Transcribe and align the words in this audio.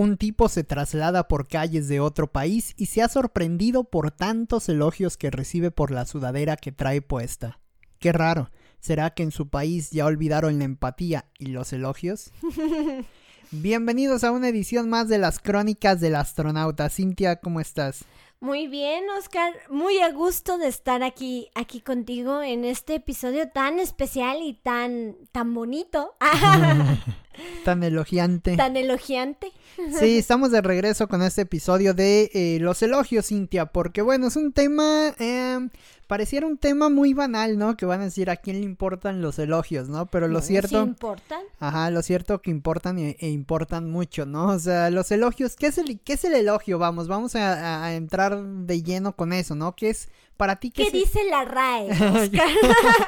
Un 0.00 0.16
tipo 0.16 0.48
se 0.48 0.64
traslada 0.64 1.28
por 1.28 1.46
calles 1.46 1.86
de 1.86 2.00
otro 2.00 2.26
país 2.26 2.72
y 2.78 2.86
se 2.86 3.02
ha 3.02 3.08
sorprendido 3.08 3.84
por 3.84 4.10
tantos 4.10 4.70
elogios 4.70 5.18
que 5.18 5.30
recibe 5.30 5.70
por 5.70 5.90
la 5.90 6.06
sudadera 6.06 6.56
que 6.56 6.72
trae 6.72 7.02
puesta. 7.02 7.60
Qué 7.98 8.10
raro, 8.10 8.48
¿será 8.78 9.10
que 9.10 9.24
en 9.24 9.30
su 9.30 9.50
país 9.50 9.90
ya 9.90 10.06
olvidaron 10.06 10.58
la 10.58 10.64
empatía 10.64 11.26
y 11.38 11.48
los 11.48 11.74
elogios? 11.74 12.32
Bienvenidos 13.50 14.24
a 14.24 14.30
una 14.30 14.48
edición 14.48 14.88
más 14.88 15.06
de 15.10 15.18
las 15.18 15.38
crónicas 15.38 16.00
del 16.00 16.14
astronauta. 16.14 16.88
Cintia, 16.88 17.36
¿cómo 17.36 17.60
estás? 17.60 18.06
Muy 18.40 18.68
bien, 18.68 19.04
Oscar. 19.18 19.52
Muy 19.68 19.98
a 19.98 20.10
gusto 20.12 20.56
de 20.56 20.68
estar 20.68 21.02
aquí, 21.02 21.50
aquí 21.54 21.82
contigo 21.82 22.40
en 22.42 22.64
este 22.64 22.94
episodio 22.94 23.50
tan 23.50 23.78
especial 23.78 24.38
y 24.40 24.54
tan, 24.54 25.16
tan 25.30 25.52
bonito. 25.52 26.14
tan 27.66 27.82
elogiante. 27.82 28.56
Tan 28.56 28.78
elogiante. 28.78 29.52
Sí, 29.98 30.18
estamos 30.18 30.50
de 30.50 30.60
regreso 30.60 31.08
con 31.08 31.22
este 31.22 31.42
episodio 31.42 31.94
de 31.94 32.30
eh, 32.32 32.58
los 32.60 32.82
elogios, 32.82 33.26
Cintia, 33.26 33.66
porque 33.66 34.02
bueno, 34.02 34.28
es 34.28 34.36
un 34.36 34.52
tema, 34.52 35.14
eh, 35.18 35.68
pareciera 36.06 36.46
un 36.46 36.58
tema 36.58 36.88
muy 36.88 37.14
banal, 37.14 37.58
¿no? 37.58 37.76
Que 37.76 37.86
van 37.86 38.00
a 38.00 38.04
decir 38.04 38.30
a 38.30 38.36
quién 38.36 38.60
le 38.60 38.64
importan 38.64 39.22
los 39.22 39.38
elogios, 39.38 39.88
¿no? 39.88 40.06
Pero 40.06 40.28
lo 40.28 40.40
cierto... 40.40 40.82
importan? 40.82 41.42
Ajá, 41.58 41.90
lo 41.90 42.02
cierto 42.02 42.40
que 42.42 42.50
importan 42.50 42.98
e, 42.98 43.16
e, 43.20 43.28
importan 43.28 43.90
mucho, 43.90 44.26
¿no? 44.26 44.48
O 44.48 44.58
sea, 44.58 44.90
los 44.90 45.10
elogios, 45.10 45.56
¿qué 45.56 45.68
es 45.68 45.78
el, 45.78 46.00
qué 46.00 46.14
es 46.14 46.24
el 46.24 46.34
elogio? 46.34 46.78
Vamos, 46.78 47.08
vamos 47.08 47.34
a, 47.36 47.94
entrar 47.94 48.42
de 48.42 48.82
lleno 48.82 49.16
con 49.16 49.32
eso, 49.32 49.54
¿no? 49.54 49.74
¿Qué 49.74 49.90
es 49.90 50.08
para 50.36 50.56
ti? 50.56 50.70
¿Qué, 50.70 50.90
dice 50.90 51.20
la 51.28 51.44
RAE? 51.44 51.88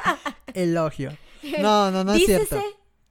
elogio. 0.53 1.17
No, 1.61 1.91
no, 1.91 2.03
no 2.03 2.13
es 2.13 2.25
cierto 2.25 2.57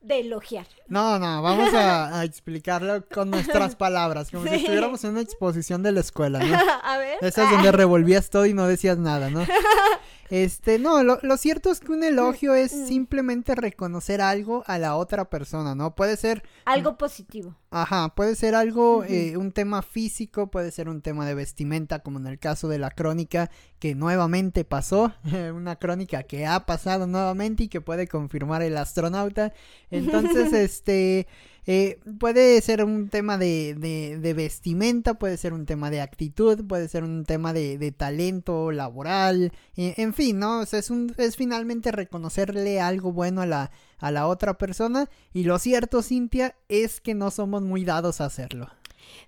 de 0.03 0.21
elogiar. 0.21 0.67
No, 0.89 1.19
no, 1.19 1.43
vamos 1.43 1.73
a, 1.75 2.25
explicarlo 2.25 3.05
con 3.09 3.31
nuestras 3.31 3.77
palabras, 3.77 4.31
como 4.31 4.47
si 4.47 4.57
estuviéramos 4.57 5.03
en 5.05 5.11
una 5.11 5.21
exposición 5.21 5.83
de 5.83 5.93
la 5.93 6.01
escuela, 6.01 6.41
¿no? 6.41 6.55
a 6.85 6.99
ver. 6.99 7.19
Esa 7.21 7.45
es 7.45 7.51
donde 7.51 7.73
revolvías 7.73 8.29
todo 8.31 8.47
y 8.47 8.55
no 8.55 8.67
decías 8.67 8.99
nada, 8.99 9.31
¿no? 9.31 9.47
Este, 10.33 10.79
no, 10.79 11.03
lo, 11.03 11.19
lo, 11.21 11.37
cierto 11.37 11.71
es 11.71 11.81
que 11.81 11.93
un 11.93 12.03
elogio 12.03 12.55
es 12.55 12.75
mm. 12.75 12.87
simplemente 12.87 13.55
reconocer 13.55 14.23
algo 14.23 14.65
a 14.67 14.79
la 14.79 14.97
otra 14.97 15.29
persona, 15.29 15.75
¿no? 15.75 15.95
Puede 15.95 16.17
ser... 16.17 16.43
Algo 16.65 16.97
positivo. 16.97 17.55
Ajá, 17.71 18.15
puede 18.15 18.35
ser 18.35 18.55
algo, 18.55 19.05
eh, 19.05 19.37
un 19.37 19.53
tema 19.53 19.83
físico, 19.83 20.51
puede 20.51 20.71
ser 20.71 20.89
un 20.89 21.03
tema 21.03 21.27
de 21.27 21.35
vestimenta, 21.35 21.99
como 21.99 22.19
en 22.19 22.27
el 22.27 22.39
caso 22.39 22.69
de 22.69 22.79
la 22.79 22.91
crónica 22.91 23.51
que 23.79 23.95
nuevamente 23.95 24.65
pasó, 24.65 25.13
una 25.55 25.77
crónica 25.77 26.23
que 26.23 26.47
ha 26.47 26.65
pasado 26.65 27.07
nuevamente 27.07 27.65
y 27.65 27.69
que 27.69 27.83
puede 27.83 28.09
confirmar 28.09 28.63
el 28.63 28.79
astronauta. 28.79 29.53
Entonces, 29.91 30.51
este... 30.55 31.27
Eh, 31.67 32.01
puede 32.19 32.61
ser 32.61 32.83
un 32.85 33.09
tema 33.09 33.39
de, 33.39 33.75
de, 34.21 34.35
vestimenta, 34.35 35.15
puede 35.15 35.37
ser 35.37 35.53
un 35.53 35.65
tema 35.65 35.91
de 35.91 36.01
actitud, 36.01 36.65
puede 36.67 36.89
ser 36.89 37.05
un 37.05 37.25
tema 37.25 37.53
de, 37.53 37.93
talento 37.97 38.73
laboral, 38.73 39.53
eh, 39.77 39.95
en 39.97 40.13
fin, 40.13 40.41
¿no? 40.41 40.63
es 40.63 41.37
finalmente 41.37 41.93
reconocerle 41.93 42.81
algo 42.81 43.13
bueno 43.13 43.43
a 43.43 43.47
la, 43.47 43.71
a 43.99 44.11
la 44.11 44.27
otra 44.27 44.59
persona 44.59 45.09
y 45.33 45.45
lo 45.45 45.59
cierto, 45.61 46.03
Cintia, 46.03 46.57
es 46.69 47.01
que 47.01 47.15
no 47.15 47.31
somos 47.31 47.63
muy 47.63 47.85
dados 47.85 48.21
a 48.21 48.25
hacerlo. 48.25 48.69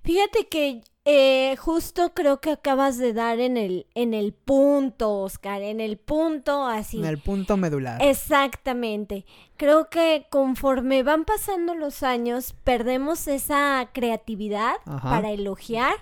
Fíjate 0.03 0.47
que 0.49 0.83
eh, 1.07 1.57
justo 1.59 2.15
creo 2.15 2.41
que 2.41 2.51
acabas 2.51 2.97
de 2.97 3.13
dar 3.13 3.39
en 3.39 3.59
el, 3.59 3.87
en 3.95 4.15
el 4.15 4.33
punto, 4.33 5.21
Oscar, 5.21 5.61
en 5.61 5.81
el 5.81 5.99
punto 5.99 6.67
así. 6.67 6.99
En 6.99 7.05
el 7.05 7.19
punto 7.19 7.59
medular. 7.59 8.01
Exactamente. 8.03 9.27
Creo 9.59 9.91
que 9.91 10.27
conforme 10.31 11.03
van 11.03 11.27
pasando 11.27 11.75
los 11.75 12.03
años, 12.03 12.55
perdemos 12.65 13.29
esa 13.29 13.91
creatividad 13.93 14.77
para 15.03 15.31
elogiar 15.31 15.97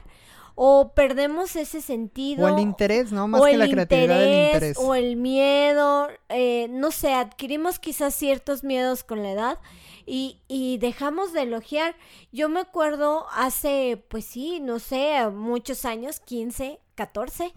o 0.55 0.93
perdemos 0.95 1.57
ese 1.57 1.81
sentido. 1.81 2.47
O 2.47 2.49
el 2.49 2.61
interés, 2.61 3.11
¿no? 3.11 3.27
Más 3.27 3.43
que 3.43 3.57
la 3.57 3.69
creatividad, 3.69 4.23
el 4.23 4.47
interés. 4.47 4.77
O 4.79 4.95
el 4.95 5.17
miedo, 5.17 6.09
eh, 6.29 6.69
no 6.71 6.93
sé, 6.93 7.15
adquirimos 7.15 7.81
quizás 7.81 8.15
ciertos 8.15 8.63
miedos 8.63 9.03
con 9.03 9.23
la 9.23 9.33
edad 9.33 9.59
y, 10.07 10.41
y 10.49 10.79
dejamos 10.79 11.33
de 11.33 11.43
elogiar. 11.43 11.97
Yo 12.33 12.49
me 12.49 12.61
acuerdo 12.61 13.27
hace, 13.33 14.05
pues 14.09 14.25
sí, 14.25 14.61
no 14.61 14.79
sé, 14.79 15.29
muchos 15.31 15.85
años, 15.85 16.21
15, 16.21 16.81
14, 16.95 17.53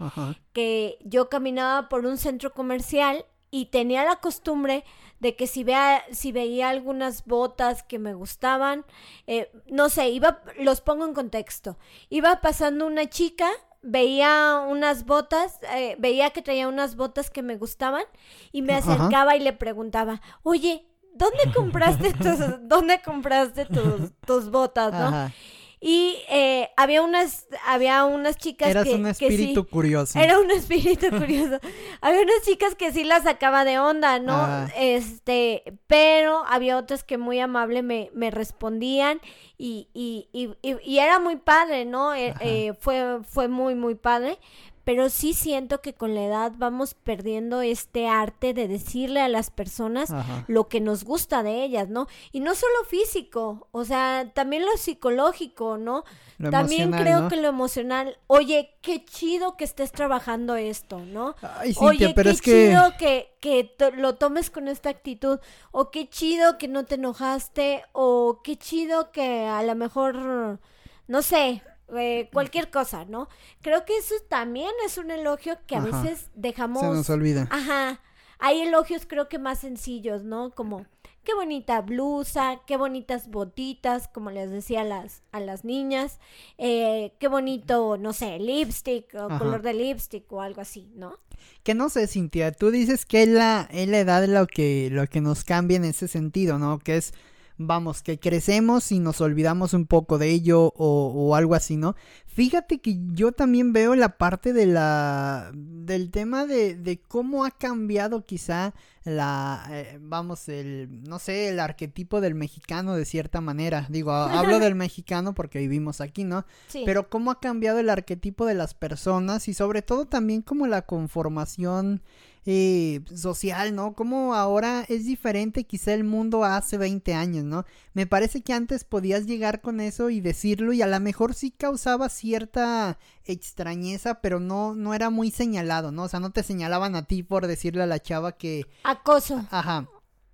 que 0.52 0.98
yo 1.04 1.28
caminaba 1.28 1.88
por 1.88 2.06
un 2.06 2.16
centro 2.16 2.52
comercial 2.52 3.24
y 3.50 3.66
tenía 3.66 4.04
la 4.04 4.16
costumbre 4.16 4.84
de 5.20 5.36
que 5.36 5.46
si, 5.46 5.64
vea, 5.64 6.04
si 6.10 6.32
veía 6.32 6.68
algunas 6.68 7.24
botas 7.24 7.82
que 7.82 7.98
me 7.98 8.14
gustaban, 8.14 8.84
eh, 9.26 9.50
no 9.66 9.88
sé, 9.88 10.10
iba, 10.10 10.42
los 10.58 10.80
pongo 10.80 11.06
en 11.06 11.14
contexto, 11.14 11.78
iba 12.10 12.40
pasando 12.40 12.86
una 12.86 13.08
chica, 13.08 13.48
veía 13.82 14.64
unas 14.68 15.06
botas, 15.06 15.60
eh, 15.74 15.96
veía 15.98 16.30
que 16.30 16.42
traía 16.42 16.68
unas 16.68 16.96
botas 16.96 17.30
que 17.30 17.42
me 17.42 17.56
gustaban 17.56 18.04
y 18.52 18.62
me 18.62 18.74
acercaba 18.74 19.36
y 19.36 19.40
le 19.40 19.52
preguntaba, 19.52 20.20
oye, 20.42 20.86
¿dónde 21.16 21.52
compraste 21.54 22.12
tus, 22.12 22.68
dónde 22.68 23.00
compraste 23.02 23.64
tus, 23.66 24.12
tus 24.26 24.50
botas, 24.50 24.92
no? 24.92 25.30
Y 25.78 26.16
eh, 26.30 26.70
había 26.76 27.02
unas, 27.02 27.46
había 27.66 28.04
unas 28.06 28.38
chicas 28.38 28.70
Eras 28.70 28.88
un 28.88 29.06
espíritu 29.06 29.68
curioso. 29.68 30.18
Era 30.18 30.38
un 30.38 30.50
espíritu 30.50 31.10
curioso. 31.10 31.60
había 32.00 32.22
unas 32.22 32.42
chicas 32.44 32.74
que 32.74 32.92
sí 32.92 33.04
las 33.04 33.24
sacaba 33.24 33.64
de 33.64 33.78
onda, 33.78 34.18
¿no? 34.18 34.66
Este, 34.76 35.62
pero 35.86 36.42
había 36.48 36.78
otras 36.78 37.04
que 37.04 37.18
muy 37.18 37.40
amable 37.40 37.82
me, 37.82 38.10
me 38.14 38.30
respondían 38.30 39.20
y, 39.58 39.88
y, 39.92 40.28
y, 40.32 40.56
y, 40.82 40.98
era 40.98 41.18
muy 41.18 41.36
padre, 41.36 41.84
¿no? 41.84 42.14
Eh, 42.14 42.34
eh, 42.40 42.72
fue, 42.80 43.20
fue 43.22 43.48
muy, 43.48 43.74
muy 43.74 43.94
padre 43.94 44.38
pero 44.86 45.10
sí 45.10 45.34
siento 45.34 45.80
que 45.80 45.94
con 45.94 46.14
la 46.14 46.24
edad 46.24 46.52
vamos 46.58 46.94
perdiendo 46.94 47.60
este 47.60 48.06
arte 48.06 48.54
de 48.54 48.68
decirle 48.68 49.20
a 49.20 49.26
las 49.26 49.50
personas 49.50 50.14
lo 50.46 50.68
que 50.68 50.80
nos 50.80 51.02
gusta 51.02 51.42
de 51.42 51.64
ellas, 51.64 51.88
¿no? 51.88 52.06
Y 52.30 52.38
no 52.38 52.54
solo 52.54 52.84
físico, 52.88 53.66
o 53.72 53.84
sea, 53.84 54.30
también 54.32 54.64
lo 54.64 54.76
psicológico, 54.76 55.76
¿no? 55.76 56.04
también 56.52 56.92
creo 56.92 57.26
que 57.26 57.34
lo 57.34 57.48
emocional, 57.48 58.16
oye, 58.28 58.76
qué 58.80 59.04
chido 59.04 59.56
que 59.56 59.64
estés 59.64 59.90
trabajando 59.90 60.54
esto, 60.54 61.00
¿no? 61.00 61.34
Ay, 61.42 61.74
oye, 61.80 62.12
pero 62.14 62.30
qué 62.30 62.34
es 62.36 62.40
que... 62.40 62.68
chido 62.68 62.92
que, 62.96 63.34
que 63.40 63.74
lo 63.96 64.14
tomes 64.14 64.50
con 64.50 64.68
esta 64.68 64.90
actitud, 64.90 65.40
o 65.72 65.90
qué 65.90 66.08
chido 66.08 66.58
que 66.58 66.68
no 66.68 66.84
te 66.84 66.94
enojaste, 66.94 67.82
o 67.90 68.40
qué 68.44 68.56
chido 68.56 69.10
que 69.10 69.46
a 69.46 69.64
lo 69.64 69.74
mejor, 69.74 70.60
no 71.08 71.22
sé, 71.22 71.64
eh, 71.96 72.28
cualquier 72.32 72.70
cosa, 72.70 73.04
¿no? 73.04 73.28
Creo 73.62 73.84
que 73.84 73.96
eso 73.96 74.14
también 74.28 74.70
es 74.84 74.98
un 74.98 75.10
elogio 75.10 75.58
que 75.66 75.76
a 75.76 75.80
veces 75.80 76.30
dejamos... 76.34 76.82
Se 76.82 76.88
nos 76.88 77.10
olvida. 77.10 77.48
Ajá. 77.50 78.00
Hay 78.38 78.60
elogios 78.60 79.06
creo 79.06 79.28
que 79.28 79.38
más 79.38 79.60
sencillos, 79.60 80.24
¿no? 80.24 80.50
Como, 80.50 80.84
qué 81.24 81.34
bonita 81.34 81.80
blusa, 81.80 82.60
qué 82.66 82.76
bonitas 82.76 83.28
botitas, 83.28 84.08
como 84.08 84.30
les 84.30 84.50
decía 84.50 84.82
a 84.82 84.84
las, 84.84 85.22
a 85.32 85.40
las 85.40 85.64
niñas, 85.64 86.20
eh, 86.58 87.14
qué 87.18 87.28
bonito, 87.28 87.96
no 87.96 88.12
sé, 88.12 88.38
lipstick 88.38 89.14
o 89.14 89.28
color 89.38 89.62
de 89.62 89.74
lipstick 89.74 90.30
o 90.32 90.40
algo 90.40 90.60
así, 90.60 90.92
¿no? 90.94 91.18
Que 91.62 91.74
no 91.74 91.88
sé, 91.88 92.06
Cintia, 92.06 92.52
tú 92.52 92.70
dices 92.70 93.06
que 93.06 93.22
es 93.22 93.28
la, 93.28 93.68
es 93.70 93.88
la 93.88 93.98
edad 93.98 94.26
lo 94.26 94.46
que, 94.46 94.88
lo 94.90 95.06
que 95.06 95.20
nos 95.20 95.44
cambia 95.44 95.76
en 95.76 95.84
ese 95.84 96.08
sentido, 96.08 96.58
¿no? 96.58 96.78
Que 96.78 96.98
es 96.98 97.12
vamos, 97.58 98.02
que 98.02 98.18
crecemos 98.18 98.92
y 98.92 98.98
nos 98.98 99.20
olvidamos 99.20 99.74
un 99.74 99.86
poco 99.86 100.18
de 100.18 100.30
ello 100.30 100.72
o, 100.76 101.34
algo 101.34 101.54
así, 101.54 101.76
¿no? 101.76 101.96
Fíjate 102.36 102.80
que 102.82 102.98
yo 103.14 103.32
también 103.32 103.72
veo 103.72 103.94
la 103.94 104.18
parte 104.18 104.52
de 104.52 104.66
la 104.66 105.50
del 105.54 106.10
tema 106.10 106.44
de, 106.44 106.74
de 106.74 107.00
cómo 107.00 107.46
ha 107.46 107.50
cambiado 107.50 108.26
quizá 108.26 108.74
la 109.04 109.66
eh, 109.70 109.98
vamos 110.02 110.46
el 110.50 111.02
no 111.04 111.18
sé 111.18 111.48
el 111.48 111.60
arquetipo 111.60 112.20
del 112.20 112.34
mexicano 112.34 112.94
de 112.94 113.06
cierta 113.06 113.40
manera 113.40 113.86
digo 113.88 114.12
hablo 114.12 114.58
del 114.58 114.74
mexicano 114.74 115.32
porque 115.32 115.60
vivimos 115.60 116.02
aquí 116.02 116.24
no 116.24 116.44
sí. 116.66 116.82
pero 116.84 117.08
cómo 117.08 117.30
ha 117.30 117.40
cambiado 117.40 117.78
el 117.78 117.88
arquetipo 117.88 118.44
de 118.44 118.54
las 118.54 118.74
personas 118.74 119.48
y 119.48 119.54
sobre 119.54 119.80
todo 119.80 120.04
también 120.04 120.42
como 120.42 120.66
la 120.66 120.82
conformación 120.82 122.02
eh, 122.48 123.00
social, 123.12 123.74
¿no? 123.74 123.94
Como 123.94 124.32
ahora 124.32 124.84
es 124.88 125.04
diferente 125.04 125.64
quizá 125.64 125.92
el 125.94 126.04
mundo 126.04 126.44
hace 126.44 126.78
20 126.78 127.12
años, 127.12 127.44
¿no? 127.44 127.64
Me 127.92 128.06
parece 128.06 128.40
que 128.42 128.52
antes 128.52 128.84
podías 128.84 129.26
llegar 129.26 129.60
con 129.60 129.80
eso 129.80 130.10
y 130.10 130.20
decirlo 130.20 130.72
y 130.72 130.80
a 130.80 130.86
lo 130.86 131.00
mejor 131.00 131.34
sí 131.34 131.50
causaba 131.50 132.08
cierta 132.26 132.98
extrañeza, 133.24 134.20
pero 134.20 134.40
no, 134.40 134.74
no 134.74 134.94
era 134.94 135.10
muy 135.10 135.30
señalado, 135.30 135.92
¿no? 135.92 136.04
O 136.04 136.08
sea, 136.08 136.18
no 136.18 136.30
te 136.30 136.42
señalaban 136.42 136.96
a 136.96 137.04
ti 137.06 137.22
por 137.22 137.46
decirle 137.46 137.84
a 137.84 137.86
la 137.86 138.00
chava 138.00 138.32
que... 138.32 138.66
Acoso. 138.82 139.46
Ajá. 139.50 139.88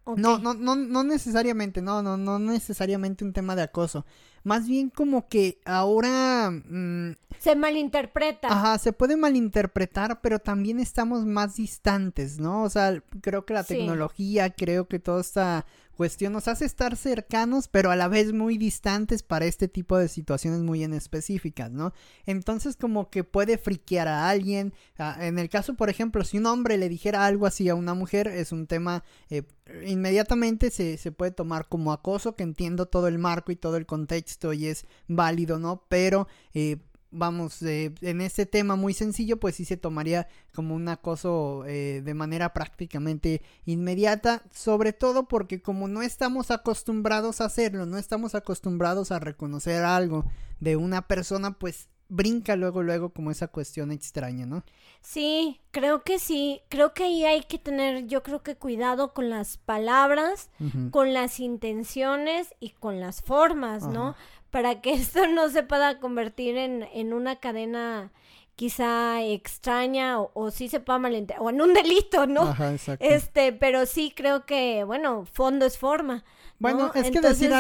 No, 0.07 0.39
no, 0.39 0.55
no, 0.55 0.75
no 0.75 1.05
necesariamente, 1.05 1.83
no, 1.83 2.03
no, 2.03 2.17
no 2.17 2.39
necesariamente 2.39 3.25
un 3.25 3.35
tema 3.35 3.55
de 3.55 3.63
acoso. 3.63 4.07
Más 4.43 4.67
bien 4.67 4.89
como 4.89 5.29
que 5.29 5.61
ahora... 5.67 6.51
Mm, 6.51 7.13
se 7.39 7.55
malinterpreta. 7.55 8.49
Ajá, 8.49 8.79
se 8.79 8.95
puede 8.95 9.17
malinterpretar, 9.17 10.23
pero 10.23 10.39
también 10.39 10.81
estamos 10.81 11.27
más 11.27 11.57
distantes, 11.57 12.41
¿no? 12.41 12.63
O 12.63 12.71
sea, 12.71 13.03
creo 13.21 13.45
que 13.45 13.53
la 13.53 13.65
tecnología, 13.65 14.49
creo 14.51 14.89
que 14.89 14.99
toda 14.99 15.21
esta 15.21 15.67
cuestión 16.03 16.33
nos 16.33 16.49
hace 16.49 16.65
estar 16.65 16.97
cercanos, 16.97 17.69
pero 17.69 17.93
a 17.93 17.97
la 17.97 18.09
vez 18.09 18.33
muy 18.33 18.59
distantes 18.59 19.23
para 19.23 19.45
este 19.45 19.69
tipo 19.69 19.97
de 19.97 20.09
situaciones 20.09 20.59
muy 20.59 20.83
en 20.83 20.95
específicas, 20.95 21.71
¿no? 21.71 21.93
Entonces 22.27 22.75
como 22.75 23.09
que 23.09 23.23
puede 23.23 23.57
friquear 23.57 24.09
a 24.09 24.29
alguien. 24.29 24.75
Ah, 24.99 25.17
en 25.21 25.39
el 25.39 25.49
caso, 25.49 25.75
por 25.75 25.91
ejemplo, 25.91 26.25
si 26.25 26.39
un 26.39 26.47
hombre 26.47 26.77
le 26.77 26.89
dijera 26.89 27.25
algo 27.25 27.47
así 27.47 27.69
a 27.69 27.77
una 27.77 27.95
mujer, 27.95 28.27
es 28.27 28.51
un 28.51 28.67
tema 28.67 29.05
eh, 29.31 29.45
inmediatamente 29.87 30.73
se, 30.73 30.97
se 30.97 31.13
puede 31.13 31.31
tomar 31.31 31.69
como 31.69 31.93
acoso, 31.93 32.35
que 32.35 32.43
entiendo 32.43 32.87
todo 32.87 33.07
el 33.07 33.21
marco 33.21 33.53
y 33.53 33.57
todo 33.57 33.77
el 33.77 33.87
contexto 33.87 34.53
y 34.53 34.67
es 34.67 34.87
válido, 35.07 35.61
¿no? 35.61 35.85
Pero 35.89 36.27
eh, 36.53 36.79
vamos, 37.13 37.63
eh, 37.63 37.95
en 38.01 38.21
este 38.21 38.47
tema 38.47 38.75
muy 38.75 38.95
sencillo, 38.95 39.39
pues 39.39 39.55
sí 39.55 39.65
se 39.65 39.77
tomaría 39.77 40.27
como 40.55 40.75
un 40.75 40.89
acoso 40.89 41.65
eh, 41.67 42.03
de 42.03 42.15
manera 42.15 42.53
prácticamente 42.53 43.43
inmediata, 43.67 44.43
sobre 44.53 44.93
todo 44.93 45.29
porque 45.29 45.63
como 45.63 45.87
no 45.87 46.03
estamos 46.03 46.51
acostumbrados 46.51 47.41
a 47.41 47.45
hacerlo, 47.45 47.87
no 47.87 47.99
estamos 47.99 48.35
acostumbrados 48.35 49.13
a 49.13 49.21
reconocer 49.21 49.85
algo 49.85 50.25
de 50.59 50.77
una 50.77 51.07
persona, 51.07 51.53
pues 51.59 51.89
brinca 52.09 52.57
luego, 52.57 52.83
luego 52.83 53.11
como 53.11 53.31
esa 53.31 53.49
cuestión 53.49 53.91
extraña, 53.91 54.45
¿no? 54.45 54.65
Sí, 55.01 55.61
creo 55.71 56.03
que 56.03 56.19
sí, 56.19 56.61
creo 56.69 56.93
que 56.93 57.05
ahí 57.05 57.25
hay 57.25 57.43
que 57.43 57.59
tener, 57.59 58.07
yo 58.07 58.23
creo 58.23 58.43
que 58.43 58.55
cuidado 58.55 59.15
con 59.15 59.31
las 59.31 59.57
palabras, 59.57 60.51
con 60.91 61.15
las 61.15 61.41
intenciones 61.41 62.55
y 62.61 62.71
con 62.71 63.01
las 63.01 63.23
formas, 63.23 63.87
¿no? 63.87 64.15
Para 64.53 64.81
que 64.81 64.93
esto 64.93 65.27
no 65.27 65.49
se 65.49 65.65
pueda 65.65 65.99
convertir 65.99 66.57
en, 66.57 66.85
en 66.95 67.13
una 67.13 67.37
cadena 67.37 68.13
quizá 68.55 69.23
extraña 69.25 70.21
o, 70.21 70.31
o 70.35 70.51
sí 70.53 70.69
se 70.69 70.79
pueda 70.79 71.01
malentender 71.01 71.43
o 71.43 71.51
en 71.51 71.61
un 71.61 71.75
delito, 71.75 72.27
¿no? 72.29 72.43
Ajá, 72.43 72.73
exacto. 72.73 73.05
Este, 73.05 73.53
pero 73.53 73.87
sí 73.87 74.13
creo 74.15 74.47
que, 74.47 74.85
bueno, 74.85 75.25
fondo 75.25 75.67
es 75.67 75.79
forma. 75.79 76.23
Bueno, 76.63 76.93
es 76.95 77.11
que 77.11 77.21
decir, 77.21 77.53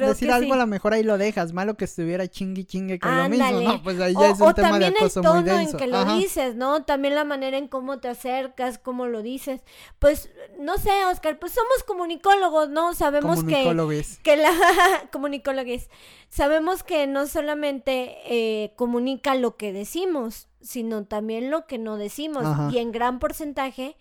decir 0.00 0.30
algo 0.30 0.54
a 0.54 0.56
lo 0.56 0.66
mejor 0.66 0.94
ahí 0.94 1.02
lo 1.02 1.18
dejas, 1.18 1.52
malo 1.52 1.76
que 1.76 1.84
estuviera 1.84 2.26
chingui 2.26 2.64
chingue 2.64 2.98
con 2.98 3.14
lo 3.14 3.28
mismo, 3.28 3.60
¿no? 3.60 3.82
Pues 3.82 4.00
ahí 4.00 4.14
ya 4.18 4.30
es 4.30 4.40
un 4.40 4.54
tema 4.54 4.78
de 4.78 4.86
acoso 4.86 5.22
muy 5.22 5.42
denso. 5.42 5.72
en 5.72 5.76
que 5.76 5.86
lo 5.86 6.16
dices, 6.16 6.56
¿no? 6.56 6.82
También 6.84 7.14
la 7.14 7.24
manera 7.24 7.58
en 7.58 7.68
cómo 7.68 7.98
te 7.98 8.08
acercas, 8.08 8.78
cómo 8.78 9.06
lo 9.06 9.20
dices. 9.20 9.60
Pues, 9.98 10.30
no 10.58 10.78
sé, 10.78 10.90
Oscar, 11.10 11.38
pues 11.38 11.52
somos 11.52 11.84
comunicólogos, 11.86 12.70
¿no? 12.70 12.94
Sabemos 12.94 13.44
que, 13.44 13.70
que 14.22 14.36
la... 14.36 14.50
comunicólogos. 15.12 15.88
Sabemos 16.30 16.82
que 16.82 17.06
no 17.06 17.26
solamente 17.26 18.16
eh, 18.24 18.72
comunica 18.76 19.34
lo 19.34 19.56
que 19.56 19.74
decimos, 19.74 20.48
sino 20.62 21.04
también 21.04 21.50
lo 21.50 21.66
que 21.66 21.76
no 21.76 21.98
decimos. 21.98 22.44
Y 22.72 22.78
en 22.78 22.92
gran 22.92 23.18
porcentaje 23.18 23.96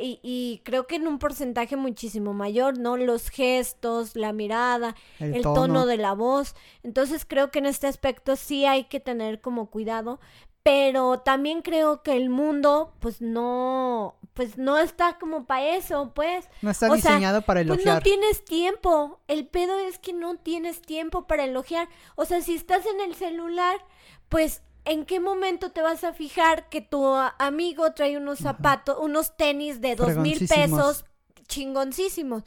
y, 0.00 0.60
creo 0.64 0.86
que 0.86 0.96
en 0.96 1.08
un 1.08 1.18
porcentaje 1.18 1.76
muchísimo 1.76 2.32
mayor, 2.34 2.78
¿no? 2.78 2.96
Los 2.96 3.30
gestos, 3.30 4.16
la 4.16 4.32
mirada, 4.32 4.94
el, 5.18 5.42
tono. 5.42 5.86
de 5.86 5.96
la 5.96 6.12
voz. 6.12 6.54
Entonces 6.82 7.24
creo 7.24 7.50
que 7.50 7.58
en 7.58 7.66
este 7.66 7.86
aspecto 7.86 8.36
sí 8.36 8.64
hay 8.64 8.84
que 8.84 9.00
tener 9.00 9.40
como 9.40 9.70
cuidado, 9.70 10.20
pero 10.62 11.20
también 11.20 11.62
creo 11.62 12.02
que 12.02 12.16
el 12.16 12.28
mundo 12.30 12.94
pues 13.00 13.20
no 13.20 14.16
pues 14.34 14.56
no 14.56 14.78
está 14.78 15.18
como 15.18 15.46
para 15.46 15.74
eso, 15.74 16.12
pues. 16.14 16.48
No 16.62 16.70
está 16.70 16.94
diseñado 16.94 17.42
para 17.42 17.62
elogiar. 17.62 17.84
Pues 17.84 17.94
no 17.96 18.00
tienes 18.02 18.44
tiempo. 18.44 19.18
El 19.26 19.48
pedo 19.48 19.80
es 19.80 19.98
que 19.98 20.12
no 20.12 20.36
tienes 20.36 20.80
tiempo 20.80 21.26
para 21.26 21.44
elogiar. 21.44 21.88
O 22.14 22.24
sea, 22.24 22.40
si 22.40 22.54
estás 22.54 22.86
en 22.86 23.00
el 23.00 23.16
celular, 23.16 23.84
pues 24.28 24.62
¿en 24.88 25.04
qué 25.04 25.20
momento 25.20 25.70
te 25.70 25.82
vas 25.82 26.04
a 26.04 26.12
fijar 26.12 26.68
que 26.68 26.80
tu 26.80 27.04
amigo 27.38 27.92
trae 27.92 28.16
unos 28.16 28.38
zapatos, 28.38 28.96
unos 29.00 29.36
tenis 29.36 29.80
de 29.80 29.96
dos 29.96 30.16
mil 30.16 30.38
pesos 30.46 31.04
chingoncísimos? 31.46 32.42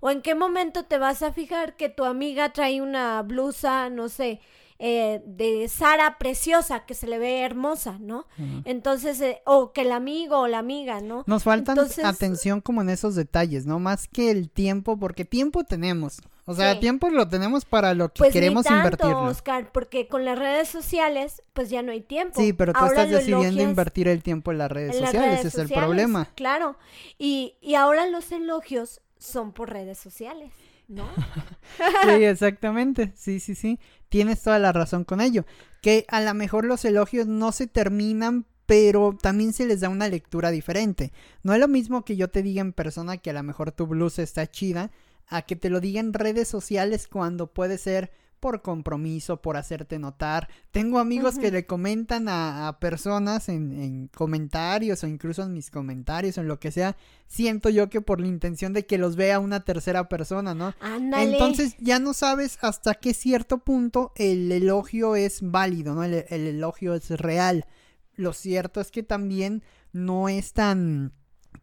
¿O 0.00 0.10
en 0.10 0.20
qué 0.20 0.34
momento 0.34 0.84
te 0.84 0.98
vas 0.98 1.22
a 1.22 1.32
fijar 1.32 1.76
que 1.76 1.88
tu 1.88 2.04
amiga 2.04 2.52
trae 2.52 2.80
una 2.82 3.22
blusa, 3.22 3.88
no 3.88 4.08
sé, 4.08 4.40
eh, 4.78 5.22
de 5.24 5.68
Sara 5.68 6.18
preciosa, 6.18 6.84
que 6.84 6.94
se 6.94 7.06
le 7.06 7.18
ve 7.18 7.40
hermosa, 7.40 7.98
¿no? 7.98 8.26
Entonces, 8.64 9.20
eh, 9.20 9.40
o 9.46 9.72
que 9.72 9.82
el 9.82 9.92
amigo 9.92 10.40
o 10.40 10.48
la 10.48 10.58
amiga, 10.58 11.00
¿no? 11.00 11.24
Nos 11.26 11.44
falta 11.44 11.74
atención 12.04 12.60
como 12.60 12.82
en 12.82 12.90
esos 12.90 13.14
detalles, 13.14 13.66
¿no? 13.66 13.78
Más 13.78 14.06
que 14.08 14.30
el 14.30 14.50
tiempo, 14.50 14.98
porque 14.98 15.24
tiempo 15.24 15.64
tenemos. 15.64 16.20
O 16.48 16.54
sea, 16.54 16.78
tiempo 16.78 17.10
lo 17.10 17.28
tenemos 17.28 17.64
para 17.64 17.92
lo 17.94 18.08
que 18.12 18.18
pues 18.18 18.32
queremos 18.32 18.66
invertir. 18.70 19.06
Oscar, 19.06 19.72
porque 19.72 20.06
con 20.06 20.24
las 20.24 20.38
redes 20.38 20.68
sociales, 20.68 21.42
pues 21.54 21.70
ya 21.70 21.82
no 21.82 21.90
hay 21.90 22.02
tiempo. 22.02 22.40
Sí, 22.40 22.52
pero 22.52 22.72
tú 22.72 22.84
estás 22.84 23.10
decidiendo 23.10 23.62
invertir 23.62 24.06
el 24.08 24.22
tiempo 24.22 24.52
en 24.52 24.58
las 24.58 24.70
redes 24.70 24.96
sociales, 24.96 25.40
ese 25.40 25.48
es 25.48 25.58
el 25.58 25.68
problema. 25.68 26.28
Claro, 26.36 26.76
y, 27.18 27.54
y 27.60 27.74
ahora 27.74 28.06
los 28.06 28.30
elogios 28.30 29.00
son 29.18 29.52
por 29.52 29.70
redes 29.70 29.98
sociales. 29.98 30.52
¿no? 30.88 31.08
sí, 32.04 32.24
exactamente. 32.24 33.12
Sí, 33.16 33.40
sí, 33.40 33.54
sí. 33.54 33.78
Tienes 34.08 34.42
toda 34.42 34.58
la 34.58 34.72
razón 34.72 35.04
con 35.04 35.20
ello. 35.20 35.44
Que 35.82 36.04
a 36.08 36.20
lo 36.20 36.34
mejor 36.34 36.64
los 36.64 36.84
elogios 36.84 37.26
no 37.26 37.52
se 37.52 37.66
terminan, 37.66 38.46
pero 38.66 39.16
también 39.20 39.52
se 39.52 39.66
les 39.66 39.80
da 39.80 39.88
una 39.88 40.08
lectura 40.08 40.50
diferente. 40.50 41.12
No 41.42 41.54
es 41.54 41.60
lo 41.60 41.68
mismo 41.68 42.04
que 42.04 42.16
yo 42.16 42.28
te 42.28 42.42
diga 42.42 42.60
en 42.60 42.72
persona 42.72 43.16
que 43.16 43.30
a 43.30 43.34
lo 43.34 43.42
mejor 43.42 43.72
tu 43.72 43.86
blusa 43.86 44.22
está 44.22 44.46
chida, 44.46 44.90
a 45.28 45.42
que 45.42 45.56
te 45.56 45.70
lo 45.70 45.80
diga 45.80 46.00
en 46.00 46.12
redes 46.12 46.48
sociales 46.48 47.08
cuando 47.08 47.52
puede 47.52 47.78
ser 47.78 48.10
por 48.40 48.62
compromiso, 48.62 49.40
por 49.40 49.56
hacerte 49.56 49.98
notar. 49.98 50.48
Tengo 50.70 50.98
amigos 50.98 51.38
que 51.38 51.50
le 51.50 51.66
comentan 51.66 52.26
a, 52.28 52.76
personas 52.80 53.48
en, 53.48 54.08
comentarios 54.14 55.02
o 55.02 55.06
incluso 55.06 55.42
en 55.42 55.52
mis 55.52 55.70
comentarios, 55.70 56.38
en 56.38 56.48
lo 56.48 56.60
que 56.60 56.70
sea. 56.70 56.96
Siento 57.26 57.68
yo 57.70 57.88
que 57.88 58.00
por 58.00 58.20
la 58.20 58.26
intención 58.26 58.72
de 58.72 58.86
que 58.86 58.98
los 58.98 59.16
vea 59.16 59.38
una 59.38 59.64
tercera 59.64 60.08
persona, 60.08 60.54
¿no? 60.54 60.74
Entonces 61.16 61.76
ya 61.78 61.98
no 61.98 62.12
sabes 62.12 62.58
hasta 62.62 62.94
qué 62.94 63.14
cierto 63.14 63.58
punto 63.58 64.12
el 64.16 64.50
elogio 64.52 65.16
es 65.16 65.40
válido, 65.42 65.94
¿no? 65.94 66.04
el 66.04 66.24
elogio 66.28 66.94
es 66.94 67.10
real. 67.10 67.66
Lo 68.14 68.32
cierto 68.32 68.80
es 68.80 68.90
que 68.90 69.02
también 69.02 69.62
no 69.92 70.28
es 70.28 70.52
tan 70.52 71.12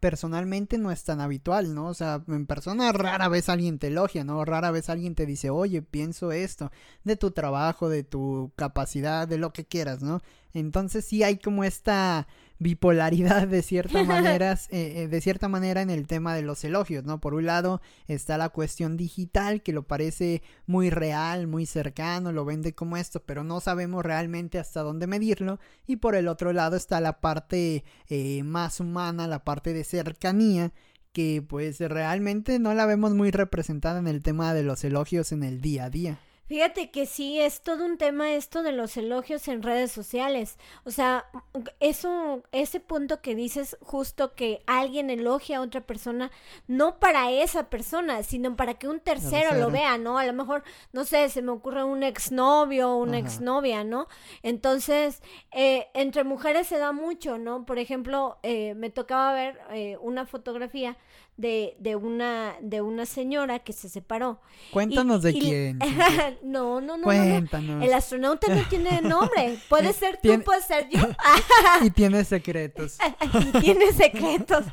personalmente 0.04 0.76
no 0.76 0.90
es 0.90 1.02
tan 1.02 1.22
habitual, 1.22 1.74
¿no? 1.74 1.86
O 1.86 1.94
sea, 1.94 2.22
en 2.28 2.44
persona 2.44 2.92
rara 2.92 3.28
vez 3.28 3.48
alguien 3.48 3.78
te 3.78 3.86
elogia, 3.86 4.22
¿no? 4.22 4.44
Rara 4.44 4.70
vez 4.70 4.90
alguien 4.90 5.14
te 5.14 5.24
dice, 5.24 5.48
oye, 5.48 5.80
pienso 5.80 6.30
esto, 6.30 6.70
de 7.04 7.16
tu 7.16 7.30
trabajo, 7.30 7.88
de 7.88 8.04
tu 8.04 8.52
capacidad, 8.54 9.26
de 9.26 9.38
lo 9.38 9.54
que 9.54 9.64
quieras, 9.64 10.02
¿no? 10.02 10.20
Entonces 10.52 11.06
sí 11.06 11.22
hay 11.22 11.38
como 11.38 11.64
esta 11.64 12.28
bipolaridad 12.58 13.48
de 13.48 13.62
cierta 13.62 14.02
manera, 14.04 14.52
eh, 14.70 15.02
eh, 15.02 15.08
de 15.08 15.20
cierta 15.20 15.48
manera 15.48 15.82
en 15.82 15.90
el 15.90 16.06
tema 16.06 16.34
de 16.34 16.42
los 16.42 16.64
elogios, 16.64 17.04
¿no? 17.04 17.20
Por 17.20 17.34
un 17.34 17.46
lado 17.46 17.80
está 18.06 18.38
la 18.38 18.48
cuestión 18.48 18.96
digital 18.96 19.62
que 19.62 19.72
lo 19.72 19.86
parece 19.86 20.42
muy 20.66 20.90
real, 20.90 21.46
muy 21.46 21.66
cercano, 21.66 22.32
lo 22.32 22.44
vende 22.44 22.74
como 22.74 22.96
esto, 22.96 23.22
pero 23.24 23.44
no 23.44 23.60
sabemos 23.60 24.04
realmente 24.04 24.58
hasta 24.58 24.82
dónde 24.82 25.06
medirlo. 25.06 25.58
Y 25.86 25.96
por 25.96 26.14
el 26.14 26.28
otro 26.28 26.52
lado 26.52 26.76
está 26.76 27.00
la 27.00 27.20
parte 27.20 27.84
eh, 28.08 28.42
más 28.42 28.80
humana, 28.80 29.26
la 29.26 29.44
parte 29.44 29.72
de 29.72 29.84
cercanía 29.84 30.72
que 31.12 31.44
pues 31.46 31.78
realmente 31.78 32.58
no 32.58 32.74
la 32.74 32.86
vemos 32.86 33.14
muy 33.14 33.30
representada 33.30 34.00
en 34.00 34.08
el 34.08 34.22
tema 34.22 34.52
de 34.52 34.64
los 34.64 34.82
elogios 34.82 35.30
en 35.30 35.44
el 35.44 35.60
día 35.60 35.84
a 35.84 35.90
día. 35.90 36.18
Fíjate 36.46 36.90
que 36.90 37.06
sí, 37.06 37.40
es 37.40 37.62
todo 37.62 37.86
un 37.86 37.96
tema 37.96 38.34
esto 38.34 38.62
de 38.62 38.72
los 38.72 38.98
elogios 38.98 39.48
en 39.48 39.62
redes 39.62 39.90
sociales. 39.92 40.58
O 40.84 40.90
sea, 40.90 41.24
eso, 41.80 42.42
ese 42.52 42.80
punto 42.80 43.22
que 43.22 43.34
dices 43.34 43.78
justo 43.80 44.34
que 44.34 44.62
alguien 44.66 45.08
elogia 45.08 45.58
a 45.58 45.60
otra 45.62 45.80
persona, 45.80 46.30
no 46.66 46.98
para 47.00 47.30
esa 47.30 47.70
persona, 47.70 48.22
sino 48.22 48.56
para 48.56 48.74
que 48.74 48.88
un 48.88 49.00
tercero, 49.00 49.54
lo 49.54 49.70
vea, 49.70 49.96
¿no? 49.96 50.18
A 50.18 50.26
lo 50.26 50.34
mejor, 50.34 50.64
no 50.92 51.04
sé, 51.04 51.30
se 51.30 51.40
me 51.40 51.50
ocurre 51.50 51.82
un 51.82 52.02
exnovio 52.02 52.90
o 52.90 52.98
una 52.98 53.18
exnovia, 53.18 53.82
¿no? 53.82 54.06
Entonces, 54.42 55.22
eh, 55.50 55.88
entre 55.94 56.24
mujeres 56.24 56.66
se 56.66 56.76
da 56.76 56.92
mucho, 56.92 57.38
¿no? 57.38 57.64
Por 57.64 57.78
ejemplo, 57.78 58.38
eh, 58.42 58.74
me 58.74 58.90
tocaba 58.90 59.32
ver 59.32 59.58
eh, 59.70 59.96
una 60.02 60.26
fotografía 60.26 60.98
de, 61.36 61.76
de, 61.80 61.96
una, 61.96 62.54
de 62.60 62.80
una 62.80 63.06
señora 63.06 63.58
que 63.58 63.72
se 63.72 63.88
separó. 63.88 64.40
Cuéntanos 64.72 65.22
de 65.22 65.32
quién. 65.32 65.78
no, 66.42 66.80
no, 66.80 66.96
no, 66.96 67.04
Cuéntanos. 67.04 67.84
El 67.84 67.92
astronauta 67.92 68.54
no 68.54 68.62
tiene 68.68 69.00
nombre. 69.02 69.58
Puede 69.68 69.92
ser 69.92 70.20
tú, 70.22 70.40
puede 70.42 70.62
ser 70.62 70.88
yo. 70.88 71.00
y 71.82 71.90
tiene 71.90 72.24
secretos. 72.24 72.98
y 73.44 73.60
tiene 73.60 73.92
secretos. 73.92 74.64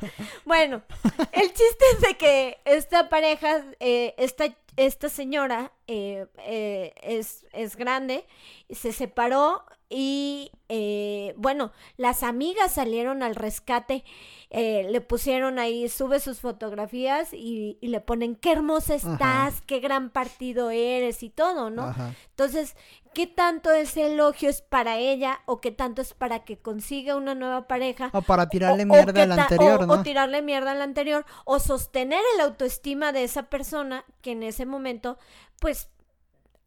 Bueno, 0.46 0.84
el 1.32 1.48
chiste 1.48 1.86
es 1.96 2.02
de 2.02 2.18
que 2.18 2.60
esta 2.66 3.10
pareja, 3.10 3.66
eh, 3.80 4.14
esta, 4.18 4.46
esta 4.78 5.10
señora 5.10 5.72
eh, 5.88 6.28
eh, 6.46 6.94
es, 7.02 7.46
es 7.54 7.76
grande, 7.76 8.26
se 8.70 8.92
separó 8.92 9.66
y 9.92 10.52
eh, 10.70 11.34
bueno, 11.38 11.74
las 11.98 12.24
amigas 12.24 12.74
salieron 12.74 13.24
al 13.24 13.36
rescate, 13.36 14.06
eh, 14.50 14.88
le 14.90 15.02
pusieron 15.02 15.60
ahí, 15.60 15.90
sube 15.90 16.20
sus 16.22 16.40
fotografías 16.40 17.34
y, 17.34 17.78
y 17.82 17.88
le 17.90 18.00
ponen 18.00 18.36
qué 18.36 18.54
hermosa 18.54 18.96
estás, 18.96 19.20
Ajá. 19.22 19.52
qué 19.68 19.80
gran 19.82 20.10
partido 20.10 20.72
eres 20.72 21.24
y 21.24 21.30
todo, 21.30 21.70
¿no? 21.70 21.84
Ajá. 21.84 22.16
Entonces, 22.30 22.76
¿qué 23.14 23.28
tanto 23.28 23.70
ese 23.72 24.14
elogio 24.14 24.50
es 24.50 24.62
para 24.62 24.98
ella 24.98 25.42
o 25.46 25.60
qué 25.60 25.72
tanto 25.72 26.02
es 26.02 26.14
para 26.14 26.46
que 26.46 26.58
consiga 26.58 27.18
una 27.18 27.36
nueva 27.36 27.68
pareja? 27.68 28.10
O 28.14 28.22
para 28.22 28.48
tirarle 28.48 28.84
O- 28.84 28.88
mierda 28.88 29.24
al 29.24 29.32
anterior, 29.34 29.84
o- 29.84 29.86
¿no? 29.88 29.94
O 29.94 30.04
tirarle 30.04 30.42
mierda 30.42 30.72
al 30.72 30.82
anterior, 30.82 31.26
o 31.44 31.60
sostener 31.60 32.22
el 32.36 32.42
autoestima 32.42 33.12
de 33.12 33.26
esa 33.26 33.44
persona 33.50 34.06
que 34.22 34.32
en 34.32 34.44
ese 34.44 34.66
momento, 34.66 35.18
pues, 35.60 35.90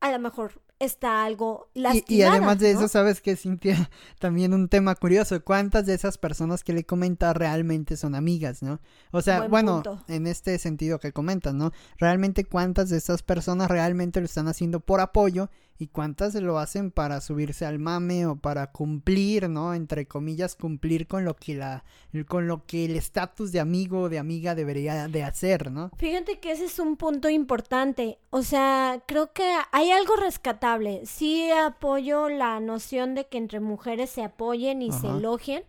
a 0.00 0.12
lo 0.12 0.18
mejor 0.18 0.60
está 0.78 1.24
algo 1.24 1.70
Y, 1.74 1.80
lastimada. 1.80 2.14
y 2.14 2.22
además 2.22 2.58
de 2.58 2.72
¿no? 2.74 2.80
eso, 2.80 2.88
sabes 2.88 3.20
que 3.20 3.36
Cintia, 3.36 3.90
también 4.18 4.52
un 4.54 4.68
tema 4.68 4.94
curioso, 4.94 5.42
¿cuántas 5.44 5.86
de 5.86 5.94
esas 5.94 6.18
personas 6.18 6.62
que 6.64 6.72
le 6.72 6.84
comenta 6.84 7.32
realmente 7.32 7.96
son 7.96 8.14
amigas, 8.14 8.62
no? 8.62 8.80
O 9.10 9.22
sea, 9.22 9.38
Buen 9.40 9.50
bueno, 9.50 9.82
punto. 9.82 10.04
en 10.08 10.26
este 10.26 10.58
sentido 10.58 10.98
que 10.98 11.12
comentas, 11.12 11.54
¿no? 11.54 11.72
Realmente 11.98 12.44
cuántas 12.44 12.90
de 12.90 12.98
esas 12.98 13.22
personas 13.22 13.68
realmente 13.68 14.20
lo 14.20 14.26
están 14.26 14.48
haciendo 14.48 14.80
por 14.80 15.00
apoyo 15.00 15.50
y 15.78 15.88
cuántas 15.88 16.34
lo 16.34 16.58
hacen 16.58 16.90
para 16.90 17.20
subirse 17.20 17.66
al 17.66 17.78
mame 17.78 18.26
o 18.26 18.36
para 18.36 18.70
cumplir, 18.70 19.48
¿no? 19.48 19.74
Entre 19.74 20.06
comillas, 20.06 20.54
cumplir 20.54 21.06
con 21.06 21.24
lo 21.24 21.34
que 21.34 21.54
la, 21.54 21.84
con 22.28 22.46
lo 22.46 22.64
que 22.64 22.84
el 22.84 22.96
estatus 22.96 23.50
de 23.50 23.60
amigo 23.60 24.02
o 24.02 24.08
de 24.08 24.18
amiga 24.18 24.54
debería 24.54 25.08
de 25.08 25.24
hacer, 25.24 25.70
¿no? 25.72 25.90
Fíjate 25.96 26.38
que 26.38 26.52
ese 26.52 26.66
es 26.66 26.78
un 26.78 26.96
punto 26.96 27.28
importante. 27.28 28.18
O 28.30 28.42
sea, 28.42 29.02
creo 29.06 29.32
que 29.32 29.52
hay 29.72 29.90
algo 29.90 30.16
rescatable. 30.16 31.02
Sí 31.06 31.50
apoyo 31.50 32.28
la 32.28 32.60
noción 32.60 33.14
de 33.14 33.26
que 33.26 33.38
entre 33.38 33.60
mujeres 33.60 34.10
se 34.10 34.22
apoyen 34.22 34.82
y 34.82 34.92
se 34.92 35.08
elogien. 35.08 35.64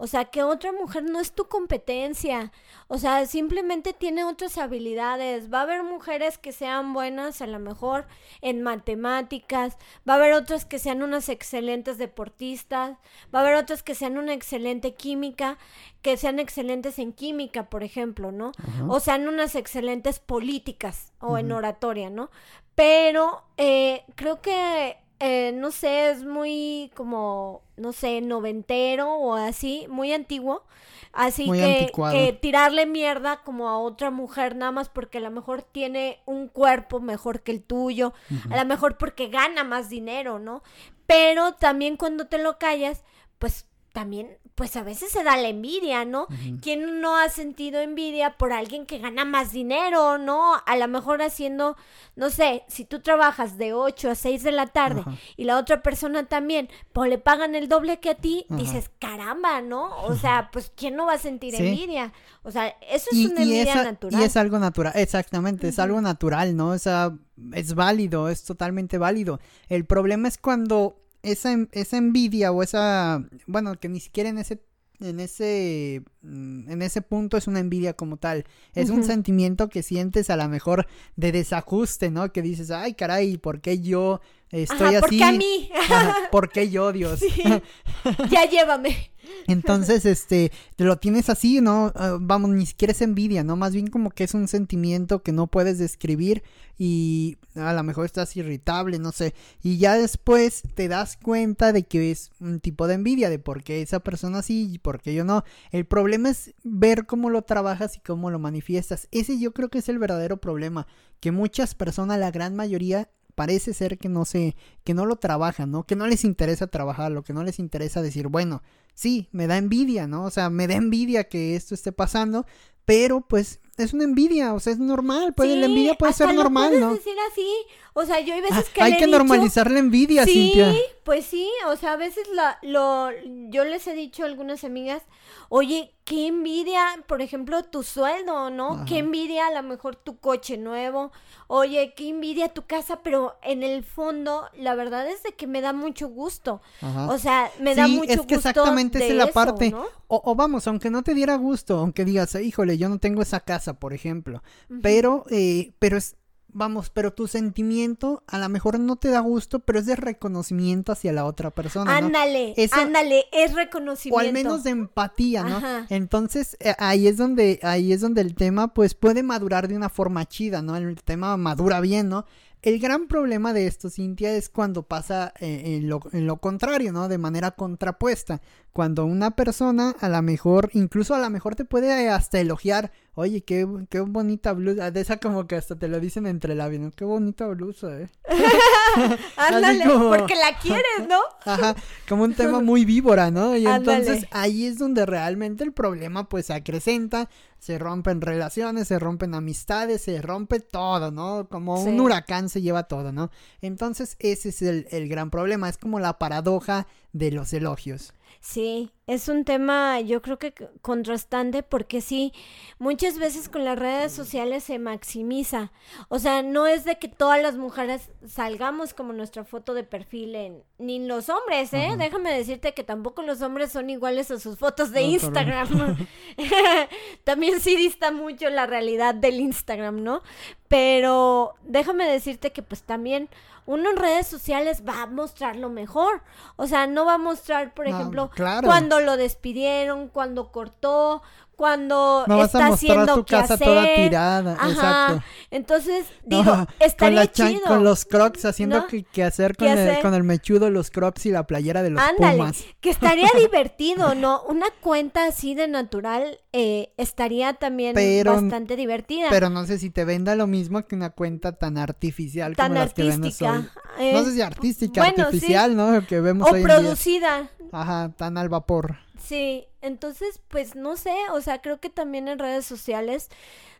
O 0.00 0.06
sea, 0.06 0.26
que 0.26 0.44
otra 0.44 0.70
mujer 0.70 1.02
no 1.02 1.18
es 1.18 1.32
tu 1.32 1.48
competencia. 1.48 2.52
O 2.86 2.98
sea, 2.98 3.26
simplemente 3.26 3.92
tiene 3.92 4.22
otras 4.24 4.56
habilidades. 4.56 5.52
Va 5.52 5.58
a 5.58 5.62
haber 5.62 5.82
mujeres 5.82 6.38
que 6.38 6.52
sean 6.52 6.92
buenas 6.92 7.42
a 7.42 7.48
lo 7.48 7.58
mejor 7.58 8.06
en 8.40 8.62
matemáticas. 8.62 9.76
Va 10.08 10.12
a 10.12 10.16
haber 10.16 10.34
otras 10.34 10.64
que 10.64 10.78
sean 10.78 11.02
unas 11.02 11.28
excelentes 11.28 11.98
deportistas. 11.98 12.96
Va 13.34 13.40
a 13.40 13.42
haber 13.42 13.56
otras 13.56 13.82
que 13.82 13.96
sean 13.96 14.18
una 14.18 14.34
excelente 14.34 14.94
química. 14.94 15.58
Que 16.00 16.16
sean 16.16 16.38
excelentes 16.38 17.00
en 17.00 17.12
química, 17.12 17.68
por 17.68 17.82
ejemplo, 17.82 18.30
¿no? 18.30 18.52
O 18.88 19.00
sean 19.00 19.26
unas 19.26 19.56
excelentes 19.56 20.20
políticas 20.20 21.12
o 21.18 21.38
en 21.38 21.50
oratoria, 21.50 22.08
¿no? 22.08 22.30
Pero 22.76 23.42
eh, 23.56 24.04
creo 24.14 24.40
que, 24.40 24.96
eh, 25.20 25.52
no 25.54 25.70
sé, 25.70 26.10
es 26.10 26.24
muy 26.24 26.92
como, 26.94 27.62
no 27.76 27.92
sé, 27.92 28.20
noventero 28.20 29.14
o 29.14 29.34
así, 29.34 29.86
muy 29.88 30.12
antiguo. 30.12 30.64
Así 31.12 31.46
Muy 31.46 31.58
que, 31.58 32.38
tirarle 32.40 32.86
mierda 32.86 33.42
como 33.42 33.68
a 33.68 33.78
otra 33.78 34.10
mujer 34.10 34.54
nada 34.54 34.72
más 34.72 34.88
porque 34.88 35.18
a 35.18 35.20
lo 35.22 35.30
mejor 35.30 35.62
tiene 35.62 36.20
un 36.26 36.48
cuerpo 36.48 37.00
mejor 37.00 37.40
que 37.40 37.50
el 37.50 37.62
tuyo, 37.62 38.12
a 38.50 38.56
lo 38.56 38.64
mejor 38.66 38.98
porque 38.98 39.28
gana 39.28 39.64
más 39.64 39.88
dinero, 39.88 40.38
¿no? 40.38 40.62
Pero 41.06 41.54
también 41.54 41.96
cuando 41.96 42.26
te 42.26 42.38
lo 42.38 42.58
callas, 42.58 43.04
pues 43.38 43.66
también, 43.92 44.36
pues 44.58 44.74
a 44.74 44.82
veces 44.82 45.12
se 45.12 45.22
da 45.22 45.36
la 45.36 45.46
envidia, 45.48 46.04
¿no? 46.04 46.26
¿Quién 46.60 47.00
no 47.00 47.16
ha 47.16 47.28
sentido 47.28 47.78
envidia 47.80 48.36
por 48.36 48.52
alguien 48.52 48.86
que 48.86 48.98
gana 48.98 49.24
más 49.24 49.52
dinero, 49.52 50.18
no? 50.18 50.54
A 50.66 50.76
lo 50.76 50.88
mejor 50.88 51.22
haciendo, 51.22 51.76
no 52.16 52.28
sé, 52.28 52.64
si 52.66 52.84
tú 52.84 52.98
trabajas 53.00 53.56
de 53.56 53.72
8 53.72 54.10
a 54.10 54.14
6 54.16 54.42
de 54.42 54.50
la 54.50 54.66
tarde 54.66 55.04
y 55.36 55.44
la 55.44 55.58
otra 55.58 55.80
persona 55.80 56.26
también, 56.26 56.68
pues 56.92 57.08
le 57.08 57.18
pagan 57.18 57.54
el 57.54 57.68
doble 57.68 58.00
que 58.00 58.10
a 58.10 58.14
ti, 58.16 58.46
dices, 58.48 58.90
caramba, 58.98 59.60
¿no? 59.62 59.96
O 60.04 60.16
sea, 60.16 60.50
pues 60.52 60.72
¿quién 60.74 60.96
no 60.96 61.06
va 61.06 61.12
a 61.12 61.18
sentir 61.18 61.54
Sí. 61.54 61.64
envidia? 61.64 62.12
O 62.42 62.50
sea, 62.50 62.66
eso 62.90 63.06
es 63.12 63.16
Y, 63.16 63.26
una 63.26 63.40
y 63.40 63.42
envidia 63.44 63.72
esa- 63.74 63.84
natural. 63.84 64.20
y 64.20 64.24
es 64.24 64.36
algo 64.36 64.58
natural, 64.58 64.92
exactamente, 64.96 65.68
es 65.68 65.78
algo 65.78 66.00
natural, 66.00 66.56
¿no? 66.56 66.70
O 66.70 66.78
sea, 66.78 67.12
es 67.52 67.74
válido, 67.76 68.28
es 68.28 68.42
totalmente 68.42 68.98
válido. 68.98 69.38
El 69.68 69.84
problema 69.84 70.26
es 70.26 70.36
cuando 70.36 70.96
esa, 71.30 71.56
esa 71.72 71.96
envidia 71.96 72.52
o 72.52 72.62
esa, 72.62 73.24
bueno, 73.46 73.78
que 73.78 73.88
ni 73.88 74.00
siquiera 74.00 74.28
en 74.28 74.38
ese, 74.38 74.60
en 75.00 75.20
ese, 75.20 76.02
mm, 76.22 76.70
en 76.70 76.82
ese 76.82 77.02
punto 77.02 77.36
es 77.36 77.46
una 77.46 77.60
envidia 77.60 77.92
como 77.92 78.16
tal. 78.16 78.44
Es 78.74 78.90
un 78.90 79.04
sentimiento 79.04 79.68
que 79.68 79.82
sientes 79.82 80.30
a 80.30 80.36
lo 80.36 80.48
mejor 80.48 80.86
de 81.16 81.32
desajuste, 81.32 82.10
¿no? 82.10 82.32
Que 82.32 82.42
dices, 82.42 82.70
ay, 82.70 82.94
caray, 82.94 83.36
¿por 83.38 83.60
qué 83.60 83.80
yo 83.80 84.20
estoy 84.50 84.96
Ajá, 84.96 85.06
así? 85.06 85.18
porque 85.18 85.24
a 85.24 85.32
mí, 85.32 85.70
Ajá, 85.88 86.16
¿Por 86.32 86.50
qué 86.50 86.70
yo, 86.70 86.92
Dios? 86.92 87.20
Sí. 87.20 87.42
ya 88.30 88.48
llévame. 88.48 89.12
Entonces, 89.46 90.04
este, 90.06 90.52
lo 90.76 90.98
tienes 90.98 91.28
así, 91.28 91.60
¿no? 91.60 91.92
Ah, 91.94 92.18
vamos, 92.20 92.50
ni 92.50 92.66
siquiera 92.66 92.92
es 92.92 93.02
envidia, 93.02 93.44
¿no? 93.44 93.56
Más 93.56 93.72
bien 93.72 93.88
como 93.88 94.10
que 94.10 94.24
es 94.24 94.34
un 94.34 94.48
sentimiento 94.48 95.22
que 95.22 95.32
no 95.32 95.46
puedes 95.46 95.78
describir 95.78 96.42
y 96.78 97.38
a 97.56 97.72
lo 97.72 97.82
mejor 97.82 98.06
estás 98.06 98.36
irritable, 98.36 98.98
no 98.98 99.12
sé. 99.12 99.34
Y 99.62 99.78
ya 99.78 99.96
después 99.96 100.62
te 100.74 100.88
das 100.88 101.16
cuenta 101.16 101.72
de 101.72 101.82
que 101.82 102.10
es 102.10 102.30
un 102.40 102.60
tipo 102.60 102.86
de 102.86 102.94
envidia, 102.94 103.30
de 103.30 103.38
por 103.38 103.64
qué 103.64 103.82
esa 103.82 104.00
persona 104.00 104.42
sí 104.42 104.68
y 104.72 104.78
por 104.78 105.00
qué 105.00 105.14
yo 105.14 105.24
no. 105.24 105.44
El 105.72 105.84
problema 105.84 106.30
es 106.30 106.54
ver 106.62 107.06
cómo 107.06 107.30
lo 107.30 107.42
trabajas 107.42 107.96
y 107.96 108.00
cómo 108.00 108.30
lo 108.30 108.38
manifiestas. 108.38 109.08
Ese 109.10 109.38
yo 109.38 109.52
creo 109.52 109.68
que 109.68 109.78
es 109.78 109.88
el 109.88 109.98
verdadero 109.98 110.36
problema, 110.36 110.86
que 111.20 111.32
muchas 111.32 111.74
personas, 111.74 112.18
la 112.18 112.30
gran 112.30 112.54
mayoría, 112.54 113.08
parece 113.38 113.72
ser 113.72 113.98
que 113.98 114.08
no 114.08 114.24
se, 114.24 114.56
que 114.82 114.94
no 114.94 115.06
lo 115.06 115.14
trabajan, 115.14 115.70
¿no? 115.70 115.84
Que 115.84 115.94
no 115.94 116.08
les 116.08 116.24
interesa 116.24 116.66
trabajarlo, 116.66 117.22
que 117.22 117.32
no 117.32 117.44
les 117.44 117.60
interesa 117.60 118.02
decir, 118.02 118.26
bueno, 118.26 118.64
sí, 118.94 119.28
me 119.30 119.46
da 119.46 119.58
envidia, 119.58 120.08
¿no? 120.08 120.24
O 120.24 120.30
sea, 120.30 120.50
me 120.50 120.66
da 120.66 120.74
envidia 120.74 121.28
que 121.28 121.54
esto 121.54 121.72
esté 121.72 121.92
pasando, 121.92 122.46
pero 122.84 123.20
pues 123.20 123.60
es 123.84 123.92
una 123.92 124.04
envidia, 124.04 124.54
o 124.54 124.60
sea, 124.60 124.72
es 124.72 124.78
normal, 124.78 125.32
puede, 125.34 125.56
la 125.56 125.66
Sí, 125.66 125.72
envidia 125.72 125.94
puede 125.94 126.10
hasta 126.10 126.26
ser 126.26 126.34
lo 126.34 126.42
normal, 126.42 126.68
puedes 126.68 126.80
¿no? 126.84 126.94
decir 126.94 127.14
así. 127.30 127.48
O 127.94 128.04
sea, 128.04 128.20
yo 128.20 128.32
hay 128.34 128.40
veces 128.40 128.66
Ah, 128.68 128.70
que 128.72 128.82
hay 128.82 128.90
le 128.92 128.96
he 128.96 129.00
que 129.00 129.06
dicho- 129.06 129.18
normalizar 129.18 129.70
la 129.70 129.78
envidia, 129.80 130.24
sí, 130.24 130.52
Cintia. 130.54 130.72
pues 131.02 131.24
sí, 131.24 131.50
o 131.66 131.74
sea, 131.74 131.94
a 131.94 131.96
veces 131.96 132.28
la, 132.32 132.58
lo, 132.62 133.08
yo 133.50 133.64
les 133.64 133.84
he 133.88 133.94
dicho 133.94 134.22
a 134.22 134.26
algunas 134.26 134.62
amigas, 134.62 135.02
oye, 135.48 135.92
qué 136.04 136.28
envidia, 136.28 136.80
por 137.08 137.22
ejemplo, 137.22 137.64
tu 137.64 137.82
sueldo, 137.82 138.50
¿no? 138.50 138.74
Ajá. 138.74 138.84
Qué 138.84 138.98
envidia 138.98 139.48
a 139.48 139.50
lo 139.52 139.62
mejor 139.68 139.96
tu 139.96 140.16
coche 140.18 140.56
nuevo, 140.58 141.10
oye, 141.48 141.92
qué 141.96 142.08
envidia 142.10 142.50
tu 142.54 142.62
casa, 142.66 143.00
pero 143.02 143.36
en 143.42 143.64
el 143.64 143.82
fondo, 143.82 144.48
la 144.56 144.76
verdad 144.76 145.08
es 145.08 145.24
de 145.24 145.32
que 145.32 145.48
me 145.48 145.60
da 145.60 145.72
mucho 145.72 146.08
gusto, 146.08 146.60
Ajá. 146.80 147.08
o 147.10 147.18
sea, 147.18 147.50
me 147.60 147.74
da 147.74 147.86
Sí, 147.86 147.96
mucho 147.96 148.12
es 148.12 148.20
que 148.26 148.36
gusto 148.36 148.48
exactamente 148.48 148.98
esa 148.98 149.08
es 149.08 149.14
la 149.14 149.24
eso, 149.24 149.32
parte. 149.32 149.70
¿no? 149.72 149.84
O, 150.06 150.22
o 150.24 150.34
vamos, 150.36 150.66
aunque 150.68 150.88
no 150.88 151.02
te 151.02 151.14
diera 151.14 151.34
gusto, 151.36 151.78
aunque 151.78 152.04
digas, 152.04 152.34
híjole, 152.36 152.78
yo 152.78 152.88
no 152.88 152.98
tengo 152.98 153.22
esa 153.22 153.40
casa, 153.40 153.67
por 153.74 153.92
ejemplo, 153.92 154.42
pero, 154.82 155.24
eh, 155.30 155.72
pero 155.78 155.96
es, 155.96 156.16
vamos, 156.48 156.90
pero 156.90 157.12
tu 157.12 157.26
sentimiento 157.26 158.22
a 158.26 158.38
lo 158.38 158.48
mejor 158.48 158.78
no 158.80 158.96
te 158.96 159.08
da 159.08 159.20
gusto, 159.20 159.60
pero 159.60 159.78
es 159.78 159.86
de 159.86 159.96
reconocimiento 159.96 160.92
hacia 160.92 161.12
la 161.12 161.24
otra 161.24 161.50
persona. 161.50 161.96
Ándale, 161.96 162.54
ándale, 162.72 163.24
es 163.32 163.52
o 163.52 163.56
reconocimiento. 163.56 164.26
al 164.26 164.32
menos 164.32 164.64
de 164.64 164.70
empatía, 164.70 165.44
¿no? 165.44 165.56
Ajá. 165.58 165.86
Entonces 165.88 166.56
eh, 166.60 166.74
ahí 166.78 167.06
es 167.06 167.16
donde 167.16 167.60
ahí 167.62 167.92
es 167.92 168.00
donde 168.00 168.20
el 168.20 168.34
tema 168.34 168.74
pues 168.74 168.94
puede 168.94 169.22
madurar 169.22 169.68
de 169.68 169.76
una 169.76 169.88
forma 169.88 170.26
chida, 170.26 170.62
¿no? 170.62 170.76
El 170.76 171.02
tema 171.02 171.36
madura 171.36 171.80
bien, 171.80 172.08
¿no? 172.08 172.24
El 172.60 172.80
gran 172.80 173.06
problema 173.06 173.52
de 173.52 173.68
esto, 173.68 173.88
Cintia, 173.88 174.34
es 174.34 174.48
cuando 174.48 174.82
pasa 174.82 175.32
eh, 175.38 175.76
en, 175.76 175.88
lo, 175.88 176.00
en 176.12 176.26
lo 176.26 176.38
contrario, 176.38 176.92
¿no? 176.92 177.06
De 177.06 177.16
manera 177.16 177.52
contrapuesta. 177.52 178.40
Cuando 178.72 179.04
una 179.06 179.32
persona 179.32 179.94
a 180.00 180.08
lo 180.08 180.22
mejor, 180.22 180.70
incluso 180.72 181.14
a 181.14 181.18
lo 181.18 181.28
mejor 181.30 181.56
te 181.56 181.64
puede 181.64 182.04
eh, 182.04 182.10
hasta 182.10 182.38
elogiar, 182.38 182.92
oye, 183.14 183.40
qué, 183.42 183.66
qué 183.90 184.00
bonita 184.00 184.52
blusa, 184.52 184.90
de 184.92 185.00
esa 185.00 185.16
como 185.16 185.46
que 185.48 185.56
hasta 185.56 185.74
te 185.76 185.88
lo 185.88 185.98
dicen 185.98 186.26
entre 186.26 186.54
labios, 186.54 186.82
¿no? 186.82 186.90
Qué 186.92 187.04
bonita 187.04 187.46
blusa, 187.48 187.98
¿eh? 188.00 188.08
Ándale, 189.36 189.84
como- 189.84 190.10
porque 190.10 190.34
la 190.36 190.58
quieres, 190.58 191.08
¿no? 191.08 191.18
Ajá, 191.44 191.74
como 192.08 192.24
un 192.24 192.34
tema 192.34 192.60
muy 192.60 192.84
víbora, 192.84 193.30
¿no? 193.30 193.56
Y 193.56 193.66
entonces 193.66 194.24
ahí 194.30 194.66
es 194.66 194.78
donde 194.78 195.06
realmente 195.06 195.64
el 195.64 195.72
problema 195.72 196.28
pues 196.28 196.46
se 196.46 196.54
acrecenta, 196.54 197.28
se 197.58 197.78
rompen 197.78 198.20
relaciones, 198.20 198.88
se 198.88 198.98
rompen 198.98 199.34
amistades, 199.34 200.02
se 200.02 200.20
rompe 200.22 200.60
todo, 200.60 201.10
¿no? 201.10 201.48
Como 201.48 201.82
un 201.90 202.00
huracán 202.00 202.48
se 202.48 202.62
lleva 202.62 202.84
todo, 202.84 203.12
¿no? 203.12 203.30
Entonces 203.60 204.16
ese 204.20 204.50
es 204.50 204.62
el, 204.62 204.86
el 204.90 205.08
gran 205.08 205.30
problema, 205.30 205.68
es 205.68 205.78
como 205.78 205.98
la 206.00 206.18
paradoja 206.18 206.86
de 207.12 207.30
los 207.32 207.52
elogios. 207.52 208.12
Sí, 208.40 208.90
es 209.08 209.28
un 209.28 209.46
tema 209.46 210.00
yo 210.00 210.20
creo 210.20 210.38
que 210.38 210.52
contrastante 210.82 211.62
porque 211.62 212.02
sí, 212.02 212.34
muchas 212.78 213.18
veces 213.18 213.48
con 213.48 213.64
las 213.64 213.78
redes 213.78 214.12
sociales 214.12 214.64
se 214.64 214.78
maximiza. 214.78 215.72
O 216.08 216.18
sea, 216.18 216.42
no 216.42 216.66
es 216.66 216.84
de 216.84 216.98
que 216.98 217.08
todas 217.08 217.40
las 217.40 217.56
mujeres 217.56 218.10
salgamos 218.26 218.92
como 218.92 219.14
nuestra 219.14 219.44
foto 219.44 219.72
de 219.72 219.82
perfil 219.82 220.34
en, 220.34 220.62
ni 220.76 221.04
los 221.06 221.30
hombres, 221.30 221.72
¿eh? 221.72 221.94
Déjame 221.98 222.34
decirte 222.34 222.74
que 222.74 222.84
tampoco 222.84 223.22
los 223.22 223.40
hombres 223.40 223.72
son 223.72 223.88
iguales 223.88 224.30
a 224.30 224.38
sus 224.38 224.58
fotos 224.58 224.92
de 224.92 225.00
Instagram. 225.00 225.96
También 227.24 227.60
sí 227.60 227.76
dista 227.76 228.12
mucho 228.12 228.50
la 228.50 228.66
realidad 228.66 229.14
del 229.14 229.40
Instagram, 229.40 230.02
¿no? 230.02 230.22
Pero 230.68 231.54
déjame 231.62 232.06
decirte 232.06 232.52
que 232.52 232.62
pues 232.62 232.82
también 232.82 233.30
uno 233.68 233.90
en 233.90 233.96
redes 233.96 234.26
sociales 234.26 234.82
va 234.88 235.02
a 235.02 235.06
mostrar 235.06 235.56
lo 235.56 235.68
mejor. 235.68 236.22
O 236.56 236.66
sea, 236.66 236.86
no 236.86 237.04
va 237.04 237.14
a 237.14 237.18
mostrar, 237.18 237.74
por 237.74 237.86
ejemplo, 237.86 238.30
cuando 238.64 238.97
lo 239.00 239.16
despidieron, 239.16 240.08
cuando 240.08 240.52
cortó, 240.52 241.22
cuando 241.58 242.24
está 242.44 242.68
haciendo 242.68 243.16
tu 243.16 243.24
casa 243.24 243.58
toda 243.58 243.84
tirada. 243.96 244.56
Exacto. 244.68 245.24
Entonces, 245.50 246.06
digo, 246.24 246.68
estaría 246.78 247.26
con 247.26 247.32
chido. 247.32 247.62
Con 247.66 247.82
los 247.82 248.04
crocs, 248.04 248.44
haciendo 248.44 248.86
que, 248.86 249.24
hacer, 249.24 249.56
con, 249.56 249.66
el, 249.66 250.00
con 250.00 250.14
el 250.14 250.22
mechudo, 250.22 250.70
los 250.70 250.92
crocs 250.92 251.26
y 251.26 251.32
la 251.32 251.48
playera 251.48 251.82
de 251.82 251.90
los 251.90 252.00
Ándale, 252.00 252.52
que 252.80 252.90
estaría 252.90 253.28
divertido, 253.36 254.14
¿no? 254.14 254.42
Una 254.44 254.66
cuenta 254.80 255.26
así 255.26 255.56
de 255.56 255.66
natural 255.66 256.38
eh, 256.52 256.92
estaría 256.96 257.54
también 257.54 257.96
bastante 258.24 258.76
divertida. 258.76 259.26
Pero 259.28 259.50
no 259.50 259.66
sé 259.66 259.78
si 259.78 259.90
te 259.90 260.04
venda 260.04 260.36
lo 260.36 260.46
mismo 260.46 260.86
que 260.86 260.94
una 260.94 261.10
cuenta 261.10 261.58
tan 261.58 261.76
artificial 261.76 262.54
tan 262.54 262.68
como 262.68 262.82
artística. 262.82 263.52
las 263.52 263.66
que 263.96 264.04
hoy. 264.04 264.12
no 264.12 264.24
sé 264.24 264.32
si 264.32 264.42
artística, 264.42 265.02
artificial, 265.02 265.74
¿no? 265.74 266.06
Que 266.06 266.20
vemos 266.20 266.48
o 266.48 266.62
producida. 266.62 267.50
Ajá, 267.72 268.12
tan 268.16 268.38
al 268.38 268.48
vapor. 268.48 269.07
Sí, 269.18 269.66
entonces, 269.80 270.40
pues 270.48 270.76
no 270.76 270.96
sé, 270.96 271.12
o 271.32 271.40
sea, 271.40 271.60
creo 271.60 271.80
que 271.80 271.90
también 271.90 272.28
en 272.28 272.38
redes 272.38 272.64
sociales 272.66 273.28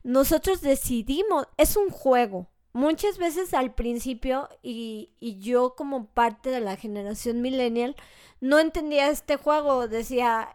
nosotros 0.02 0.60
decidimos, 0.60 1.46
es 1.56 1.76
un 1.76 1.90
juego. 1.90 2.48
Muchas 2.72 3.18
veces 3.18 3.54
al 3.54 3.74
principio, 3.74 4.48
y, 4.62 5.10
y 5.20 5.38
yo 5.40 5.74
como 5.76 6.06
parte 6.06 6.50
de 6.50 6.60
la 6.60 6.76
generación 6.76 7.40
millennial, 7.40 7.96
no 8.40 8.58
entendía 8.58 9.08
este 9.08 9.36
juego, 9.36 9.88
decía, 9.88 10.54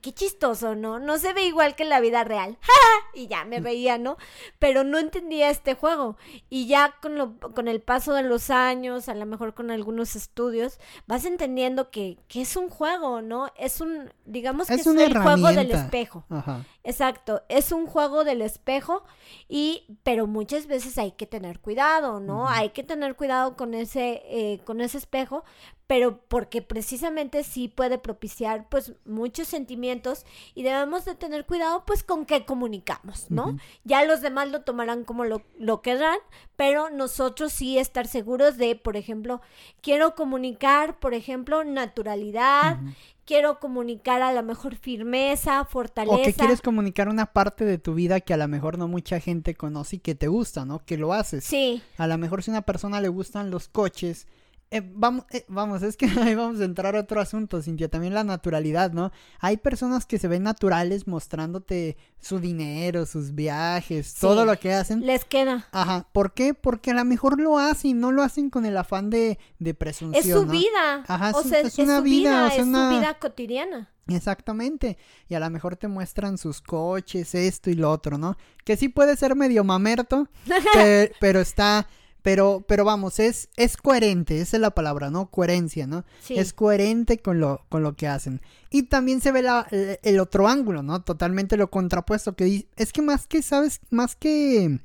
qué 0.00 0.12
chistoso, 0.12 0.74
¿no? 0.74 0.98
No 0.98 1.18
se 1.18 1.32
ve 1.32 1.44
igual 1.44 1.76
que 1.76 1.84
en 1.84 1.88
la 1.88 2.00
vida 2.00 2.24
real. 2.24 2.58
y 3.14 3.26
ya 3.26 3.44
me 3.44 3.60
reía, 3.60 3.98
¿no? 3.98 4.16
Pero 4.58 4.84
no 4.84 4.98
entendía 4.98 5.50
este 5.50 5.74
juego. 5.74 6.16
Y 6.48 6.66
ya 6.66 6.94
con, 7.00 7.16
lo, 7.16 7.38
con 7.38 7.68
el 7.68 7.80
paso 7.80 8.12
de 8.12 8.22
los 8.22 8.50
años, 8.50 9.08
a 9.08 9.14
lo 9.14 9.26
mejor 9.26 9.54
con 9.54 9.70
algunos 9.70 10.16
estudios, 10.16 10.78
vas 11.06 11.24
entendiendo 11.24 11.90
que, 11.90 12.18
que 12.28 12.42
es 12.42 12.56
un 12.56 12.68
juego, 12.68 13.22
¿no? 13.22 13.48
Es 13.56 13.80
un, 13.80 14.12
digamos 14.24 14.68
que 14.68 14.74
es, 14.74 14.86
un 14.86 14.96
juego 14.96 15.48
del 15.48 15.70
espejo. 15.70 16.24
Ajá. 16.30 16.64
Exacto, 16.88 17.42
es 17.50 17.70
un 17.70 17.86
juego 17.86 18.24
del 18.24 18.40
espejo 18.40 19.04
y, 19.46 19.98
pero 20.04 20.26
muchas 20.26 20.66
veces 20.66 20.96
hay 20.96 21.12
que 21.12 21.26
tener 21.26 21.60
cuidado, 21.60 22.18
¿no? 22.18 22.48
Hay 22.48 22.70
que 22.70 22.82
tener 22.82 23.14
cuidado 23.14 23.56
con 23.58 23.74
ese, 23.74 24.22
eh, 24.24 24.60
con 24.64 24.80
ese 24.80 24.96
espejo, 24.96 25.44
pero 25.88 26.20
porque 26.28 26.60
precisamente 26.60 27.42
sí 27.42 27.66
puede 27.66 27.96
propiciar, 27.96 28.68
pues, 28.68 28.92
muchos 29.06 29.48
sentimientos 29.48 30.26
y 30.54 30.62
debemos 30.62 31.06
de 31.06 31.14
tener 31.14 31.46
cuidado, 31.46 31.82
pues, 31.86 32.04
con 32.04 32.26
qué 32.26 32.44
comunicamos, 32.44 33.30
¿no? 33.30 33.56
Ya 33.84 34.04
los 34.04 34.20
demás 34.20 34.50
lo 34.50 34.60
tomarán 34.60 35.04
como 35.04 35.24
lo, 35.24 35.42
lo 35.58 35.80
querrán, 35.80 36.18
pero 36.56 36.90
nosotros 36.90 37.54
sí 37.54 37.78
estar 37.78 38.06
seguros 38.06 38.58
de, 38.58 38.76
por 38.76 38.98
ejemplo, 38.98 39.40
quiero 39.80 40.14
comunicar, 40.14 41.00
por 41.00 41.14
ejemplo, 41.14 41.64
naturalidad, 41.64 42.78
quiero 43.24 43.58
comunicar 43.58 44.20
a 44.20 44.34
lo 44.34 44.42
mejor 44.42 44.76
firmeza, 44.76 45.64
fortaleza. 45.64 46.16
O 46.16 46.22
que 46.22 46.34
quieres 46.34 46.60
comunicar 46.60 47.08
una 47.08 47.32
parte 47.32 47.64
de 47.64 47.78
tu 47.78 47.94
vida 47.94 48.20
que 48.20 48.34
a 48.34 48.36
lo 48.36 48.46
mejor 48.46 48.76
no 48.76 48.88
mucha 48.88 49.20
gente 49.20 49.54
conoce 49.54 49.96
y 49.96 49.98
que 50.00 50.14
te 50.14 50.28
gusta, 50.28 50.66
¿no? 50.66 50.80
Que 50.84 50.98
lo 50.98 51.14
haces. 51.14 51.44
Sí. 51.44 51.82
A 51.96 52.06
lo 52.06 52.18
mejor 52.18 52.42
si 52.42 52.50
a 52.50 52.52
una 52.52 52.62
persona 52.62 53.00
le 53.00 53.08
gustan 53.08 53.50
los 53.50 53.68
coches, 53.68 54.26
eh, 54.70 54.82
vamos, 54.84 55.24
eh, 55.30 55.46
vamos, 55.48 55.82
es 55.82 55.96
que 55.96 56.06
ahí 56.20 56.34
vamos 56.34 56.60
a 56.60 56.64
entrar 56.64 56.94
a 56.94 57.00
otro 57.00 57.20
asunto, 57.20 57.62
Cintia, 57.62 57.88
también 57.88 58.12
la 58.12 58.24
naturalidad, 58.24 58.92
¿no? 58.92 59.12
Hay 59.40 59.56
personas 59.56 60.04
que 60.04 60.18
se 60.18 60.28
ven 60.28 60.42
naturales 60.42 61.06
mostrándote 61.06 61.96
su 62.20 62.38
dinero, 62.38 63.06
sus 63.06 63.34
viajes, 63.34 64.14
todo 64.14 64.44
lo 64.44 64.58
que 64.58 64.74
hacen. 64.74 65.06
Les 65.06 65.24
queda. 65.24 65.68
Ajá, 65.72 66.06
¿por 66.12 66.34
qué? 66.34 66.52
Porque 66.52 66.90
a 66.90 66.94
lo 66.94 67.04
mejor 67.04 67.40
lo 67.40 67.58
hacen, 67.58 67.98
no 67.98 68.12
lo 68.12 68.22
hacen 68.22 68.50
con 68.50 68.66
el 68.66 68.76
afán 68.76 69.08
de, 69.08 69.38
de 69.58 69.74
presunción. 69.74 70.24
Es 70.24 70.30
su 70.30 70.46
vida. 70.46 71.04
Ajá, 71.06 71.32
o 71.34 71.42
sea, 71.42 71.60
es, 71.60 71.78
una 71.78 72.00
vida, 72.00 72.48
es 72.48 72.64
su 72.64 72.70
vida 72.70 73.18
cotidiana. 73.18 73.90
Exactamente. 74.08 74.98
Y 75.28 75.34
a 75.34 75.40
lo 75.40 75.48
mejor 75.50 75.76
te 75.76 75.88
muestran 75.88 76.38
sus 76.38 76.60
coches, 76.60 77.34
esto 77.34 77.70
y 77.70 77.74
lo 77.74 77.90
otro, 77.90 78.18
¿no? 78.18 78.36
Que 78.64 78.76
sí 78.76 78.88
puede 78.88 79.16
ser 79.16 79.34
medio 79.34 79.64
mamerto, 79.64 80.28
pero 81.20 81.40
está 81.40 81.86
pero, 82.28 82.62
pero 82.68 82.84
vamos, 82.84 83.20
es, 83.20 83.48
es 83.56 83.78
coherente, 83.78 84.42
esa 84.42 84.58
es 84.58 84.60
la 84.60 84.72
palabra, 84.72 85.08
¿no? 85.08 85.30
Coherencia, 85.30 85.86
¿no? 85.86 86.04
Es 86.28 86.52
coherente 86.52 87.16
con 87.16 87.40
lo, 87.40 87.64
con 87.70 87.82
lo 87.82 87.96
que 87.96 88.06
hacen. 88.06 88.42
Y 88.68 88.82
también 88.82 89.22
se 89.22 89.32
ve 89.32 89.40
la, 89.40 89.66
el, 89.70 90.20
otro 90.20 90.46
ángulo, 90.46 90.82
¿no? 90.82 91.00
Totalmente 91.00 91.56
lo 91.56 91.70
contrapuesto, 91.70 92.36
que 92.36 92.68
es 92.76 92.92
que 92.92 93.00
más 93.00 93.26
que, 93.26 93.40
¿sabes? 93.40 93.80
Más 93.88 94.14
que, 94.14 94.78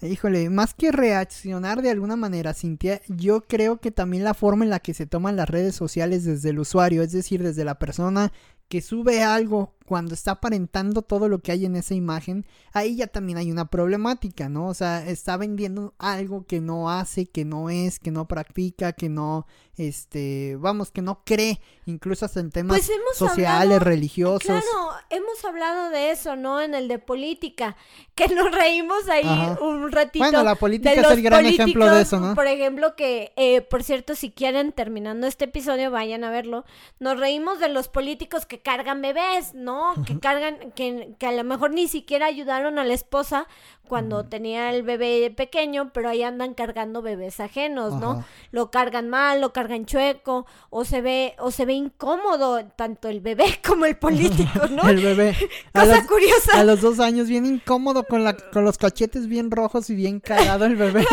híjole, 0.00 0.48
más 0.48 0.72
que 0.72 0.90
reaccionar 0.90 1.82
de 1.82 1.90
alguna 1.90 2.16
manera, 2.16 2.54
Cintia, 2.54 3.02
yo 3.08 3.42
creo 3.42 3.78
que 3.78 3.90
también 3.90 4.24
la 4.24 4.32
forma 4.32 4.64
en 4.64 4.70
la 4.70 4.80
que 4.80 4.94
se 4.94 5.04
toman 5.04 5.36
las 5.36 5.50
redes 5.50 5.74
sociales 5.76 6.24
desde 6.24 6.48
el 6.48 6.60
usuario, 6.60 7.02
es 7.02 7.12
decir, 7.12 7.42
desde 7.42 7.66
la 7.66 7.78
persona 7.78 8.32
que 8.70 8.80
sube 8.80 9.22
algo 9.22 9.74
cuando 9.90 10.14
está 10.14 10.30
aparentando 10.30 11.02
todo 11.02 11.28
lo 11.28 11.40
que 11.40 11.50
hay 11.50 11.66
en 11.66 11.74
esa 11.74 11.94
imagen, 11.94 12.46
ahí 12.72 12.94
ya 12.94 13.08
también 13.08 13.38
hay 13.38 13.50
una 13.50 13.64
problemática, 13.64 14.48
¿no? 14.48 14.68
O 14.68 14.74
sea, 14.74 15.04
está 15.04 15.36
vendiendo 15.36 15.94
algo 15.98 16.46
que 16.46 16.60
no 16.60 16.88
hace, 16.88 17.26
que 17.26 17.44
no 17.44 17.70
es, 17.70 17.98
que 17.98 18.12
no 18.12 18.28
practica, 18.28 18.92
que 18.92 19.08
no, 19.08 19.48
este, 19.76 20.54
vamos, 20.60 20.92
que 20.92 21.02
no 21.02 21.22
cree, 21.24 21.60
incluso 21.86 22.24
hasta 22.24 22.38
en 22.38 22.52
temas 22.52 22.78
pues 22.78 22.90
sociales, 23.16 23.82
religiosos. 23.82 24.44
Claro, 24.44 24.92
hemos 25.08 25.44
hablado 25.44 25.90
de 25.90 26.12
eso, 26.12 26.36
¿no? 26.36 26.60
En 26.60 26.74
el 26.74 26.86
de 26.86 27.00
política, 27.00 27.74
que 28.14 28.28
nos 28.28 28.52
reímos 28.52 29.08
ahí 29.08 29.26
un 29.60 29.90
ratito. 29.90 30.24
Bueno, 30.24 30.44
la 30.44 30.54
política 30.54 30.92
es 30.92 31.10
el 31.10 31.22
gran 31.22 31.46
ejemplo 31.46 31.92
de 31.92 32.02
eso, 32.02 32.20
¿no? 32.20 32.36
Por 32.36 32.46
ejemplo, 32.46 32.94
que, 32.94 33.32
eh, 33.34 33.60
por 33.62 33.82
cierto, 33.82 34.14
si 34.14 34.30
quieren, 34.30 34.70
terminando 34.70 35.26
este 35.26 35.46
episodio, 35.46 35.90
vayan 35.90 36.22
a 36.22 36.30
verlo, 36.30 36.64
nos 37.00 37.18
reímos 37.18 37.58
de 37.58 37.70
los 37.70 37.88
políticos 37.88 38.46
que 38.46 38.60
cargan 38.60 39.02
bebés, 39.02 39.52
¿no? 39.52 39.79
Que 40.06 40.18
cargan, 40.18 40.72
que, 40.72 41.14
que 41.18 41.26
a 41.26 41.32
lo 41.32 41.44
mejor 41.44 41.72
ni 41.72 41.88
siquiera 41.88 42.26
ayudaron 42.26 42.78
a 42.78 42.84
la 42.84 42.94
esposa 42.94 43.46
cuando 43.90 44.24
tenía 44.24 44.70
el 44.70 44.84
bebé 44.84 45.34
pequeño, 45.36 45.90
pero 45.92 46.08
ahí 46.08 46.22
andan 46.22 46.54
cargando 46.54 47.02
bebés 47.02 47.40
ajenos, 47.40 47.94
¿no? 47.94 48.24
Lo 48.52 48.70
cargan 48.70 49.08
mal, 49.08 49.40
lo 49.40 49.52
cargan 49.52 49.84
chueco, 49.84 50.46
o 50.70 50.84
se 50.84 51.00
ve, 51.00 51.34
o 51.40 51.50
se 51.50 51.64
ve 51.64 51.72
incómodo 51.72 52.64
tanto 52.76 53.08
el 53.08 53.18
bebé 53.20 53.58
como 53.66 53.86
el 53.86 53.96
político, 53.96 54.68
¿no? 54.70 54.88
el 54.88 55.02
bebé. 55.02 55.36
Cosa 55.74 56.06
curiosa. 56.06 56.60
A 56.60 56.62
los 56.62 56.82
dos 56.82 57.00
años 57.00 57.26
bien 57.26 57.46
incómodo 57.46 58.04
con 58.04 58.22
la, 58.22 58.36
con 58.36 58.64
los 58.64 58.78
cachetes 58.78 59.26
bien 59.26 59.50
rojos 59.50 59.90
y 59.90 59.96
bien 59.96 60.20
cagado 60.20 60.66
el 60.66 60.76
bebé. 60.76 61.04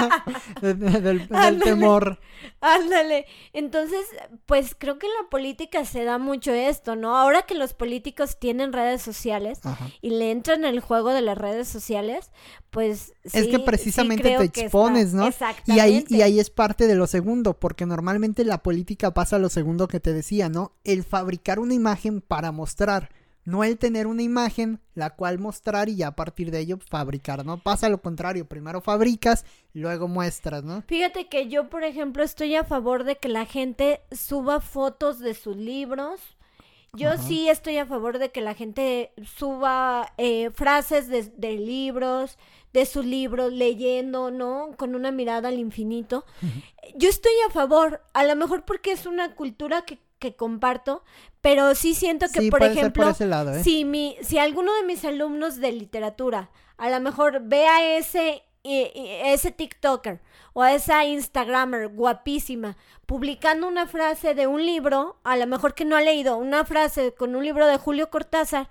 del, 0.62 1.28
temor. 1.62 2.18
Ándale. 2.62 3.26
Entonces, 3.52 4.06
pues 4.46 4.74
creo 4.78 4.98
que 4.98 5.06
en 5.06 5.12
la 5.22 5.28
política 5.28 5.84
se 5.84 6.04
da 6.04 6.16
mucho 6.16 6.52
esto, 6.52 6.96
¿no? 6.96 7.18
Ahora 7.18 7.42
que 7.42 7.54
los 7.54 7.74
políticos 7.74 8.38
tienen 8.38 8.72
redes 8.72 9.02
sociales 9.02 9.60
y 10.00 10.08
le 10.08 10.30
entran 10.30 10.64
el 10.64 10.80
juego 10.80 11.10
de 11.10 11.20
las 11.20 11.36
redes 11.36 11.68
sociales, 11.68 12.13
pues 12.70 13.14
es 13.24 13.46
que 13.48 13.58
precisamente 13.58 14.36
te 14.36 14.44
expones, 14.44 15.14
¿no? 15.14 15.30
Y 15.66 15.78
ahí 15.78 16.04
y 16.08 16.22
ahí 16.22 16.40
es 16.40 16.50
parte 16.50 16.86
de 16.86 16.94
lo 16.94 17.06
segundo, 17.06 17.58
porque 17.58 17.86
normalmente 17.86 18.44
la 18.44 18.62
política 18.62 19.14
pasa 19.14 19.36
a 19.36 19.38
lo 19.38 19.48
segundo 19.48 19.88
que 19.88 20.00
te 20.00 20.12
decía, 20.12 20.48
¿no? 20.48 20.72
El 20.84 21.04
fabricar 21.04 21.58
una 21.58 21.74
imagen 21.74 22.20
para 22.20 22.52
mostrar, 22.52 23.10
no 23.44 23.62
el 23.64 23.78
tener 23.78 24.06
una 24.06 24.22
imagen 24.22 24.80
la 24.94 25.10
cual 25.10 25.38
mostrar 25.38 25.88
y 25.88 25.96
ya 25.96 26.08
a 26.08 26.16
partir 26.16 26.50
de 26.50 26.60
ello 26.60 26.78
fabricar, 26.78 27.44
¿no? 27.44 27.62
Pasa 27.62 27.88
lo 27.88 28.00
contrario, 28.00 28.46
primero 28.46 28.80
fabricas, 28.80 29.44
luego 29.72 30.08
muestras, 30.08 30.64
¿no? 30.64 30.82
Fíjate 30.86 31.28
que 31.28 31.48
yo, 31.48 31.68
por 31.68 31.84
ejemplo, 31.84 32.22
estoy 32.22 32.54
a 32.54 32.64
favor 32.64 33.04
de 33.04 33.16
que 33.16 33.28
la 33.28 33.44
gente 33.44 34.00
suba 34.12 34.60
fotos 34.60 35.18
de 35.18 35.34
sus 35.34 35.56
libros, 35.56 36.20
yo 36.96 37.18
sí 37.18 37.48
estoy 37.48 37.78
a 37.78 37.86
favor 37.86 38.18
de 38.18 38.30
que 38.30 38.40
la 38.40 38.54
gente 38.54 39.12
suba 39.24 40.12
eh, 40.18 40.50
frases 40.50 41.08
de, 41.08 41.52
libros, 41.52 42.38
de 42.72 42.86
sus 42.86 43.04
libros, 43.04 43.52
leyendo, 43.52 44.30
¿no? 44.30 44.70
Con 44.76 44.94
una 44.94 45.10
mirada 45.10 45.48
al 45.48 45.58
infinito. 45.58 46.24
Yo 46.94 47.08
estoy 47.08 47.32
a 47.48 47.50
favor, 47.50 48.02
a 48.12 48.24
lo 48.24 48.36
mejor 48.36 48.64
porque 48.64 48.92
es 48.92 49.06
una 49.06 49.34
cultura 49.34 49.82
que, 49.82 49.98
que 50.18 50.36
comparto, 50.36 51.04
pero 51.40 51.74
sí 51.74 51.94
siento 51.94 52.26
que, 52.32 52.50
por 52.50 52.62
ejemplo, 52.62 53.10
¿eh? 53.10 53.62
si, 53.62 53.84
mi, 53.84 54.16
si 54.22 54.38
alguno 54.38 54.74
de 54.74 54.84
mis 54.84 55.04
alumnos 55.04 55.60
de 55.60 55.72
literatura 55.72 56.50
a 56.76 56.90
lo 56.90 57.00
mejor 57.00 57.42
vea 57.44 57.96
ese 57.96 58.42
ese 58.64 59.50
TikToker 59.50 60.20
o 60.54 60.62
a 60.62 60.72
esa 60.72 61.04
Instagramer 61.04 61.88
guapísima 61.88 62.76
publicando 63.06 63.68
una 63.68 63.86
frase 63.86 64.34
de 64.34 64.46
un 64.46 64.64
libro, 64.64 65.18
a 65.22 65.36
lo 65.36 65.46
mejor 65.46 65.74
que 65.74 65.84
no 65.84 65.96
ha 65.96 66.00
leído, 66.00 66.38
una 66.38 66.64
frase 66.64 67.14
con 67.14 67.36
un 67.36 67.44
libro 67.44 67.66
de 67.66 67.76
Julio 67.76 68.10
Cortázar, 68.10 68.70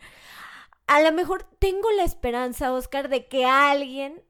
a 0.88 1.02
lo 1.02 1.12
mejor 1.12 1.44
tengo 1.60 1.90
la 1.92 2.04
esperanza, 2.04 2.74
Oscar, 2.74 3.08
de 3.08 3.28
que 3.28 3.46
alguien 3.46 4.22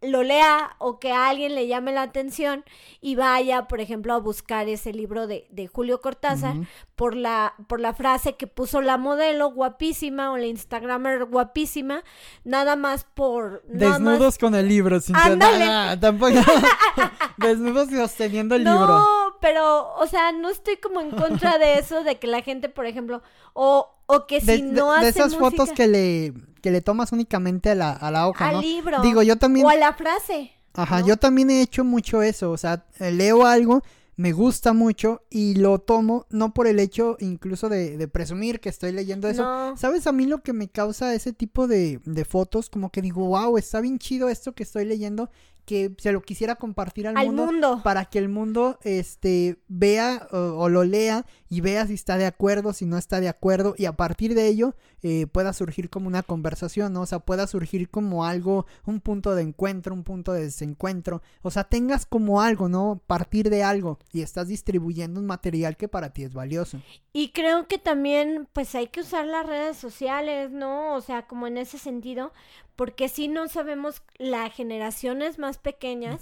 lo 0.00 0.22
lea 0.22 0.76
o 0.78 1.00
que 1.00 1.12
a 1.12 1.28
alguien 1.28 1.54
le 1.56 1.66
llame 1.66 1.92
la 1.92 2.02
atención 2.02 2.64
y 3.00 3.16
vaya, 3.16 3.66
por 3.66 3.80
ejemplo, 3.80 4.14
a 4.14 4.18
buscar 4.18 4.68
ese 4.68 4.92
libro 4.92 5.26
de, 5.26 5.46
de 5.50 5.66
Julio 5.66 6.00
Cortázar 6.00 6.54
por, 6.94 7.16
la, 7.16 7.54
por 7.66 7.80
la 7.80 7.94
frase 7.94 8.36
que 8.36 8.46
puso 8.46 8.80
la 8.80 8.96
modelo 8.96 9.50
guapísima 9.50 10.30
o 10.32 10.36
la 10.36 10.46
Instagramer 10.46 11.24
guapísima, 11.24 12.04
nada 12.44 12.76
más 12.76 13.04
por... 13.04 13.62
nada 13.68 13.98
más- 13.98 14.12
Desnudos 14.14 14.38
con 14.38 14.54
el 14.54 14.68
libro, 14.68 15.00
sin 15.00 15.14
nada, 15.14 15.98
tampoco. 15.98 16.34
Desnudos 17.38 17.88
sosteniendo 17.90 18.54
el 18.54 18.64
libro. 18.64 18.86
No, 18.86 19.36
pero, 19.40 19.94
o 19.96 20.06
sea, 20.06 20.32
no 20.32 20.48
estoy 20.48 20.76
como 20.76 21.00
en 21.00 21.10
contra 21.10 21.58
de 21.58 21.74
eso, 21.78 22.02
de 22.04 22.18
que 22.18 22.26
la 22.26 22.42
gente, 22.42 22.68
por 22.68 22.86
ejemplo, 22.86 23.22
o, 23.52 23.94
o 24.08 24.26
que 24.26 24.40
De, 24.40 24.56
si 24.56 24.62
de- 24.62 24.72
no 24.72 24.90
de 24.92 24.98
hace 24.98 25.08
esas 25.10 25.36
fotos 25.36 25.70
que 25.70 25.86
le, 25.86 26.32
que 26.60 26.70
le 26.72 26.80
tomas 26.80 27.12
únicamente 27.12 27.70
a 27.70 27.74
la, 27.76 27.92
a 27.92 28.10
la 28.10 28.26
hoja, 28.26 28.48
al 28.48 28.54
¿no? 28.56 28.60
libro 28.60 29.00
Digo, 29.02 29.22
yo 29.22 29.36
también. 29.36 29.64
o 29.64 29.68
a 29.68 29.76
la 29.76 29.92
frase. 29.92 30.50
Ajá, 30.74 31.00
¿no? 31.00 31.06
yo 31.06 31.16
también 31.16 31.50
he 31.50 31.62
hecho 31.62 31.84
mucho 31.84 32.22
eso, 32.22 32.50
o 32.50 32.56
sea, 32.56 32.84
eh, 33.00 33.10
leo 33.12 33.46
algo, 33.46 33.82
me 34.16 34.32
gusta 34.32 34.72
mucho 34.72 35.22
y 35.30 35.54
lo 35.54 35.78
tomo, 35.78 36.26
no 36.30 36.52
por 36.54 36.66
el 36.66 36.80
hecho 36.80 37.16
incluso 37.20 37.68
de, 37.68 37.96
de 37.96 38.08
presumir 38.08 38.58
que 38.60 38.68
estoy 38.68 38.90
leyendo 38.92 39.28
eso. 39.28 39.44
No. 39.44 39.76
¿Sabes 39.76 40.06
a 40.08 40.12
mí 40.12 40.26
lo 40.26 40.42
que 40.42 40.52
me 40.52 40.68
causa 40.68 41.14
ese 41.14 41.32
tipo 41.32 41.68
de, 41.68 42.00
de 42.04 42.24
fotos? 42.24 42.68
Como 42.70 42.90
que 42.90 43.00
digo, 43.02 43.24
wow, 43.26 43.56
está 43.58 43.80
bien 43.80 43.98
chido 44.00 44.28
esto 44.28 44.54
que 44.54 44.64
estoy 44.64 44.84
leyendo, 44.86 45.30
que 45.68 45.94
se 45.98 46.12
lo 46.12 46.22
quisiera 46.22 46.54
compartir 46.54 47.06
al, 47.06 47.18
Al 47.18 47.26
mundo, 47.26 47.44
mundo. 47.44 47.80
para 47.84 48.06
que 48.06 48.18
el 48.18 48.30
mundo 48.30 48.78
este 48.84 49.58
vea 49.68 50.26
o, 50.32 50.38
o 50.38 50.70
lo 50.70 50.82
lea 50.82 51.26
y 51.50 51.60
vea 51.60 51.86
si 51.86 51.92
está 51.92 52.16
de 52.16 52.24
acuerdo, 52.24 52.72
si 52.72 52.86
no 52.86 52.96
está 52.96 53.20
de 53.20 53.28
acuerdo 53.28 53.74
y 53.76 53.84
a 53.84 53.92
partir 53.92 54.34
de 54.34 54.46
ello 54.46 54.74
eh, 55.02 55.26
pueda 55.26 55.52
surgir 55.52 55.90
como 55.90 56.08
una 56.08 56.22
conversación, 56.22 56.94
¿no? 56.94 57.02
O 57.02 57.06
sea, 57.06 57.18
pueda 57.18 57.46
surgir 57.46 57.90
como 57.90 58.24
algo, 58.24 58.64
un 58.86 59.00
punto 59.00 59.34
de 59.34 59.42
encuentro, 59.42 59.92
un 59.94 60.04
punto 60.04 60.32
de 60.32 60.44
desencuentro, 60.44 61.20
o 61.42 61.50
sea, 61.50 61.64
tengas 61.64 62.06
como 62.06 62.40
algo, 62.40 62.70
¿no? 62.70 63.02
Partir 63.06 63.50
de 63.50 63.62
algo 63.62 63.98
y 64.10 64.22
estás 64.22 64.48
distribuyendo 64.48 65.20
un 65.20 65.26
material 65.26 65.76
que 65.76 65.86
para 65.86 66.14
ti 66.14 66.22
es 66.24 66.32
valioso. 66.32 66.80
Y 67.12 67.32
creo 67.32 67.68
que 67.68 67.76
también, 67.76 68.48
pues 68.54 68.74
hay 68.74 68.86
que 68.88 69.00
usar 69.00 69.26
las 69.26 69.44
redes 69.44 69.76
sociales, 69.76 70.50
¿no? 70.50 70.94
O 70.94 71.02
sea, 71.02 71.26
como 71.26 71.46
en 71.46 71.58
ese 71.58 71.76
sentido, 71.76 72.32
porque 72.78 73.08
si 73.08 73.26
no 73.26 73.48
sabemos 73.48 74.04
las 74.18 74.54
generaciones 74.54 75.36
más 75.36 75.58
pequeñas, 75.58 76.20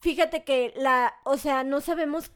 fíjate 0.00 0.44
que 0.44 0.72
la, 0.78 1.12
o 1.24 1.36
sea, 1.36 1.62
no 1.62 1.82
sabemos 1.82 2.32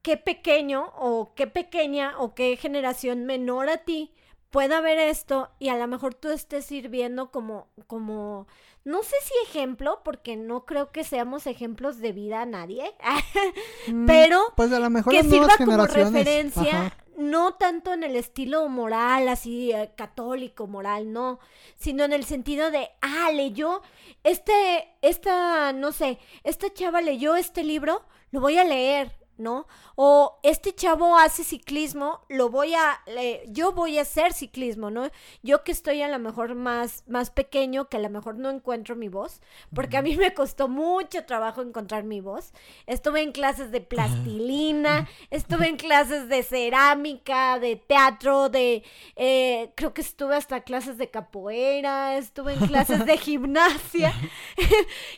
qué 0.00 0.16
pequeño 0.16 0.92
o 0.96 1.34
qué 1.34 1.48
pequeña 1.48 2.16
o 2.20 2.36
qué 2.36 2.56
generación 2.56 3.26
menor 3.26 3.68
a 3.68 3.78
ti 3.78 4.12
pueda 4.52 4.80
ver 4.82 4.98
esto 4.98 5.50
y 5.58 5.70
a 5.70 5.76
lo 5.76 5.88
mejor 5.88 6.14
tú 6.14 6.28
estés 6.28 6.66
sirviendo 6.66 7.32
como, 7.32 7.68
como, 7.88 8.46
no 8.84 9.02
sé 9.02 9.16
si 9.24 9.32
ejemplo, 9.48 10.02
porque 10.04 10.36
no 10.36 10.66
creo 10.66 10.92
que 10.92 11.02
seamos 11.02 11.46
ejemplos 11.46 11.98
de 11.98 12.12
vida 12.12 12.42
a 12.42 12.46
nadie, 12.46 12.94
Mm, 13.88 14.06
pero 14.06 14.40
pues 14.54 14.70
a 14.72 14.78
lo 14.78 14.90
mejor 14.90 15.12
que 15.12 15.24
sirva 15.24 15.56
como 15.56 15.86
referencia, 15.86 16.86
ajá. 16.86 16.96
no 17.16 17.54
tanto 17.54 17.92
en 17.92 18.04
el 18.04 18.14
estilo 18.14 18.68
moral, 18.68 19.26
así 19.28 19.72
eh, 19.72 19.92
católico, 19.96 20.66
moral, 20.66 21.12
no, 21.12 21.40
sino 21.76 22.04
en 22.04 22.12
el 22.12 22.24
sentido 22.24 22.70
de, 22.70 22.90
ah, 23.00 23.30
leyó, 23.32 23.82
este, 24.22 24.94
esta, 25.00 25.72
no 25.72 25.90
sé, 25.92 26.18
esta 26.44 26.72
chava 26.72 27.00
leyó 27.00 27.34
este 27.34 27.64
libro, 27.64 28.02
lo 28.30 28.40
voy 28.40 28.58
a 28.58 28.64
leer, 28.64 29.21
¿no? 29.38 29.66
O 29.96 30.38
este 30.42 30.74
chavo 30.74 31.16
hace 31.16 31.44
ciclismo, 31.44 32.20
lo 32.28 32.48
voy 32.50 32.74
a, 32.74 33.00
yo 33.48 33.72
voy 33.72 33.98
a 33.98 34.02
hacer 34.02 34.32
ciclismo, 34.32 34.90
¿no? 34.90 35.10
Yo 35.42 35.64
que 35.64 35.72
estoy 35.72 36.02
a 36.02 36.08
lo 36.08 36.18
mejor 36.18 36.54
más, 36.54 37.04
más 37.06 37.30
pequeño, 37.30 37.88
que 37.88 37.96
a 37.96 38.00
lo 38.00 38.10
mejor 38.10 38.36
no 38.36 38.50
encuentro 38.50 38.96
mi 38.96 39.08
voz, 39.08 39.40
porque 39.74 39.96
a 39.96 40.02
mí 40.02 40.16
me 40.16 40.34
costó 40.34 40.68
mucho 40.68 41.24
trabajo 41.24 41.62
encontrar 41.62 42.04
mi 42.04 42.20
voz. 42.20 42.52
Estuve 42.86 43.22
en 43.22 43.32
clases 43.32 43.70
de 43.70 43.80
plastilina, 43.80 45.08
estuve 45.30 45.68
en 45.68 45.76
clases 45.76 46.28
de 46.28 46.42
cerámica, 46.42 47.58
de 47.58 47.76
teatro, 47.76 48.48
de, 48.48 48.82
eh, 49.16 49.72
creo 49.74 49.94
que 49.94 50.02
estuve 50.02 50.36
hasta 50.36 50.60
clases 50.60 50.98
de 50.98 51.10
capoeira, 51.10 52.16
estuve 52.16 52.54
en 52.54 52.66
clases 52.66 53.04
de 53.04 53.16
gimnasia. 53.18 54.12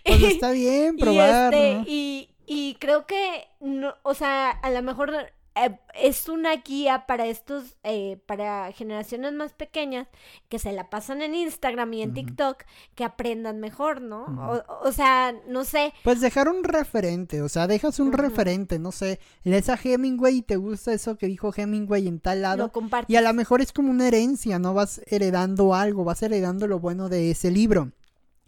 Pues 0.04 0.22
está 0.22 0.50
bien 0.52 0.96
probar, 0.96 1.52
Y, 1.52 1.56
este, 1.56 1.74
¿no? 1.74 1.84
y, 1.86 2.28
y 2.46 2.76
creo 2.80 3.06
que, 3.06 3.48
no, 3.60 3.94
o 4.02 4.14
sea, 4.14 4.50
a 4.50 4.70
lo 4.70 4.82
mejor 4.82 5.12
eh, 5.56 5.78
es 5.94 6.28
una 6.28 6.56
guía 6.56 7.06
para 7.06 7.26
estos, 7.26 7.76
eh, 7.84 8.18
para 8.26 8.72
generaciones 8.72 9.32
más 9.34 9.52
pequeñas 9.52 10.08
que 10.48 10.58
se 10.58 10.72
la 10.72 10.90
pasan 10.90 11.22
en 11.22 11.34
Instagram 11.34 11.94
y 11.94 12.02
en. 12.02 12.14
TikTok, 12.14 12.64
que 12.94 13.04
aprendan 13.04 13.60
mejor, 13.60 14.00
¿no? 14.00 14.24
O, 14.24 14.88
o 14.88 14.92
sea, 14.92 15.34
no 15.48 15.64
sé, 15.64 15.92
Pues 16.02 16.20
dejar 16.20 16.48
un 16.48 16.64
referente, 16.64 17.40
o 17.42 17.48
sea, 17.48 17.66
dejas 17.66 18.00
un 18.00 18.12
referente, 18.12 18.78
no 18.78 18.90
sé, 18.90 19.20
lees 19.44 19.68
a 19.68 19.78
Hemingway 19.82 20.38
y 20.38 20.42
te 20.42 20.56
gusta 20.56 20.92
eso 20.92 21.16
que 21.16 21.26
dijo 21.26 21.52
Hemingway 21.54 22.08
en 22.08 22.18
tal 22.18 22.42
lado, 22.42 22.64
lo 22.64 22.72
compartes. 22.72 23.12
y 23.12 23.16
a 23.16 23.20
lo 23.20 23.32
mejor 23.32 23.60
es 23.60 23.72
como 23.72 23.90
una 23.90 24.08
herencia, 24.08 24.58
¿no? 24.58 24.74
Vas 24.74 25.00
heredando 25.06 25.74
algo, 25.74 26.04
vas 26.04 26.22
heredando 26.22 26.66
lo 26.66 26.80
bueno 26.80 27.08
de 27.08 27.30
ese 27.30 27.50
libro. 27.50 27.92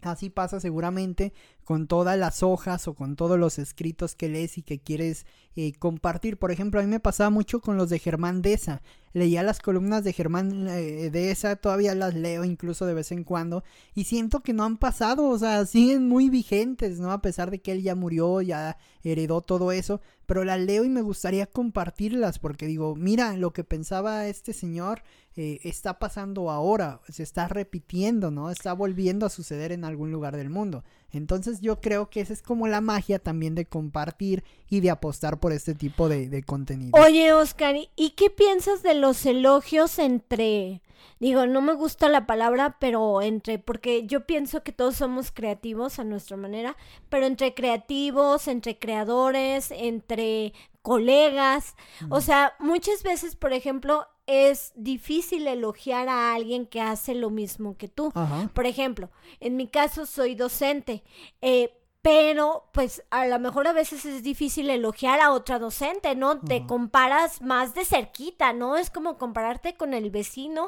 Así 0.01 0.29
pasa 0.29 0.59
seguramente 0.59 1.33
con 1.67 1.85
todas 1.85 2.17
las 2.17 2.43
hojas 2.43 2.87
o 2.87 2.93
con 2.93 3.17
todos 3.17 3.37
los 3.37 3.59
escritos 3.59 4.15
que 4.15 4.29
lees 4.29 4.57
y 4.57 4.61
que 4.61 4.79
quieres 4.79 5.25
eh, 5.57 5.73
compartir. 5.73 6.37
Por 6.37 6.49
ejemplo, 6.49 6.79
a 6.79 6.83
mí 6.83 6.89
me 6.89 7.01
pasaba 7.01 7.29
mucho 7.29 7.59
con 7.59 7.75
los 7.75 7.89
de 7.89 7.99
Germán 7.99 8.41
Deza. 8.41 8.81
Leía 9.11 9.43
las 9.43 9.59
columnas 9.59 10.05
de 10.05 10.13
Germán 10.13 10.65
eh, 10.69 11.09
Deza, 11.09 11.57
todavía 11.57 11.93
las 11.93 12.13
leo 12.13 12.45
incluso 12.45 12.85
de 12.85 12.93
vez 12.93 13.11
en 13.11 13.25
cuando 13.25 13.65
y 13.95 14.05
siento 14.05 14.39
que 14.43 14.53
no 14.53 14.63
han 14.63 14.77
pasado, 14.77 15.27
o 15.27 15.37
sea, 15.37 15.65
siguen 15.65 16.07
muy 16.07 16.29
vigentes, 16.29 16.99
¿no? 16.99 17.11
A 17.11 17.21
pesar 17.21 17.51
de 17.51 17.59
que 17.59 17.73
él 17.73 17.81
ya 17.81 17.95
murió, 17.95 18.41
ya 18.41 18.77
heredó 19.03 19.41
todo 19.41 19.73
eso, 19.73 19.99
pero 20.25 20.43
las 20.43 20.59
leo 20.59 20.85
y 20.85 20.89
me 20.89 21.01
gustaría 21.01 21.47
compartirlas 21.47 22.39
porque 22.39 22.67
digo, 22.67 22.95
mira, 22.95 23.35
lo 23.35 23.51
que 23.51 23.63
pensaba 23.63 24.27
este 24.27 24.53
señor 24.53 25.01
eh, 25.35 25.59
está 25.63 25.99
pasando 25.99 26.49
ahora, 26.49 27.01
se 27.09 27.23
está 27.23 27.47
repitiendo, 27.47 28.31
¿no? 28.31 28.51
Está 28.51 28.73
volviendo 28.73 29.25
a 29.25 29.29
suceder 29.29 29.71
en 29.71 29.83
algún 29.83 30.11
lugar 30.11 30.35
del 30.35 30.49
mundo. 30.49 30.83
Entonces 31.11 31.61
yo 31.61 31.79
creo 31.79 32.09
que 32.09 32.21
esa 32.21 32.33
es 32.33 32.41
como 32.41 32.67
la 32.67 32.81
magia 32.81 33.19
también 33.19 33.55
de 33.55 33.65
compartir 33.65 34.43
y 34.69 34.81
de 34.81 34.89
apostar 34.89 35.39
por 35.39 35.53
este 35.53 35.73
tipo 35.73 36.09
de, 36.09 36.27
de 36.29 36.43
contenido. 36.43 36.91
Oye, 37.01 37.31
Oscar, 37.33 37.75
¿y- 37.75 37.89
¿y 37.95 38.11
qué 38.11 38.29
piensas 38.29 38.83
de 38.83 38.93
los 38.93 39.25
elogios 39.25 39.99
entre, 39.99 40.81
digo, 41.19 41.47
no 41.47 41.61
me 41.61 41.73
gusta 41.73 42.09
la 42.09 42.25
palabra, 42.27 42.77
pero 42.79 43.21
entre, 43.21 43.57
porque 43.59 44.05
yo 44.05 44.25
pienso 44.25 44.63
que 44.63 44.73
todos 44.73 44.97
somos 44.97 45.31
creativos 45.31 45.99
a 45.99 46.03
nuestra 46.03 46.35
manera, 46.37 46.75
pero 47.09 47.25
entre 47.25 47.53
creativos, 47.53 48.47
entre 48.49 48.77
creadores, 48.77 49.71
entre 49.71 50.53
colegas, 50.81 51.75
o 52.09 52.21
sea, 52.21 52.53
muchas 52.59 53.03
veces, 53.03 53.35
por 53.35 53.53
ejemplo, 53.53 54.07
es 54.27 54.73
difícil 54.75 55.47
elogiar 55.47 56.09
a 56.09 56.35
alguien 56.35 56.65
que 56.65 56.81
hace 56.81 57.15
lo 57.15 57.29
mismo 57.29 57.77
que 57.77 57.87
tú. 57.87 58.11
Ajá. 58.13 58.51
Por 58.53 58.65
ejemplo, 58.65 59.09
en 59.39 59.55
mi 59.55 59.67
caso 59.67 60.05
soy 60.05 60.35
docente, 60.35 61.03
eh, 61.41 61.76
pero 62.07 62.63
pues 62.71 63.03
a 63.09 63.25
lo 63.25 63.37
mejor 63.37 63.67
a 63.67 63.73
veces 63.73 64.05
es 64.05 64.23
difícil 64.23 64.69
elogiar 64.69 65.19
a 65.19 65.33
otra 65.33 65.59
docente, 65.59 66.15
¿no? 66.15 66.39
Te 66.39 66.65
comparas 66.65 67.41
más 67.41 67.73
de 67.73 67.83
cerquita, 67.83 68.53
¿no? 68.53 68.77
Es 68.77 68.89
como 68.89 69.17
compararte 69.17 69.75
con 69.75 69.93
el 69.93 70.09
vecino, 70.09 70.67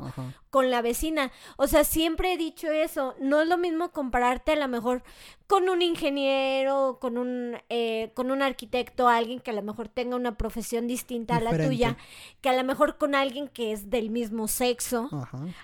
con 0.50 0.70
la 0.70 0.82
vecina. 0.82 1.32
O 1.56 1.68
sea, 1.68 1.86
siempre 1.86 2.34
he 2.34 2.38
dicho 2.38 2.70
eso, 2.70 3.16
no 3.22 3.40
es 3.40 3.48
lo 3.48 3.58
mismo 3.58 3.94
compararte 3.94 4.52
a 4.52 4.56
lo 4.58 4.68
mejor 4.68 5.02
con 5.48 5.70
un 5.70 5.82
ingeniero, 5.82 6.98
con 7.00 7.18
un, 7.18 7.56
eh, 7.70 8.12
con 8.16 8.32
un 8.32 8.42
arquitecto, 8.42 9.08
alguien 9.08 9.40
que 9.40 9.52
a 9.52 9.54
lo 9.54 9.62
mejor 9.62 9.88
tenga 9.88 10.18
una 10.18 10.36
profesión 10.36 10.88
distinta 10.88 11.38
a 11.38 11.40
la 11.40 11.52
tuya, 11.52 11.96
que 12.42 12.50
a 12.50 12.54
lo 12.54 12.66
mejor 12.66 12.98
con 12.98 13.16
alguien 13.16 13.48
que 13.48 13.72
es 13.72 13.90
del 13.90 14.10
mismo 14.10 14.50
sexo, 14.50 15.08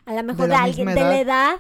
a 0.06 0.14
lo 0.14 0.24
mejor 0.24 0.48
de, 0.48 0.56
alguien 0.56 0.88
de 0.88 1.02
la 1.02 1.20
edad. 1.20 1.60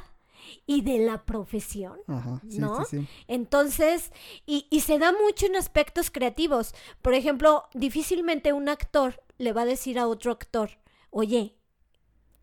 Y 0.65 0.81
de 0.81 0.99
la 0.99 1.25
profesión. 1.25 1.99
Ajá. 2.07 2.41
Sí, 2.49 2.59
¿No? 2.59 2.83
sí, 2.85 2.99
sí. 2.99 3.07
Entonces, 3.27 4.11
y, 4.45 4.67
y 4.69 4.81
se 4.81 4.99
da 4.99 5.11
mucho 5.11 5.45
en 5.45 5.55
aspectos 5.55 6.11
creativos. 6.11 6.73
Por 7.01 7.13
ejemplo, 7.13 7.65
difícilmente 7.73 8.53
un 8.53 8.69
actor 8.69 9.21
le 9.37 9.53
va 9.53 9.61
a 9.61 9.65
decir 9.65 9.99
a 9.99 10.07
otro 10.07 10.31
actor, 10.31 10.69
oye, 11.09 11.55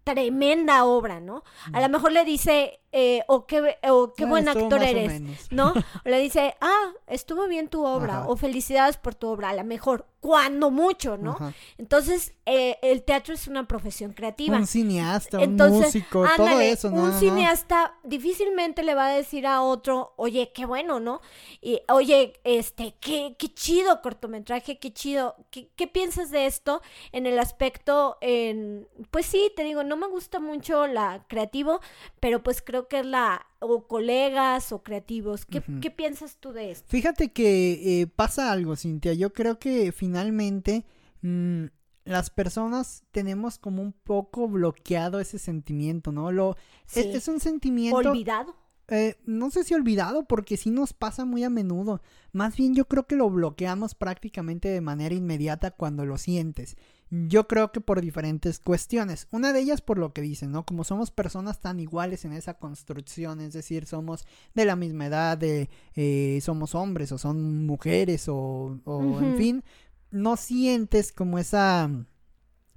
tremenda 0.04 0.84
obra, 0.84 1.20
¿no? 1.20 1.44
A 1.72 1.80
lo 1.80 1.88
mejor 1.88 2.12
le 2.12 2.24
dice, 2.24 2.80
eh, 2.90 3.22
o 3.28 3.46
qué, 3.46 3.78
o 3.88 4.12
qué 4.14 4.24
Ah, 4.24 4.26
buen 4.26 4.48
actor 4.48 4.82
eres. 4.82 5.22
¿no? 5.50 5.72
O 6.04 6.08
le 6.08 6.18
dice, 6.18 6.54
ah, 6.60 6.92
estuvo 7.06 7.46
bien 7.46 7.68
tu 7.68 7.84
obra, 7.86 8.20
Ajá. 8.20 8.28
o 8.28 8.36
felicidades 8.36 8.96
por 8.96 9.14
tu 9.14 9.28
obra, 9.28 9.50
a 9.50 9.54
lo 9.54 9.64
mejor. 9.64 10.06
Cuando 10.22 10.70
mucho, 10.70 11.16
¿no? 11.16 11.32
Ajá. 11.32 11.52
Entonces, 11.78 12.32
eh, 12.46 12.78
el 12.80 13.02
teatro 13.02 13.34
es 13.34 13.48
una 13.48 13.66
profesión 13.66 14.12
creativa. 14.12 14.56
Un 14.56 14.68
cineasta, 14.68 15.38
un 15.38 15.42
Entonces, 15.42 15.86
músico, 15.86 16.24
todo 16.36 16.60
eso, 16.60 16.90
¿no? 16.92 17.02
Un 17.02 17.12
cineasta 17.18 17.98
difícilmente 18.04 18.84
le 18.84 18.94
va 18.94 19.06
a 19.06 19.12
decir 19.12 19.48
a 19.48 19.62
otro, 19.62 20.14
oye, 20.16 20.52
qué 20.54 20.64
bueno, 20.64 21.00
¿no? 21.00 21.22
Y, 21.60 21.80
oye, 21.88 22.34
este, 22.44 22.94
qué, 23.00 23.34
qué 23.36 23.52
chido 23.52 24.00
cortometraje, 24.00 24.78
qué 24.78 24.92
chido. 24.92 25.34
¿Qué, 25.50 25.72
qué 25.74 25.88
piensas 25.88 26.30
de 26.30 26.46
esto 26.46 26.82
en 27.10 27.26
el 27.26 27.40
aspecto, 27.40 28.18
en, 28.20 28.86
pues 29.10 29.26
sí, 29.26 29.50
te 29.56 29.64
digo, 29.64 29.82
no 29.82 29.96
me 29.96 30.06
gusta 30.06 30.38
mucho 30.38 30.86
la 30.86 31.24
creativo, 31.26 31.80
pero 32.20 32.44
pues 32.44 32.62
creo 32.62 32.86
que 32.86 33.00
es 33.00 33.06
la, 33.06 33.44
o 33.62 33.86
colegas 33.86 34.72
o 34.72 34.82
creativos. 34.82 35.46
¿Qué, 35.46 35.62
qué 35.80 35.90
piensas 35.90 36.36
tú 36.36 36.52
de 36.52 36.70
esto? 36.72 36.86
Fíjate 36.88 37.32
que 37.32 38.02
eh, 38.02 38.06
pasa 38.06 38.50
algo, 38.52 38.76
Cintia. 38.76 39.14
Yo 39.14 39.32
creo 39.32 39.58
que 39.58 39.92
finalmente 39.92 40.84
mm, 41.22 41.64
las 42.04 42.30
personas 42.30 43.04
tenemos 43.12 43.58
como 43.58 43.80
un 43.82 43.92
poco 43.92 44.48
bloqueado 44.48 45.20
ese 45.20 45.38
sentimiento, 45.38 46.10
¿no? 46.12 46.32
Lo, 46.32 46.56
es 46.94 47.28
un 47.28 47.38
sentimiento, 47.40 47.96
Olvidado. 48.10 48.56
eh, 48.88 49.16
no 49.24 49.50
sé 49.50 49.62
si 49.64 49.74
olvidado, 49.74 50.24
porque 50.26 50.56
sí 50.56 50.70
nos 50.70 50.92
pasa 50.92 51.24
muy 51.24 51.44
a 51.44 51.50
menudo. 51.50 52.02
Más 52.32 52.56
bien 52.56 52.74
yo 52.74 52.86
creo 52.86 53.06
que 53.06 53.16
lo 53.16 53.30
bloqueamos 53.30 53.94
prácticamente 53.94 54.68
de 54.68 54.80
manera 54.80 55.14
inmediata 55.14 55.70
cuando 55.70 56.04
lo 56.04 56.18
sientes. 56.18 56.76
Yo 57.14 57.46
creo 57.46 57.72
que 57.72 57.82
por 57.82 58.00
diferentes 58.00 58.58
cuestiones. 58.58 59.28
Una 59.32 59.52
de 59.52 59.60
ellas 59.60 59.82
por 59.82 59.98
lo 59.98 60.14
que 60.14 60.22
dicen, 60.22 60.50
¿no? 60.50 60.64
Como 60.64 60.82
somos 60.82 61.10
personas 61.10 61.60
tan 61.60 61.78
iguales 61.78 62.24
en 62.24 62.32
esa 62.32 62.54
construcción, 62.54 63.42
es 63.42 63.52
decir, 63.52 63.84
somos 63.84 64.26
de 64.54 64.64
la 64.64 64.76
misma 64.76 65.06
edad, 65.06 65.36
de, 65.36 65.68
eh, 65.94 66.40
somos 66.40 66.74
hombres 66.74 67.12
o 67.12 67.18
son 67.18 67.66
mujeres 67.66 68.30
o, 68.30 68.80
o 68.84 69.20
en 69.20 69.36
fin, 69.36 69.64
no 70.10 70.38
sientes 70.38 71.12
como 71.12 71.38
esa 71.38 71.90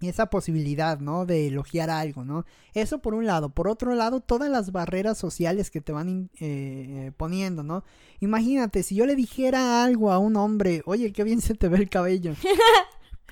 esa 0.01 0.29
posibilidad, 0.29 0.99
¿no? 0.99 1.25
De 1.25 1.47
elogiar 1.47 1.89
algo, 1.89 2.25
¿no? 2.25 2.45
Eso 2.73 3.01
por 3.01 3.13
un 3.13 3.25
lado. 3.25 3.49
Por 3.49 3.69
otro 3.69 3.95
lado, 3.95 4.19
todas 4.19 4.49
las 4.49 4.73
barreras 4.73 5.17
sociales 5.17 5.71
que 5.71 5.79
te 5.79 5.93
van 5.93 6.29
eh, 6.33 7.07
eh, 7.07 7.11
poniendo, 7.15 7.63
¿no? 7.63 7.85
Imagínate, 8.19 8.83
si 8.83 8.95
yo 8.95 9.05
le 9.05 9.15
dijera 9.15 9.83
algo 9.83 10.11
a 10.11 10.19
un 10.19 10.35
hombre, 10.35 10.81
oye, 10.85 11.13
qué 11.13 11.23
bien 11.23 11.39
se 11.39 11.55
te 11.55 11.69
ve 11.69 11.77
el 11.77 11.89
cabello. 11.89 12.33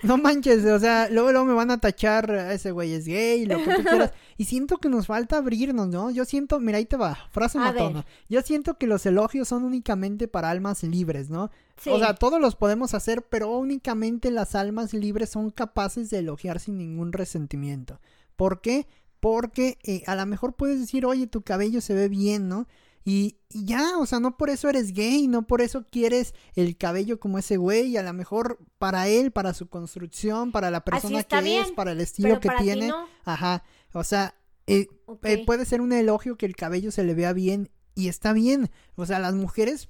No 0.03 0.17
manches, 0.17 0.65
o 0.65 0.79
sea, 0.79 1.09
luego, 1.09 1.31
luego 1.31 1.45
me 1.47 1.53
van 1.53 1.71
a 1.71 1.79
tachar, 1.79 2.29
"Ah, 2.31 2.53
ese 2.53 2.71
güey 2.71 2.93
es 2.93 3.05
gay, 3.05 3.45
lo 3.45 3.57
que 3.57 3.63
tú 3.75 3.83
quieras. 4.09 4.13
Y 4.37 4.45
siento 4.45 4.77
que 4.77 4.89
nos 4.89 5.07
falta 5.07 5.37
abrirnos, 5.37 5.87
¿no? 5.87 6.11
Yo 6.11 6.25
siento, 6.25 6.59
mira, 6.59 6.77
ahí 6.77 6.85
te 6.85 6.97
va, 6.97 7.17
frase 7.31 7.57
A 7.57 7.71
ver. 7.71 7.81
matona. 7.81 8.05
Yo 8.29 8.41
siento 8.41 8.77
que 8.77 8.85
los 8.87 9.05
elogios 9.05 9.47
son 9.47 9.63
únicamente 9.63 10.27
para 10.27 10.49
almas 10.49 10.83
libres, 10.83 11.29
¿no? 11.29 11.51
Sí. 11.77 11.89
O 11.89 11.99
sea, 11.99 12.13
todos 12.15 12.39
los 12.41 12.55
podemos 12.55 12.93
hacer, 12.93 13.23
pero 13.23 13.49
únicamente 13.57 14.29
las 14.31 14.55
almas 14.55 14.93
libres 14.93 15.29
son 15.29 15.49
capaces 15.49 16.09
de 16.09 16.19
elogiar 16.19 16.59
sin 16.59 16.77
ningún 16.77 17.13
resentimiento. 17.13 17.99
¿Por 18.35 18.61
qué? 18.61 18.87
Porque 19.19 19.77
eh, 19.83 20.03
a 20.05 20.15
lo 20.15 20.25
mejor 20.25 20.53
puedes 20.53 20.79
decir, 20.79 21.05
oye, 21.05 21.27
tu 21.27 21.43
cabello 21.43 21.79
se 21.81 21.93
ve 21.93 22.09
bien, 22.09 22.49
¿no? 22.49 22.67
Y, 23.05 23.37
y 23.49 23.65
ya, 23.65 23.97
o 23.97 24.05
sea, 24.05 24.19
no 24.19 24.37
por 24.37 24.49
eso 24.49 24.69
eres 24.69 24.93
gay, 24.93 25.27
no 25.27 25.45
por 25.45 25.61
eso 25.61 25.85
quieres 25.89 26.33
el 26.55 26.77
cabello 26.77 27.19
como 27.19 27.37
ese 27.37 27.57
güey, 27.57 27.87
y 27.87 27.97
a 27.97 28.03
lo 28.03 28.13
mejor 28.13 28.59
para 28.77 29.07
él, 29.07 29.31
para 29.31 29.53
su 29.53 29.67
construcción, 29.67 30.51
para 30.51 30.71
la 30.71 30.83
persona 30.83 31.23
que 31.23 31.59
es, 31.59 31.71
para 31.71 31.91
el 31.91 31.99
estilo 31.99 32.39
que 32.39 32.49
tiene. 32.59 32.87
no. 32.87 33.07
Ajá, 33.25 33.63
o 33.93 34.03
sea, 34.03 34.35
eh, 34.67 34.87
eh, 35.23 35.45
puede 35.45 35.65
ser 35.65 35.81
un 35.81 35.91
elogio 35.91 36.37
que 36.37 36.45
el 36.45 36.55
cabello 36.55 36.91
se 36.91 37.03
le 37.03 37.13
vea 37.13 37.33
bien 37.33 37.69
y 37.95 38.07
está 38.07 38.33
bien. 38.33 38.69
O 38.95 39.05
sea, 39.05 39.19
las 39.19 39.35
mujeres 39.35 39.89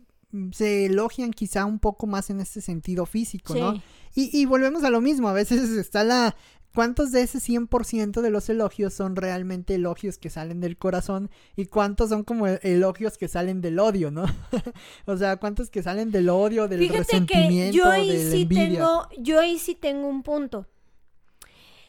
se 0.51 0.85
elogian 0.87 1.31
quizá 1.31 1.65
un 1.65 1.79
poco 1.79 2.07
más 2.07 2.29
en 2.29 2.39
este 2.39 2.61
sentido 2.61 3.05
físico, 3.05 3.55
¿no? 3.55 3.81
Y, 4.15 4.29
y 4.37 4.45
volvemos 4.45 4.83
a 4.83 4.89
lo 4.89 5.01
mismo, 5.01 5.27
a 5.27 5.33
veces 5.33 5.69
está 5.77 6.03
la... 6.03 6.35
¿Cuántos 6.75 7.11
de 7.11 7.21
ese 7.21 7.37
100% 7.37 8.21
de 8.21 8.31
los 8.31 8.49
elogios 8.49 8.95
son 8.95 9.15
realmente 9.15 9.75
elogios 9.75 10.17
que 10.17 10.31
salen 10.31 10.59
del 10.59 10.75
corazón? 10.75 11.29
¿Y 11.55 11.67
cuántos 11.67 12.09
son 12.09 12.23
como 12.23 12.47
e- 12.47 12.59
elogios 12.63 13.19
que 13.19 13.27
salen 13.27 13.61
del 13.61 13.77
odio, 13.77 14.09
no? 14.09 14.25
o 15.05 15.15
sea, 15.15 15.37
¿cuántos 15.37 15.69
que 15.69 15.83
salen 15.83 16.09
del 16.09 16.29
odio, 16.29 16.67
del 16.67 16.79
Fíjate 16.79 16.97
que 17.05 17.11
resentimiento, 17.11 17.77
yo 17.77 17.87
ahí 17.91 18.07
de 18.11 18.31
sí 18.31 18.41
envidia? 18.41 18.69
tengo, 18.79 19.07
yo 19.19 19.39
ahí 19.39 19.59
sí 19.59 19.75
tengo 19.75 20.07
un 20.07 20.23
punto. 20.23 20.65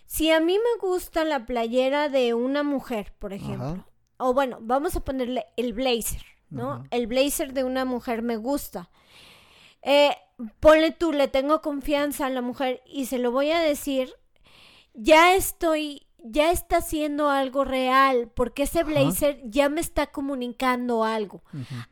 Si 0.04 0.30
a 0.30 0.38
mí 0.40 0.58
me 0.58 0.86
gusta 0.86 1.24
la 1.24 1.46
playera 1.46 2.10
de 2.10 2.34
una 2.34 2.62
mujer, 2.62 3.14
por 3.18 3.32
ejemplo, 3.32 3.66
Ajá. 3.68 3.86
o 4.18 4.34
bueno, 4.34 4.58
vamos 4.60 4.96
a 4.96 5.00
ponerle 5.00 5.46
el 5.56 5.72
blazer, 5.72 6.22
¿no? 6.54 6.84
El 6.90 7.06
blazer 7.06 7.52
de 7.52 7.64
una 7.64 7.84
mujer 7.84 8.22
me 8.22 8.36
gusta. 8.36 8.90
Eh, 9.82 10.16
ponle 10.60 10.92
tú, 10.92 11.12
le 11.12 11.28
tengo 11.28 11.60
confianza 11.60 12.26
a 12.26 12.30
la 12.30 12.40
mujer 12.42 12.82
y 12.86 13.06
se 13.06 13.18
lo 13.18 13.30
voy 13.30 13.50
a 13.50 13.60
decir, 13.60 14.12
ya 14.94 15.34
estoy, 15.34 16.06
ya 16.18 16.50
está 16.50 16.78
haciendo 16.78 17.28
algo 17.28 17.64
real, 17.64 18.30
porque 18.34 18.62
ese 18.62 18.80
Ajá. 18.80 18.88
blazer 18.88 19.40
ya 19.44 19.68
me 19.68 19.80
está 19.80 20.06
comunicando 20.06 21.04
algo. 21.04 21.42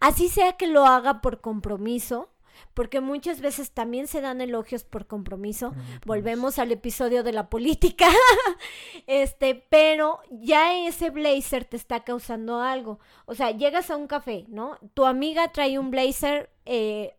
Así 0.01 0.29
sea 0.29 0.55
que 0.55 0.67
lo 0.67 0.87
haga 0.87 1.21
por 1.21 1.41
compromiso, 1.41 2.32
porque 2.75 3.01
muchas 3.01 3.41
veces 3.41 3.71
también 3.71 4.07
se 4.07 4.21
dan 4.21 4.41
elogios 4.41 4.85
por 4.85 5.07
compromiso. 5.07 5.73
Volvemos 6.07 6.59
al 6.59 6.73
episodio 6.73 7.23
de 7.23 7.33
la 7.33 7.49
política. 7.49 8.09
este, 9.07 9.55
pero 9.55 10.21
ya 10.31 10.87
ese 10.87 11.11
blazer 11.11 11.65
te 11.65 11.77
está 11.77 12.05
causando 12.05 12.61
algo. 12.61 12.99
O 13.27 13.35
sea, 13.35 13.51
llegas 13.51 13.91
a 13.91 13.97
un 13.97 14.07
café, 14.07 14.45
¿no? 14.49 14.79
Tu 14.95 15.05
amiga 15.05 15.53
trae 15.53 15.79
un 15.79 15.91
blazer, 15.91 16.51
eh, 16.65 17.17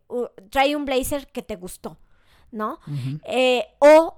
trae 0.50 0.76
un 0.76 0.84
blazer 0.84 1.26
que 1.28 1.42
te 1.42 1.56
gustó, 1.56 1.98
¿no? 2.50 2.78
Eh, 3.24 3.66
o, 3.78 4.16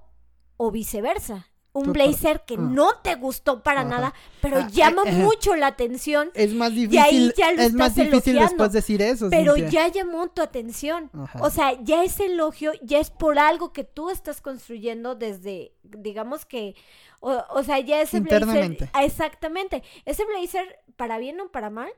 o 0.56 0.70
viceversa. 0.70 1.46
Un 1.76 1.92
blazer 1.92 2.44
que 2.46 2.54
ah. 2.54 2.58
no 2.60 2.96
te 3.02 3.14
gustó 3.16 3.62
para 3.62 3.80
Ajá. 3.82 3.88
nada, 3.90 4.14
pero 4.40 4.58
Ah, 4.58 4.68
llama 4.70 5.02
eh, 5.04 5.10
eh. 5.10 5.12
mucho 5.12 5.54
la 5.56 5.66
atención 5.68 6.30
Es 6.34 6.52
más 6.54 6.70
ahí 6.70 6.86
difícil, 6.86 7.34
ya 7.36 7.52
lo 7.52 7.62
es 7.62 7.72
más 7.74 7.94
difícil 7.94 8.36
elogiando. 8.36 8.42
después 8.42 8.72
decir 8.72 9.02
eso. 9.02 9.28
pero 9.30 9.54
Cintia. 9.54 9.86
ya 9.86 9.88
llamó 9.88 10.28
tu 10.28 10.42
atención. 10.42 11.10
Ajá. 11.12 11.38
O 11.42 11.50
sea, 11.50 11.72
ya 11.82 12.02
ese 12.04 12.26
elogio 12.26 12.72
ya 12.82 12.98
es 12.98 13.10
por 13.10 13.38
algo 13.38 13.72
que 13.72 13.84
tú 13.84 14.10
estás 14.10 14.40
construyendo 14.40 15.14
desde, 15.14 15.72
digamos 15.82 16.44
que, 16.46 16.74
o, 17.20 17.44
o 17.50 17.62
sea, 17.62 17.78
ya 17.80 18.00
ese 18.00 18.18
Internamente. 18.18 18.86
blazer, 18.92 19.04
exactamente, 19.04 19.82
ese 20.04 20.24
blazer 20.24 20.78
para 20.96 21.18
bien 21.18 21.40
o 21.40 21.48
para 21.50 21.70
mal, 21.70 21.90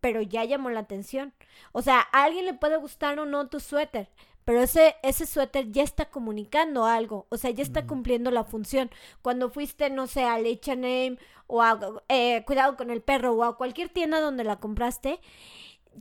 pero 0.00 0.20
ya 0.22 0.44
llamó 0.44 0.70
la 0.70 0.80
atención. 0.80 1.32
O 1.72 1.82
sea, 1.82 2.00
a 2.12 2.24
alguien 2.24 2.44
le 2.44 2.54
puede 2.54 2.76
gustar 2.76 3.18
o 3.18 3.26
no 3.26 3.48
tu 3.48 3.58
suéter, 3.60 4.08
pero 4.46 4.62
ese, 4.62 4.94
ese 5.02 5.26
suéter 5.26 5.72
ya 5.72 5.82
está 5.82 6.04
comunicando 6.08 6.84
algo, 6.84 7.26
o 7.30 7.36
sea, 7.36 7.50
ya 7.50 7.64
está 7.64 7.84
cumpliendo 7.84 8.30
la 8.30 8.44
función. 8.44 8.92
Cuando 9.20 9.50
fuiste, 9.50 9.90
no 9.90 10.06
sé, 10.06 10.22
a 10.22 10.36
H&M 10.36 11.18
o 11.48 11.62
a 11.62 11.80
eh, 12.08 12.44
Cuidado 12.46 12.76
con 12.76 12.92
el 12.92 13.02
Perro 13.02 13.32
o 13.32 13.42
a 13.42 13.56
cualquier 13.56 13.88
tienda 13.88 14.20
donde 14.20 14.44
la 14.44 14.60
compraste, 14.60 15.18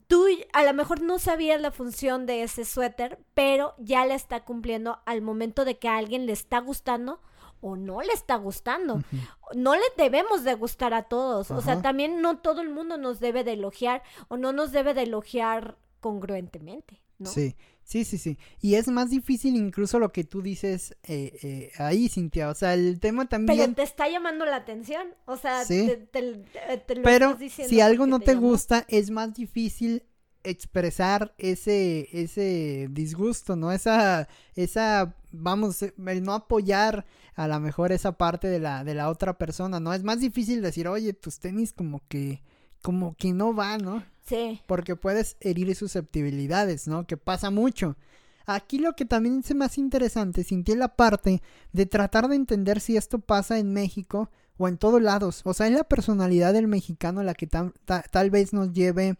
tú 0.06 0.28
a 0.54 0.64
lo 0.64 0.76
mejor 0.76 1.02
no 1.02 1.18
sabías 1.18 1.60
la 1.60 1.72
función 1.72 2.28
de 2.28 2.44
ese 2.44 2.66
suéter, 2.66 3.18
pero 3.34 3.74
ya 3.80 4.06
la 4.06 4.14
está 4.14 4.46
cumpliendo 4.46 5.00
al 5.08 5.24
momento 5.24 5.66
de 5.66 5.80
que 5.80 5.88
a 5.88 5.98
alguien 5.98 6.28
le 6.28 6.34
está 6.34 6.60
gustando 6.60 7.22
o 7.62 7.76
no 7.76 8.02
le 8.02 8.14
está 8.14 8.36
gustando. 8.36 9.02
No 9.56 9.74
le 9.74 9.82
debemos 9.98 10.44
de 10.44 10.54
gustar 10.54 10.94
a 10.94 11.02
todos. 11.02 11.50
O 11.50 11.62
sea, 11.62 11.82
también 11.82 12.22
no 12.22 12.38
todo 12.38 12.62
el 12.62 12.70
mundo 12.70 13.00
nos 13.00 13.20
debe 13.20 13.44
de 13.44 13.54
elogiar 13.54 14.04
o 14.28 14.38
no 14.38 14.54
nos 14.54 14.72
debe 14.72 14.94
de 14.94 15.02
elogiar 15.02 15.80
congruentemente, 16.00 17.02
¿no? 17.18 17.28
Sí, 17.28 17.56
sí, 17.86 18.04
sí, 18.04 18.18
sí. 18.18 18.38
Y 18.60 18.76
es 18.76 18.90
más 18.90 19.10
difícil 19.10 19.56
incluso 19.56 19.98
lo 20.00 20.12
que 20.12 20.26
tú 20.26 20.42
dices 20.42 20.98
eh, 21.04 21.38
eh, 21.42 21.72
ahí, 21.78 22.10
Cintia. 22.10 22.50
O 22.50 22.54
sea, 22.54 22.74
el 22.74 23.00
tema 23.00 23.30
también... 23.30 23.58
Pero 23.60 23.74
te 23.76 23.84
está 23.84 24.10
llamando 24.10 24.44
la 24.46 24.58
atención. 24.58 25.08
O 25.26 25.38
sea, 25.38 25.64
Sí. 25.64 25.86
te, 25.86 25.96
te- 25.98 26.34
te- 26.34 26.78
te 26.80 26.96
lo 26.96 27.02
Pero 27.04 27.26
estás 27.28 27.40
diciendo 27.40 27.70
si 27.70 27.80
algo 27.80 28.06
no 28.08 28.20
te 28.20 28.34
llamó. 28.34 28.48
gusta, 28.50 28.86
es 28.90 29.10
más 29.12 29.34
difícil 29.34 30.04
expresar 30.44 31.34
ese, 31.38 32.08
ese 32.12 32.88
disgusto, 32.92 33.56
¿no? 33.56 33.72
Esa, 33.72 34.28
esa, 34.56 35.16
vamos, 35.32 35.82
el 35.82 36.24
no 36.24 36.34
apoyar 36.34 37.06
a 37.36 37.48
lo 37.48 37.60
mejor 37.60 37.92
esa 37.92 38.12
parte 38.18 38.48
de 38.48 38.60
la, 38.60 38.84
de 38.84 38.94
la 38.94 39.10
otra 39.10 39.38
persona, 39.38 39.80
¿no? 39.80 39.94
Es 39.94 40.04
más 40.04 40.20
difícil 40.20 40.62
decir, 40.62 40.88
oye, 40.88 41.14
tus 41.14 41.40
tenis 41.40 41.74
como 41.74 42.02
que, 42.08 42.42
como 42.82 43.16
que 43.16 43.34
no 43.34 43.54
van, 43.54 43.82
¿no? 43.84 44.04
Sí. 44.28 44.60
porque 44.66 44.96
puedes 44.96 45.38
herir 45.40 45.76
susceptibilidades, 45.76 46.88
¿no? 46.88 47.06
Que 47.06 47.16
pasa 47.16 47.52
mucho. 47.52 47.96
Aquí 48.48 48.80
lo 48.80 48.96
que 48.96 49.06
también 49.06 49.44
es 49.46 49.56
más 49.56 49.78
interesante, 49.78 50.44
sintié 50.44 50.76
la 50.76 50.96
parte 50.96 51.44
de 51.74 51.86
tratar 51.86 52.28
de 52.28 52.36
entender 52.36 52.80
si 52.80 52.98
esto 52.98 53.20
pasa 53.20 53.60
en 53.60 53.72
México 53.72 54.32
o 54.58 54.68
en 54.68 54.78
todos 54.78 55.00
lados. 55.02 55.42
O 55.46 55.54
sea, 55.54 55.68
es 55.68 55.74
la 55.74 55.84
personalidad 55.84 56.54
del 56.54 56.68
mexicano 56.68 57.22
la 57.22 57.36
que 57.36 57.46
ta- 57.46 57.72
tal 57.86 58.32
vez 58.32 58.52
nos 58.54 58.72
lleve 58.74 59.18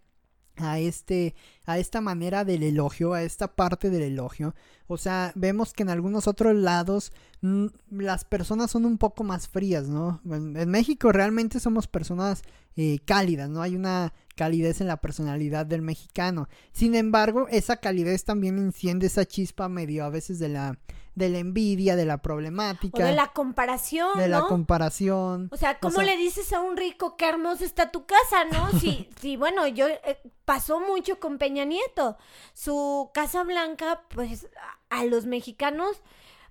a 0.58 0.80
este 0.80 1.36
a 1.66 1.80
esta 1.80 2.02
manera 2.02 2.46
del 2.46 2.64
elogio, 2.64 3.14
a 3.14 3.24
esta 3.24 3.48
parte 3.56 3.90
del 3.90 4.04
elogio. 4.04 4.56
O 4.88 4.98
sea, 4.98 5.32
vemos 5.36 5.74
que 5.74 5.84
en 5.84 5.90
algunos 5.90 6.28
otros 6.28 6.56
lados 6.56 7.12
las 7.90 8.26
personas 8.26 8.72
son 8.72 8.86
un 8.86 8.98
poco 8.98 9.24
más 9.24 9.48
frías, 9.48 9.88
¿no? 9.88 10.22
En, 10.26 10.56
en 10.56 10.70
México 10.70 11.12
realmente 11.12 11.60
somos 11.60 11.88
personas 11.88 12.44
eh, 12.78 13.00
cálidas, 13.06 13.50
¿no? 13.50 13.62
Hay 13.62 13.76
una 13.76 14.14
calidez 14.36 14.82
en 14.82 14.88
la 14.88 14.98
personalidad 14.98 15.66
del 15.66 15.82
mexicano. 15.82 16.50
Sin 16.74 16.94
embargo, 16.94 17.48
esa 17.50 17.78
calidez 17.78 18.26
también 18.26 18.58
enciende 18.60 19.08
esa 19.08 19.26
chispa 19.26 19.70
medio 19.70 20.04
a 20.04 20.10
veces 20.10 20.40
de 20.40 20.50
la 20.50 20.78
de 21.16 21.30
la 21.30 21.40
envidia, 21.40 21.96
de 21.96 22.06
la 22.06 22.18
problemática. 22.18 23.04
O 23.04 23.06
de 23.06 23.14
la 23.14 23.28
comparación, 23.34 24.18
de 24.18 24.28
la 24.28 24.42
comparación. 24.42 25.50
O 25.52 25.58
sea, 25.58 25.80
¿cómo 25.80 25.96
sea- 25.96 26.04
le 26.06 26.18
dices 26.18 26.52
a 26.54 26.60
un 26.62 26.78
rico 26.78 27.16
qué 27.18 27.28
hermosa 27.30 27.64
está 27.66 27.92
tu 27.92 28.06
casa, 28.06 28.46
no? 28.52 28.70
Sí, 28.80 29.10
sí, 29.20 29.38
bueno, 29.38 29.66
yo 29.68 29.88
eh, 29.88 30.20
pasó 30.44 30.80
mucho 30.80 31.20
con 31.20 31.38
Peña 31.38 31.64
Nieto. 31.66 32.18
Su 32.54 33.10
Casa 33.14 33.44
Blanca, 33.44 34.02
pues 34.10 34.48
a, 34.90 35.00
a 35.00 35.06
los 35.06 35.26
mexicanos, 35.26 36.02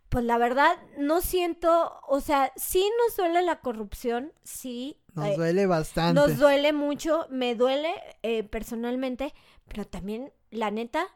pues 0.09 0.25
la 0.25 0.39
verdad 0.39 0.77
no 0.99 1.21
siento, 1.21 2.01
o 2.09 2.21
sea, 2.21 2.53
sí 2.57 2.89
nos 3.07 3.17
duele 3.17 3.43
la 3.43 3.61
corrupción, 3.61 4.33
sí. 4.45 4.99
Nos 5.15 5.27
eh, 5.29 5.35
duele 5.37 5.67
bastante. 5.67 6.21
nos 6.21 6.39
duele 6.39 6.73
mucho, 6.73 7.27
me 7.31 7.55
duele 7.55 7.93
eh, 8.23 8.43
personalmente, 8.45 9.35
pero 9.69 9.87
también, 9.87 10.33
la 10.51 10.71
neta, 10.71 11.07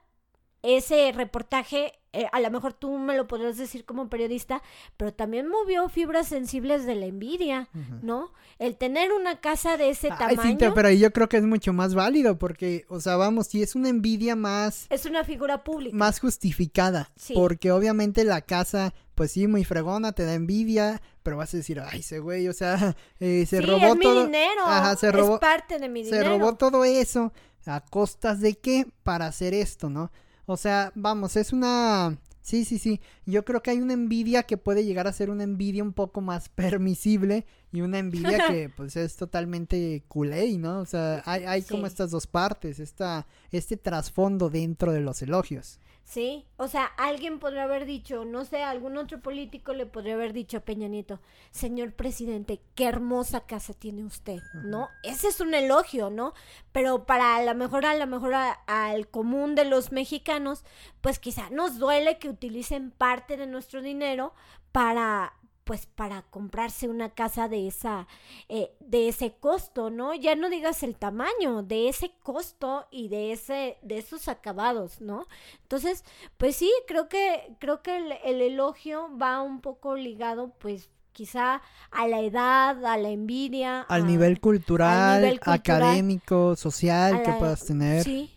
ese 0.76 1.12
reportaje, 1.12 1.92
eh, 2.12 2.26
a 2.32 2.40
lo 2.40 2.50
mejor 2.50 2.72
tú 2.72 2.98
me 2.98 3.16
lo 3.16 3.26
podrás 3.26 3.56
decir 3.58 3.84
como 3.84 4.08
periodista, 4.08 4.62
pero 4.96 5.12
también 5.14 5.46
movió 5.48 5.88
fibras 5.88 6.26
sensibles 6.28 6.84
de 6.86 6.94
la 6.94 7.06
envidia. 7.06 7.68
¿no? 8.02 8.32
El 8.58 8.76
tener 8.76 9.12
una 9.12 9.40
casa 9.40 9.76
de 9.76 9.90
ese 9.90 10.10
Ay, 10.10 10.18
tamaño 10.18 10.42
Cintia, 10.42 10.74
pero 10.74 10.88
ahí 10.88 10.98
yo 10.98 11.12
creo 11.12 11.28
que 11.28 11.36
es 11.36 11.44
mucho 11.44 11.72
más 11.72 11.94
válido 11.94 12.38
porque, 12.38 12.84
o 12.88 13.00
sea, 13.00 13.16
vamos, 13.16 13.46
si 13.48 13.62
es 13.62 13.74
una 13.74 13.88
envidia 13.88 14.36
más, 14.36 14.86
es 14.90 15.04
una 15.06 15.22
figura 15.24 15.62
pública. 15.64 15.96
más 15.96 16.18
justificada, 16.20 17.10
Sí. 17.16 17.34
porque 17.34 17.70
obviamente 17.72 18.24
la 18.24 18.40
casa, 18.40 18.94
pues 19.14 19.32
sí, 19.32 19.46
muy 19.46 19.64
fregona, 19.64 20.12
te 20.12 20.24
da 20.24 20.34
envidia, 20.34 21.00
pero 21.22 21.36
vas 21.36 21.52
a 21.54 21.58
decir, 21.58 21.80
ay, 21.80 22.00
ese 22.00 22.18
güey, 22.20 22.48
o 22.48 22.52
sea, 22.52 22.96
eh, 23.20 23.46
se 23.46 23.58
sí, 23.58 23.64
robó 23.64 23.86
es 23.86 23.96
mi 23.96 24.02
todo, 24.04 24.24
dinero, 24.24 24.62
Ajá, 24.66 24.96
se 24.96 25.12
robó- 25.12 25.34
es 25.34 25.40
parte 25.40 25.78
de 25.78 25.88
mi 25.88 26.04
se 26.04 26.16
dinero. 26.16 26.38
robó 26.38 26.54
todo 26.56 26.84
eso, 26.84 27.32
¿a 27.66 27.80
costas 27.80 28.40
de 28.40 28.54
qué? 28.54 28.86
Para 29.02 29.26
hacer 29.26 29.52
esto, 29.54 29.90
¿no? 29.90 30.10
O 30.50 30.56
sea, 30.56 30.92
vamos, 30.94 31.36
es 31.36 31.52
una... 31.52 32.16
Sí, 32.40 32.64
sí, 32.64 32.78
sí. 32.78 33.02
Yo 33.26 33.44
creo 33.44 33.62
que 33.62 33.70
hay 33.70 33.82
una 33.82 33.92
envidia 33.92 34.44
que 34.44 34.56
puede 34.56 34.86
llegar 34.86 35.06
a 35.06 35.12
ser 35.12 35.28
una 35.28 35.42
envidia 35.42 35.82
un 35.82 35.92
poco 35.92 36.22
más 36.22 36.48
permisible 36.54 37.44
y 37.70 37.82
una 37.82 37.98
envidia 37.98 38.38
que 38.48 38.70
pues 38.74 38.96
es 38.96 39.16
totalmente 39.16 40.04
culé, 40.08 40.56
¿no? 40.56 40.80
O 40.80 40.86
sea, 40.86 41.22
hay, 41.26 41.44
hay 41.44 41.62
como 41.62 41.86
estas 41.86 42.10
dos 42.10 42.26
partes, 42.26 42.80
esta, 42.80 43.26
este 43.52 43.76
trasfondo 43.76 44.48
dentro 44.48 44.92
de 44.92 45.00
los 45.00 45.20
elogios. 45.20 45.80
Sí, 46.10 46.46
o 46.56 46.68
sea, 46.68 46.86
alguien 46.86 47.38
podría 47.38 47.64
haber 47.64 47.84
dicho, 47.84 48.24
no 48.24 48.46
sé, 48.46 48.62
algún 48.62 48.96
otro 48.96 49.20
político 49.20 49.74
le 49.74 49.84
podría 49.84 50.14
haber 50.14 50.32
dicho 50.32 50.56
a 50.56 50.60
Peña 50.60 50.88
Nieto, 50.88 51.20
señor 51.50 51.92
presidente, 51.92 52.62
qué 52.74 52.86
hermosa 52.86 53.40
casa 53.40 53.74
tiene 53.74 54.02
usted, 54.04 54.38
¿no? 54.64 54.88
Ese 55.02 55.28
es 55.28 55.38
un 55.42 55.52
elogio, 55.52 56.08
¿no? 56.08 56.32
Pero 56.72 57.04
para 57.04 57.36
a 57.36 57.42
lo 57.42 57.54
mejor, 57.54 57.84
a 57.84 57.94
lo 57.94 58.06
mejor 58.06 58.32
a- 58.32 58.52
al 58.66 59.08
común 59.08 59.54
de 59.54 59.66
los 59.66 59.92
mexicanos, 59.92 60.64
pues 61.02 61.18
quizá 61.18 61.50
nos 61.50 61.78
duele 61.78 62.18
que 62.18 62.30
utilicen 62.30 62.90
parte 62.90 63.36
de 63.36 63.46
nuestro 63.46 63.82
dinero 63.82 64.32
para 64.72 65.34
pues 65.68 65.84
para 65.84 66.22
comprarse 66.22 66.88
una 66.88 67.10
casa 67.10 67.46
de 67.46 67.66
esa 67.68 68.06
eh, 68.48 68.72
de 68.80 69.08
ese 69.08 69.34
costo 69.38 69.90
no 69.90 70.14
ya 70.14 70.34
no 70.34 70.48
digas 70.48 70.82
el 70.82 70.96
tamaño 70.96 71.62
de 71.62 71.90
ese 71.90 72.10
costo 72.22 72.86
y 72.90 73.08
de 73.08 73.32
ese 73.32 73.76
de 73.82 73.98
esos 73.98 74.28
acabados 74.28 75.02
no 75.02 75.26
entonces, 75.62 76.02
pues 76.38 76.56
sí, 76.56 76.72
creo 76.86 77.10
que, 77.10 77.54
creo 77.58 77.82
que 77.82 77.98
el, 77.98 78.14
el 78.24 78.40
elogio 78.40 79.10
va 79.20 79.42
un 79.42 79.60
poco 79.60 79.96
ligado, 79.96 80.54
pues, 80.58 80.88
quizá 81.12 81.60
a 81.90 82.08
la 82.08 82.20
edad, 82.20 82.82
a 82.86 82.96
la 82.96 83.10
envidia. 83.10 83.82
Al 83.82 84.04
a- 84.04 84.06
nivel 84.06 84.40
cultural, 84.40 85.20
nivel 85.20 85.40
cultural, 85.40 85.82
académico, 85.82 86.56
social 86.56 87.22
que 87.22 87.28
la- 87.32 87.38
puedas 87.38 87.66
tener. 87.66 88.02
Sí, 88.02 88.30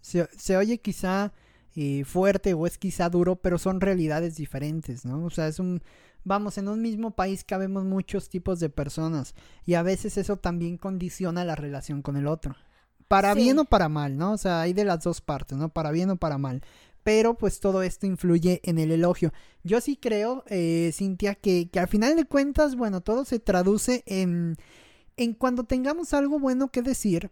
Se, 0.00 0.26
se 0.34 0.56
oye 0.56 0.78
quizá 0.78 1.32
eh, 1.76 2.04
fuerte 2.06 2.54
o 2.54 2.66
es 2.66 2.78
quizá 2.78 3.10
duro, 3.10 3.36
pero 3.36 3.58
son 3.58 3.82
realidades 3.82 4.36
diferentes, 4.36 5.04
¿no? 5.04 5.26
O 5.26 5.30
sea, 5.30 5.46
es 5.48 5.58
un... 5.58 5.82
Vamos, 6.28 6.58
en 6.58 6.68
un 6.68 6.82
mismo 6.82 7.12
país 7.12 7.42
cabemos 7.42 7.84
muchos 7.86 8.28
tipos 8.28 8.60
de 8.60 8.68
personas 8.68 9.34
y 9.64 9.74
a 9.74 9.82
veces 9.82 10.18
eso 10.18 10.36
también 10.36 10.76
condiciona 10.76 11.42
la 11.42 11.54
relación 11.56 12.02
con 12.02 12.16
el 12.18 12.26
otro. 12.26 12.54
Para 13.08 13.32
Sí. 13.32 13.40
bien 13.40 13.58
o 13.58 13.64
para 13.64 13.88
mal, 13.88 14.18
¿no? 14.18 14.32
O 14.32 14.36
sea, 14.36 14.60
hay 14.60 14.74
de 14.74 14.84
las 14.84 15.02
dos 15.02 15.22
partes, 15.22 15.56
¿no? 15.56 15.70
Para 15.70 15.90
bien 15.90 16.10
o 16.10 16.16
para 16.16 16.36
mal. 16.36 16.60
Pero 17.02 17.32
pues 17.38 17.60
todo 17.60 17.82
esto 17.82 18.06
influye 18.06 18.60
en 18.64 18.78
el 18.78 18.90
elogio. 18.92 19.32
Yo 19.64 19.80
sí 19.80 19.96
creo, 19.96 20.44
eh, 20.48 20.90
Cintia, 20.92 21.34
que, 21.34 21.70
que 21.70 21.80
al 21.80 21.88
final 21.88 22.14
de 22.14 22.26
cuentas, 22.26 22.76
bueno, 22.76 23.00
todo 23.00 23.24
se 23.24 23.38
traduce 23.38 24.02
en, 24.04 24.56
en 25.16 25.32
cuando 25.32 25.64
tengamos 25.64 26.12
algo 26.12 26.38
bueno 26.38 26.68
que 26.70 26.82
decir, 26.82 27.30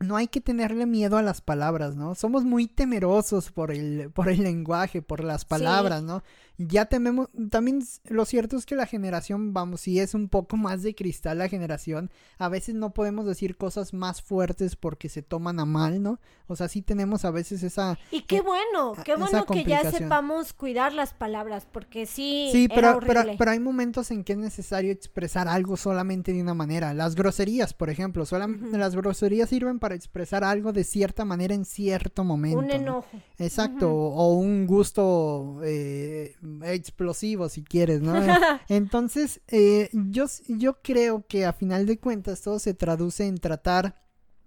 no 0.00 0.16
hay 0.16 0.28
que 0.28 0.40
tenerle 0.40 0.86
miedo 0.86 1.16
a 1.16 1.22
las 1.22 1.40
palabras, 1.40 1.96
¿no? 1.96 2.14
Somos 2.14 2.44
muy 2.44 2.66
temerosos 2.66 3.50
por 3.52 3.70
el, 3.70 4.10
por 4.10 4.28
el 4.28 4.42
lenguaje, 4.42 5.02
por 5.02 5.22
las 5.22 5.44
palabras, 5.44 6.02
¿no? 6.02 6.22
Ya 6.56 6.84
tememos, 6.86 7.30
también 7.50 7.82
lo 8.04 8.24
cierto 8.24 8.56
es 8.56 8.64
que 8.64 8.76
la 8.76 8.86
generación, 8.86 9.52
vamos, 9.52 9.80
si 9.80 9.98
es 9.98 10.14
un 10.14 10.28
poco 10.28 10.56
más 10.56 10.82
de 10.84 10.94
cristal 10.94 11.38
la 11.38 11.48
generación, 11.48 12.10
a 12.38 12.48
veces 12.48 12.76
no 12.76 12.92
podemos 12.92 13.26
decir 13.26 13.56
cosas 13.56 13.92
más 13.92 14.22
fuertes 14.22 14.76
porque 14.76 15.08
se 15.08 15.22
toman 15.22 15.58
a 15.58 15.64
mal, 15.64 16.00
¿no? 16.00 16.20
O 16.46 16.54
sea, 16.54 16.68
sí 16.68 16.80
tenemos 16.80 17.24
a 17.24 17.32
veces 17.32 17.64
esa... 17.64 17.98
y 18.12 18.22
qué 18.22 18.40
bueno, 18.40 18.94
qué 19.04 19.16
bueno 19.16 19.46
que 19.46 19.64
ya 19.64 19.90
sepamos 19.90 20.52
cuidar 20.52 20.92
las 20.92 21.12
palabras, 21.12 21.66
porque 21.70 22.06
sí, 22.06 22.50
Sí, 22.52 22.64
era 22.66 22.74
pero, 22.74 23.00
pero, 23.00 23.20
horrible. 23.20 23.36
pero 23.38 23.50
hay 23.50 23.60
momentos 23.60 24.12
en 24.12 24.22
que 24.22 24.34
es 24.34 24.38
necesario 24.38 24.92
expresar 24.92 25.48
algo 25.48 25.76
solamente 25.76 26.32
de 26.32 26.40
una 26.40 26.54
manera. 26.54 26.94
Las 26.94 27.16
groserías, 27.16 27.74
por 27.74 27.90
ejemplo, 27.90 28.26
solamente 28.26 28.78
las 28.78 28.94
groserías 28.94 29.48
sirven 29.48 29.80
para 29.80 29.93
expresar 29.94 30.44
algo 30.44 30.72
de 30.72 30.84
cierta 30.84 31.24
manera 31.24 31.54
en 31.54 31.64
cierto 31.64 32.24
momento. 32.24 32.58
un 32.58 32.66
¿no? 32.66 32.72
enojo. 32.74 33.20
Exacto, 33.38 33.86
Ujú. 33.88 34.20
o 34.20 34.32
un 34.34 34.66
gusto 34.66 35.60
eh, 35.64 36.36
explosivo 36.62 37.48
si 37.48 37.62
quieres, 37.62 38.00
¿no? 38.00 38.14
Entonces, 38.68 39.40
eh, 39.48 39.90
yo, 39.92 40.26
yo 40.48 40.80
creo 40.82 41.26
que 41.26 41.44
a 41.46 41.52
final 41.52 41.86
de 41.86 41.98
cuentas 41.98 42.42
todo 42.42 42.58
se 42.58 42.74
traduce 42.74 43.26
en 43.26 43.38
tratar 43.38 44.02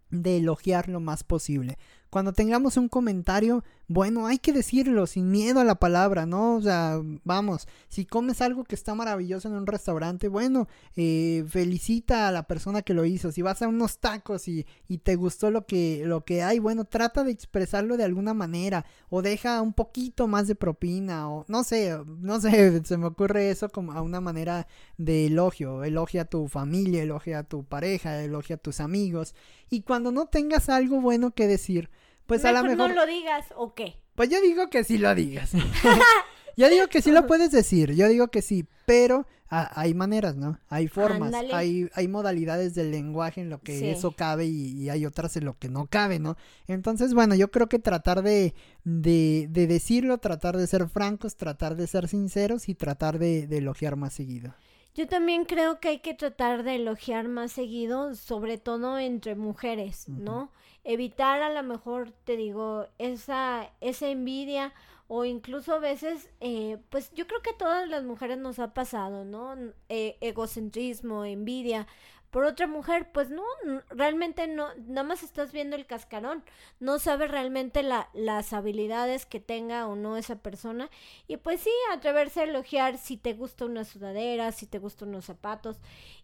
de 0.10 0.38
elogiar 0.38 0.88
lo 0.88 1.00
más 1.00 1.24
posible. 1.24 1.78
Cuando 2.10 2.34
tengamos 2.34 2.78
un 2.78 2.88
comentario, 2.88 3.64
bueno, 3.90 4.28
hay 4.28 4.38
que 4.38 4.54
decirlo 4.54 5.08
sin 5.08 5.32
miedo 5.32 5.60
a 5.60 5.64
la 5.64 5.76
palabra, 5.76 6.26
¿no? 6.26 6.56
O 6.56 6.62
sea, 6.62 7.00
vamos, 7.24 7.68
si 7.88 8.06
comes 8.06 8.42
algo 8.42 8.64
que 8.64 8.76
está 8.76 8.96
maravilloso 8.96 9.48
en 9.48 9.56
un 9.56 9.68
restaurante, 9.68 10.28
bueno, 10.28 10.68
eh, 10.96 11.46
felicita 11.48 12.28
a 12.28 12.32
la 12.32 12.44
persona 12.44 12.82
que 12.82 12.94
lo 12.94 13.06
hizo. 13.06 13.32
Si 13.32 13.42
vas 13.42 13.62
a 13.62 13.68
unos 13.68 14.00
tacos 14.00 14.48
y, 14.48 14.66
y 14.88 15.00
te 15.00 15.16
gustó 15.16 15.52
lo 15.52 15.66
que, 15.66 16.04
lo 16.06 16.26
que 16.26 16.44
hay, 16.44 16.60
bueno, 16.60 16.86
trata 16.86 17.24
de 17.24 17.32
expresarlo 17.32 17.98
de 17.98 18.04
alguna 18.04 18.34
manera 18.34 18.86
o 19.10 19.22
deja 19.22 19.62
un 19.62 19.74
poquito 19.74 20.28
más 20.28 20.48
de 20.48 20.56
propina 20.56 21.30
o 21.30 21.46
no 21.48 21.64
sé, 21.64 21.98
no 22.20 22.40
sé, 22.40 22.82
se 22.86 22.98
me 22.98 23.08
ocurre 23.08 23.52
eso 23.52 23.70
como 23.70 23.94
a 23.94 24.02
una 24.02 24.22
manera 24.22 24.68
de 24.98 25.28
elogio. 25.28 25.84
Elogia 25.84 26.24
a 26.24 26.26
tu 26.26 26.48
familia, 26.48 27.04
elogia 27.04 27.40
a 27.40 27.44
tu 27.44 27.64
pareja, 27.64 28.24
elogia 28.24 28.56
a 28.56 28.60
tus 28.60 28.80
amigos. 28.80 29.36
Y 29.70 29.82
cuando 29.82 30.12
no 30.12 30.28
tengas 30.28 30.70
algo 30.70 31.02
bueno 31.02 31.32
que 31.32 31.48
decir, 31.48 31.90
pues 32.28 32.46
a 32.46 32.52
lo 32.52 32.64
Mejor 32.64 32.78
no 32.90 32.96
lo 32.96 33.06
digas, 33.06 33.46
¿o 33.56 33.74
qué? 33.74 33.96
Pues 34.16 34.30
yo 34.30 34.40
digo 34.42 34.70
que 34.70 34.84
sí 34.84 34.98
lo 34.98 35.14
digas. 35.16 35.52
yo 36.58 36.70
digo 36.70 36.88
que 36.88 37.02
sí 37.02 37.12
lo 37.12 37.26
puedes 37.28 37.52
decir, 37.52 37.94
yo 37.96 38.08
digo 38.08 38.28
que 38.28 38.42
sí, 38.42 38.66
pero 38.86 39.26
hay 39.50 39.94
maneras, 39.94 40.36
¿no? 40.36 40.60
Hay 40.68 40.90
formas, 40.90 41.28
Ándale. 41.34 41.54
hay, 41.54 41.90
hay 41.94 42.10
modalidades 42.10 42.76
del 42.76 42.92
lenguaje 42.92 43.40
en 43.40 43.50
lo 43.50 43.60
que 43.62 43.80
Sí. 43.80 43.88
eso 43.88 44.12
cabe 44.12 44.46
y, 44.46 44.74
y 44.74 44.90
hay 44.90 45.06
otras 45.06 45.38
en 45.38 45.46
lo 45.46 45.58
que 45.58 45.70
no 45.70 45.88
cabe, 45.88 46.20
¿no? 46.20 46.36
Entonces, 46.68 47.14
bueno, 47.14 47.34
yo 47.34 47.50
creo 47.50 47.68
que 47.70 47.80
tratar 47.80 48.24
de, 48.24 48.54
de, 48.84 49.48
de 49.50 49.68
decirlo, 49.68 50.18
tratar 50.18 50.58
de 50.58 50.68
ser 50.68 50.90
francos, 50.90 51.38
tratar 51.38 51.78
de 51.78 51.88
ser 51.88 52.10
sinceros 52.10 52.68
y 52.68 52.76
tratar 52.76 53.20
de, 53.20 53.48
de 53.48 53.60
elogiar 53.60 53.96
más 53.96 54.12
seguido. 54.14 54.54
Yo 54.94 55.08
también 55.08 55.46
creo 55.46 55.80
que 55.80 55.88
hay 55.90 56.00
que 56.00 56.14
tratar 56.14 56.64
de 56.64 56.76
elogiar 56.76 57.30
más 57.30 57.54
seguido, 57.54 58.16
sobre 58.16 58.58
todo 58.58 59.00
entre 59.00 59.36
mujeres, 59.36 60.10
¿no? 60.10 60.52
Evitar 60.88 61.42
a 61.42 61.52
lo 61.52 61.64
mejor, 61.64 62.12
te 62.24 62.38
digo, 62.38 62.88
esa, 62.98 63.70
esa 63.82 64.08
envidia 64.08 64.74
o 65.10 65.26
incluso 65.26 65.74
a 65.74 65.80
veces, 65.80 66.30
eh, 66.42 66.78
pues 66.90 67.12
yo 67.14 67.28
creo 67.28 67.42
que 67.42 67.54
todas 67.54 67.88
las 67.90 68.04
mujeres 68.04 68.38
nos 68.38 68.60
ha 68.60 68.74
pasado, 68.74 69.26
¿no? 69.26 69.56
Eh, 69.90 70.18
egocentrismo, 70.22 71.26
envidia 71.26 71.88
por 72.30 72.44
otra 72.44 72.68
mujer, 72.68 73.12
pues 73.12 73.30
no, 73.30 73.44
realmente 73.90 74.48
no, 74.48 74.68
nada 74.86 75.04
más 75.04 75.24
estás 75.24 75.52
viendo 75.52 75.76
el 75.76 75.86
cascarón, 75.86 76.44
no 76.80 77.00
sabes 77.00 77.32
realmente 77.32 77.84
la, 77.84 78.10
las 78.14 78.54
habilidades 78.54 79.26
que 79.26 79.40
tenga 79.40 79.88
o 79.88 79.96
no 79.96 80.18
esa 80.18 80.38
persona 80.38 80.90
y 81.28 81.38
pues 81.38 81.62
sí, 81.62 81.72
atreverse 81.94 82.42
a 82.42 82.44
elogiar 82.44 82.98
si 82.98 83.18
te 83.18 83.34
gusta 83.34 83.66
una 83.66 83.86
sudadera, 83.86 84.52
si 84.52 84.66
te 84.66 84.80
gustan 84.80 85.10
unos 85.10 85.26
zapatos. 85.26 85.78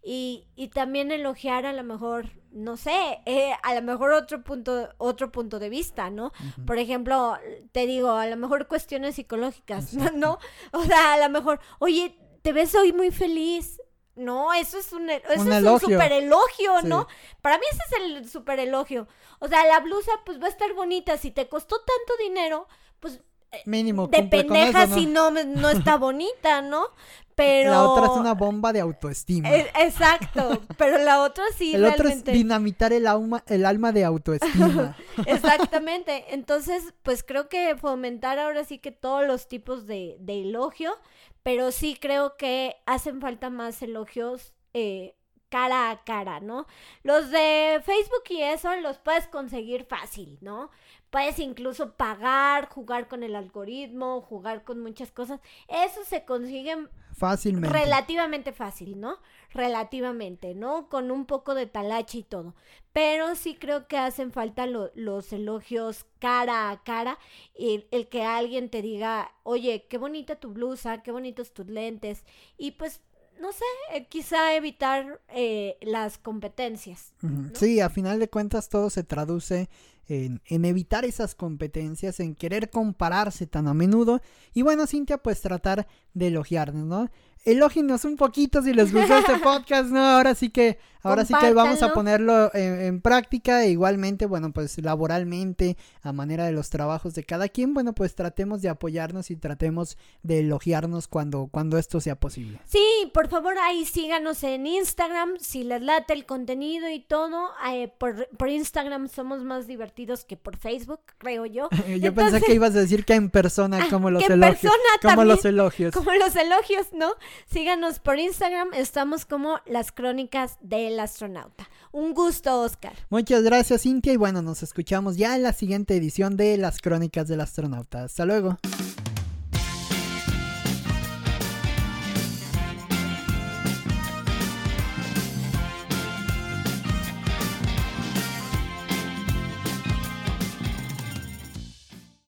Y, 0.05 0.45
y 0.55 0.67
también 0.67 1.11
elogiar 1.11 1.65
a 1.65 1.71
lo 1.71 1.83
mejor, 1.83 2.25
no 2.51 2.75
sé, 2.75 3.21
eh, 3.25 3.53
a 3.63 3.73
lo 3.73 3.81
mejor 3.81 4.11
otro 4.11 4.43
punto, 4.43 4.89
otro 4.97 5.31
punto 5.31 5.59
de 5.59 5.69
vista, 5.69 6.09
¿no? 6.09 6.33
Por 6.65 6.77
ejemplo, 6.77 7.37
te 7.71 7.87
digo, 7.87 8.11
a 8.11 8.27
lo 8.27 8.35
mejor 8.35 8.67
cuestiones 8.67 9.15
psicológicas, 9.15 9.93
¿no? 10.13 10.39
O 10.73 10.83
sea, 10.83 11.13
a 11.13 11.17
lo 11.17 11.29
mejor, 11.29 11.61
oye, 11.79 12.17
te 12.41 12.51
ves 12.51 12.75
hoy 12.75 12.91
muy 12.91 13.11
feliz. 13.11 13.79
No, 14.15 14.53
eso 14.53 14.77
es 14.77 14.93
un, 14.93 15.09
eso 15.09 15.23
Un 15.37 15.51
es 15.51 15.57
elogio. 15.59 15.87
un 15.87 15.93
super 15.95 16.11
elogio, 16.11 16.79
Sí. 16.81 16.87
¿no? 16.87 17.07
Para 17.41 17.57
mí 17.57 17.63
ese 17.71 17.81
es 17.89 18.01
el 18.03 18.29
super 18.29 18.59
elogio. 18.59 19.07
O 19.39 19.47
sea, 19.47 19.65
la 19.65 19.79
blusa 19.79 20.11
pues 20.25 20.39
va 20.41 20.45
a 20.45 20.49
estar 20.49 20.73
bonita. 20.73 21.17
Si 21.17 21.31
te 21.31 21.47
costó 21.47 21.77
tanto 21.77 22.23
dinero, 22.23 22.67
pues 22.99 23.21
Mínimo. 23.65 24.07
de 24.07 24.23
pendeja 24.23 24.83
eso, 24.83 24.89
¿no? 24.89 24.95
si 24.95 25.05
no, 25.07 25.31
no 25.31 25.69
está 25.69 25.97
bonita, 25.97 26.61
¿no? 26.61 26.87
Pero... 27.35 27.71
La 27.71 27.83
otra 27.89 28.05
es 28.05 28.11
una 28.11 28.33
bomba 28.35 28.71
de 28.71 28.79
autoestima. 28.81 29.49
Eh, 29.51 29.71
Exacto, 29.79 30.61
pero 30.77 30.99
la 30.99 31.21
otra 31.23 31.43
sí 31.57 31.73
el 31.73 31.83
otro 31.85 32.07
es 32.07 32.23
dinamitar 32.23 32.93
el 32.93 33.07
alma, 33.07 33.43
el 33.47 33.65
alma 33.65 33.91
de 33.91 34.05
autoestima. 34.05 34.95
Exactamente. 35.25 36.25
Entonces, 36.33 36.93
pues 37.03 37.23
creo 37.23 37.49
que 37.49 37.75
fomentar 37.75 38.37
ahora 38.39 38.63
sí 38.63 38.77
que 38.77 38.91
todos 38.91 39.25
los 39.25 39.47
tipos 39.47 39.85
de, 39.87 40.17
de 40.19 40.41
elogio, 40.43 40.95
pero 41.43 41.71
sí 41.71 41.97
creo 41.99 42.37
que 42.37 42.77
hacen 42.85 43.21
falta 43.21 43.49
más 43.49 43.81
elogios 43.81 44.53
eh, 44.73 45.15
cara 45.49 45.91
a 45.91 46.03
cara, 46.03 46.39
¿no? 46.39 46.65
Los 47.03 47.29
de 47.29 47.79
Facebook 47.85 48.23
y 48.29 48.41
eso 48.41 48.75
los 48.77 48.97
puedes 48.97 49.27
conseguir 49.27 49.85
fácil, 49.85 50.39
¿no? 50.41 50.71
Puedes 51.11 51.37
incluso 51.37 51.93
pagar, 51.95 52.69
jugar 52.69 53.07
con 53.07 53.21
el 53.21 53.35
algoritmo, 53.35 54.21
jugar 54.21 54.63
con 54.63 54.79
muchas 54.79 55.11
cosas. 55.11 55.39
Eso 55.67 56.03
se 56.05 56.25
consigue 56.25 56.87
Fácilmente. 57.11 57.77
relativamente 57.77 58.51
fácil, 58.51 58.99
¿no? 58.99 59.19
Relativamente, 59.53 60.55
¿no? 60.55 60.89
Con 60.89 61.11
un 61.11 61.25
poco 61.25 61.53
de 61.55 61.65
talache 61.67 62.19
y 62.19 62.23
todo. 62.23 62.55
Pero 62.91 63.35
sí 63.35 63.55
creo 63.55 63.87
que 63.87 63.97
hacen 63.97 64.31
falta 64.31 64.65
lo- 64.67 64.91
los 64.95 65.31
elogios 65.33 66.05
cara 66.19 66.69
a 66.69 66.83
cara 66.83 67.17
y 67.57 67.85
el 67.91 68.07
que 68.07 68.23
alguien 68.23 68.69
te 68.69 68.81
diga, 68.81 69.31
oye, 69.43 69.85
qué 69.89 69.97
bonita 69.97 70.35
tu 70.35 70.49
blusa, 70.51 71.01
qué 71.03 71.11
bonitos 71.11 71.53
tus 71.53 71.67
lentes. 71.67 72.23
Y 72.57 72.71
pues, 72.71 73.01
no 73.39 73.51
sé, 73.51 73.65
eh, 73.93 74.05
quizá 74.07 74.55
evitar 74.55 75.19
eh, 75.29 75.77
las 75.81 76.17
competencias. 76.19 77.13
Sí, 77.53 77.79
a 77.79 77.89
final 77.89 78.19
de 78.19 78.29
cuentas 78.29 78.69
todo 78.69 78.89
se 78.89 79.03
traduce 79.03 79.69
en, 80.07 80.41
en 80.45 80.65
evitar 80.65 81.03
esas 81.05 81.33
competencias, 81.33 82.19
en 82.19 82.35
querer 82.35 82.69
compararse 82.69 83.47
tan 83.47 83.67
a 83.67 83.73
menudo. 83.73 84.21
Y 84.53 84.61
bueno, 84.61 84.85
Cintia, 84.85 85.17
pues 85.17 85.41
tratar 85.41 85.87
de 86.13 86.27
elogiarnos, 86.27 86.85
¿no? 86.85 87.09
Elógenos 87.45 88.05
un 88.05 88.15
poquito 88.15 88.61
si 88.61 88.73
les 88.73 88.93
gustó 88.93 89.17
este 89.17 89.37
podcast, 89.43 89.89
¿no? 89.89 89.99
Ahora 90.01 90.33
sí 90.33 90.49
que, 90.49 90.79
ahora 91.01 91.25
sí 91.25 91.33
que 91.41 91.51
vamos 91.51 91.83
a 91.83 91.93
ponerlo 91.93 92.49
en, 92.55 92.81
en 92.81 93.01
práctica. 93.01 93.63
E 93.65 93.69
igualmente, 93.71 94.25
bueno, 94.25 94.53
pues 94.53 94.77
laboralmente, 94.81 95.75
a 96.03 96.13
manera 96.13 96.45
de 96.45 96.53
los 96.53 96.69
trabajos 96.69 97.13
de 97.15 97.25
cada 97.25 97.49
quien, 97.49 97.73
bueno, 97.73 97.91
pues 97.93 98.15
tratemos 98.15 98.61
de 98.61 98.69
apoyarnos 98.69 99.29
y 99.29 99.35
tratemos 99.35 99.97
de 100.21 100.39
elogiarnos 100.39 101.09
cuando, 101.09 101.47
cuando 101.51 101.77
esto 101.77 101.99
sea 101.99 102.15
posible. 102.15 102.59
Sí, 102.65 102.81
por 103.13 103.27
favor, 103.27 103.55
ahí 103.57 103.83
síganos 103.85 104.41
en 104.43 104.65
Instagram, 104.65 105.33
si 105.39 105.65
les 105.65 105.81
late 105.81 106.13
el 106.13 106.25
contenido 106.25 106.89
y 106.89 107.01
todo. 107.01 107.49
eh, 107.73 107.91
por, 107.97 108.29
por 108.37 108.47
Instagram 108.47 109.09
somos 109.09 109.43
más 109.43 109.67
divertidos 109.67 110.23
que 110.23 110.37
por 110.37 110.55
Facebook, 110.55 111.01
creo 111.17 111.45
yo. 111.45 111.67
Yo 111.99 112.13
pensé 112.13 112.39
que 112.41 112.53
ibas 112.53 112.73
a 112.75 112.79
decir 112.79 113.03
que 113.03 113.15
en 113.15 113.29
persona, 113.29 113.79
Ah, 113.83 113.87
como 113.89 114.09
los 114.09 114.23
elogios. 114.23 114.59
persona 114.61 114.77
Como 115.01 115.15
también. 115.15 115.27
los 115.27 115.43
elogios. 115.45 115.93
Como 115.93 116.13
los 116.13 116.33
elogios, 116.37 116.87
¿no? 116.93 117.11
Síganos 117.45 117.99
por 117.99 118.19
Instagram, 118.19 118.73
estamos 118.73 119.25
como 119.25 119.59
las 119.65 119.91
crónicas 119.91 120.57
del 120.61 120.99
astronauta. 120.99 121.69
Un 121.91 122.13
gusto, 122.13 122.61
Oscar. 122.61 122.93
Muchas 123.09 123.43
gracias, 123.43 123.83
Cintia. 123.83 124.13
Y 124.13 124.17
bueno, 124.17 124.41
nos 124.41 124.63
escuchamos 124.63 125.17
ya 125.17 125.35
en 125.35 125.43
la 125.43 125.53
siguiente 125.53 125.95
edición 125.95 126.37
de 126.37 126.57
Las 126.57 126.81
Crónicas 126.81 127.27
del 127.27 127.41
Astronauta. 127.41 128.03
Hasta 128.03 128.25
luego. 128.25 128.57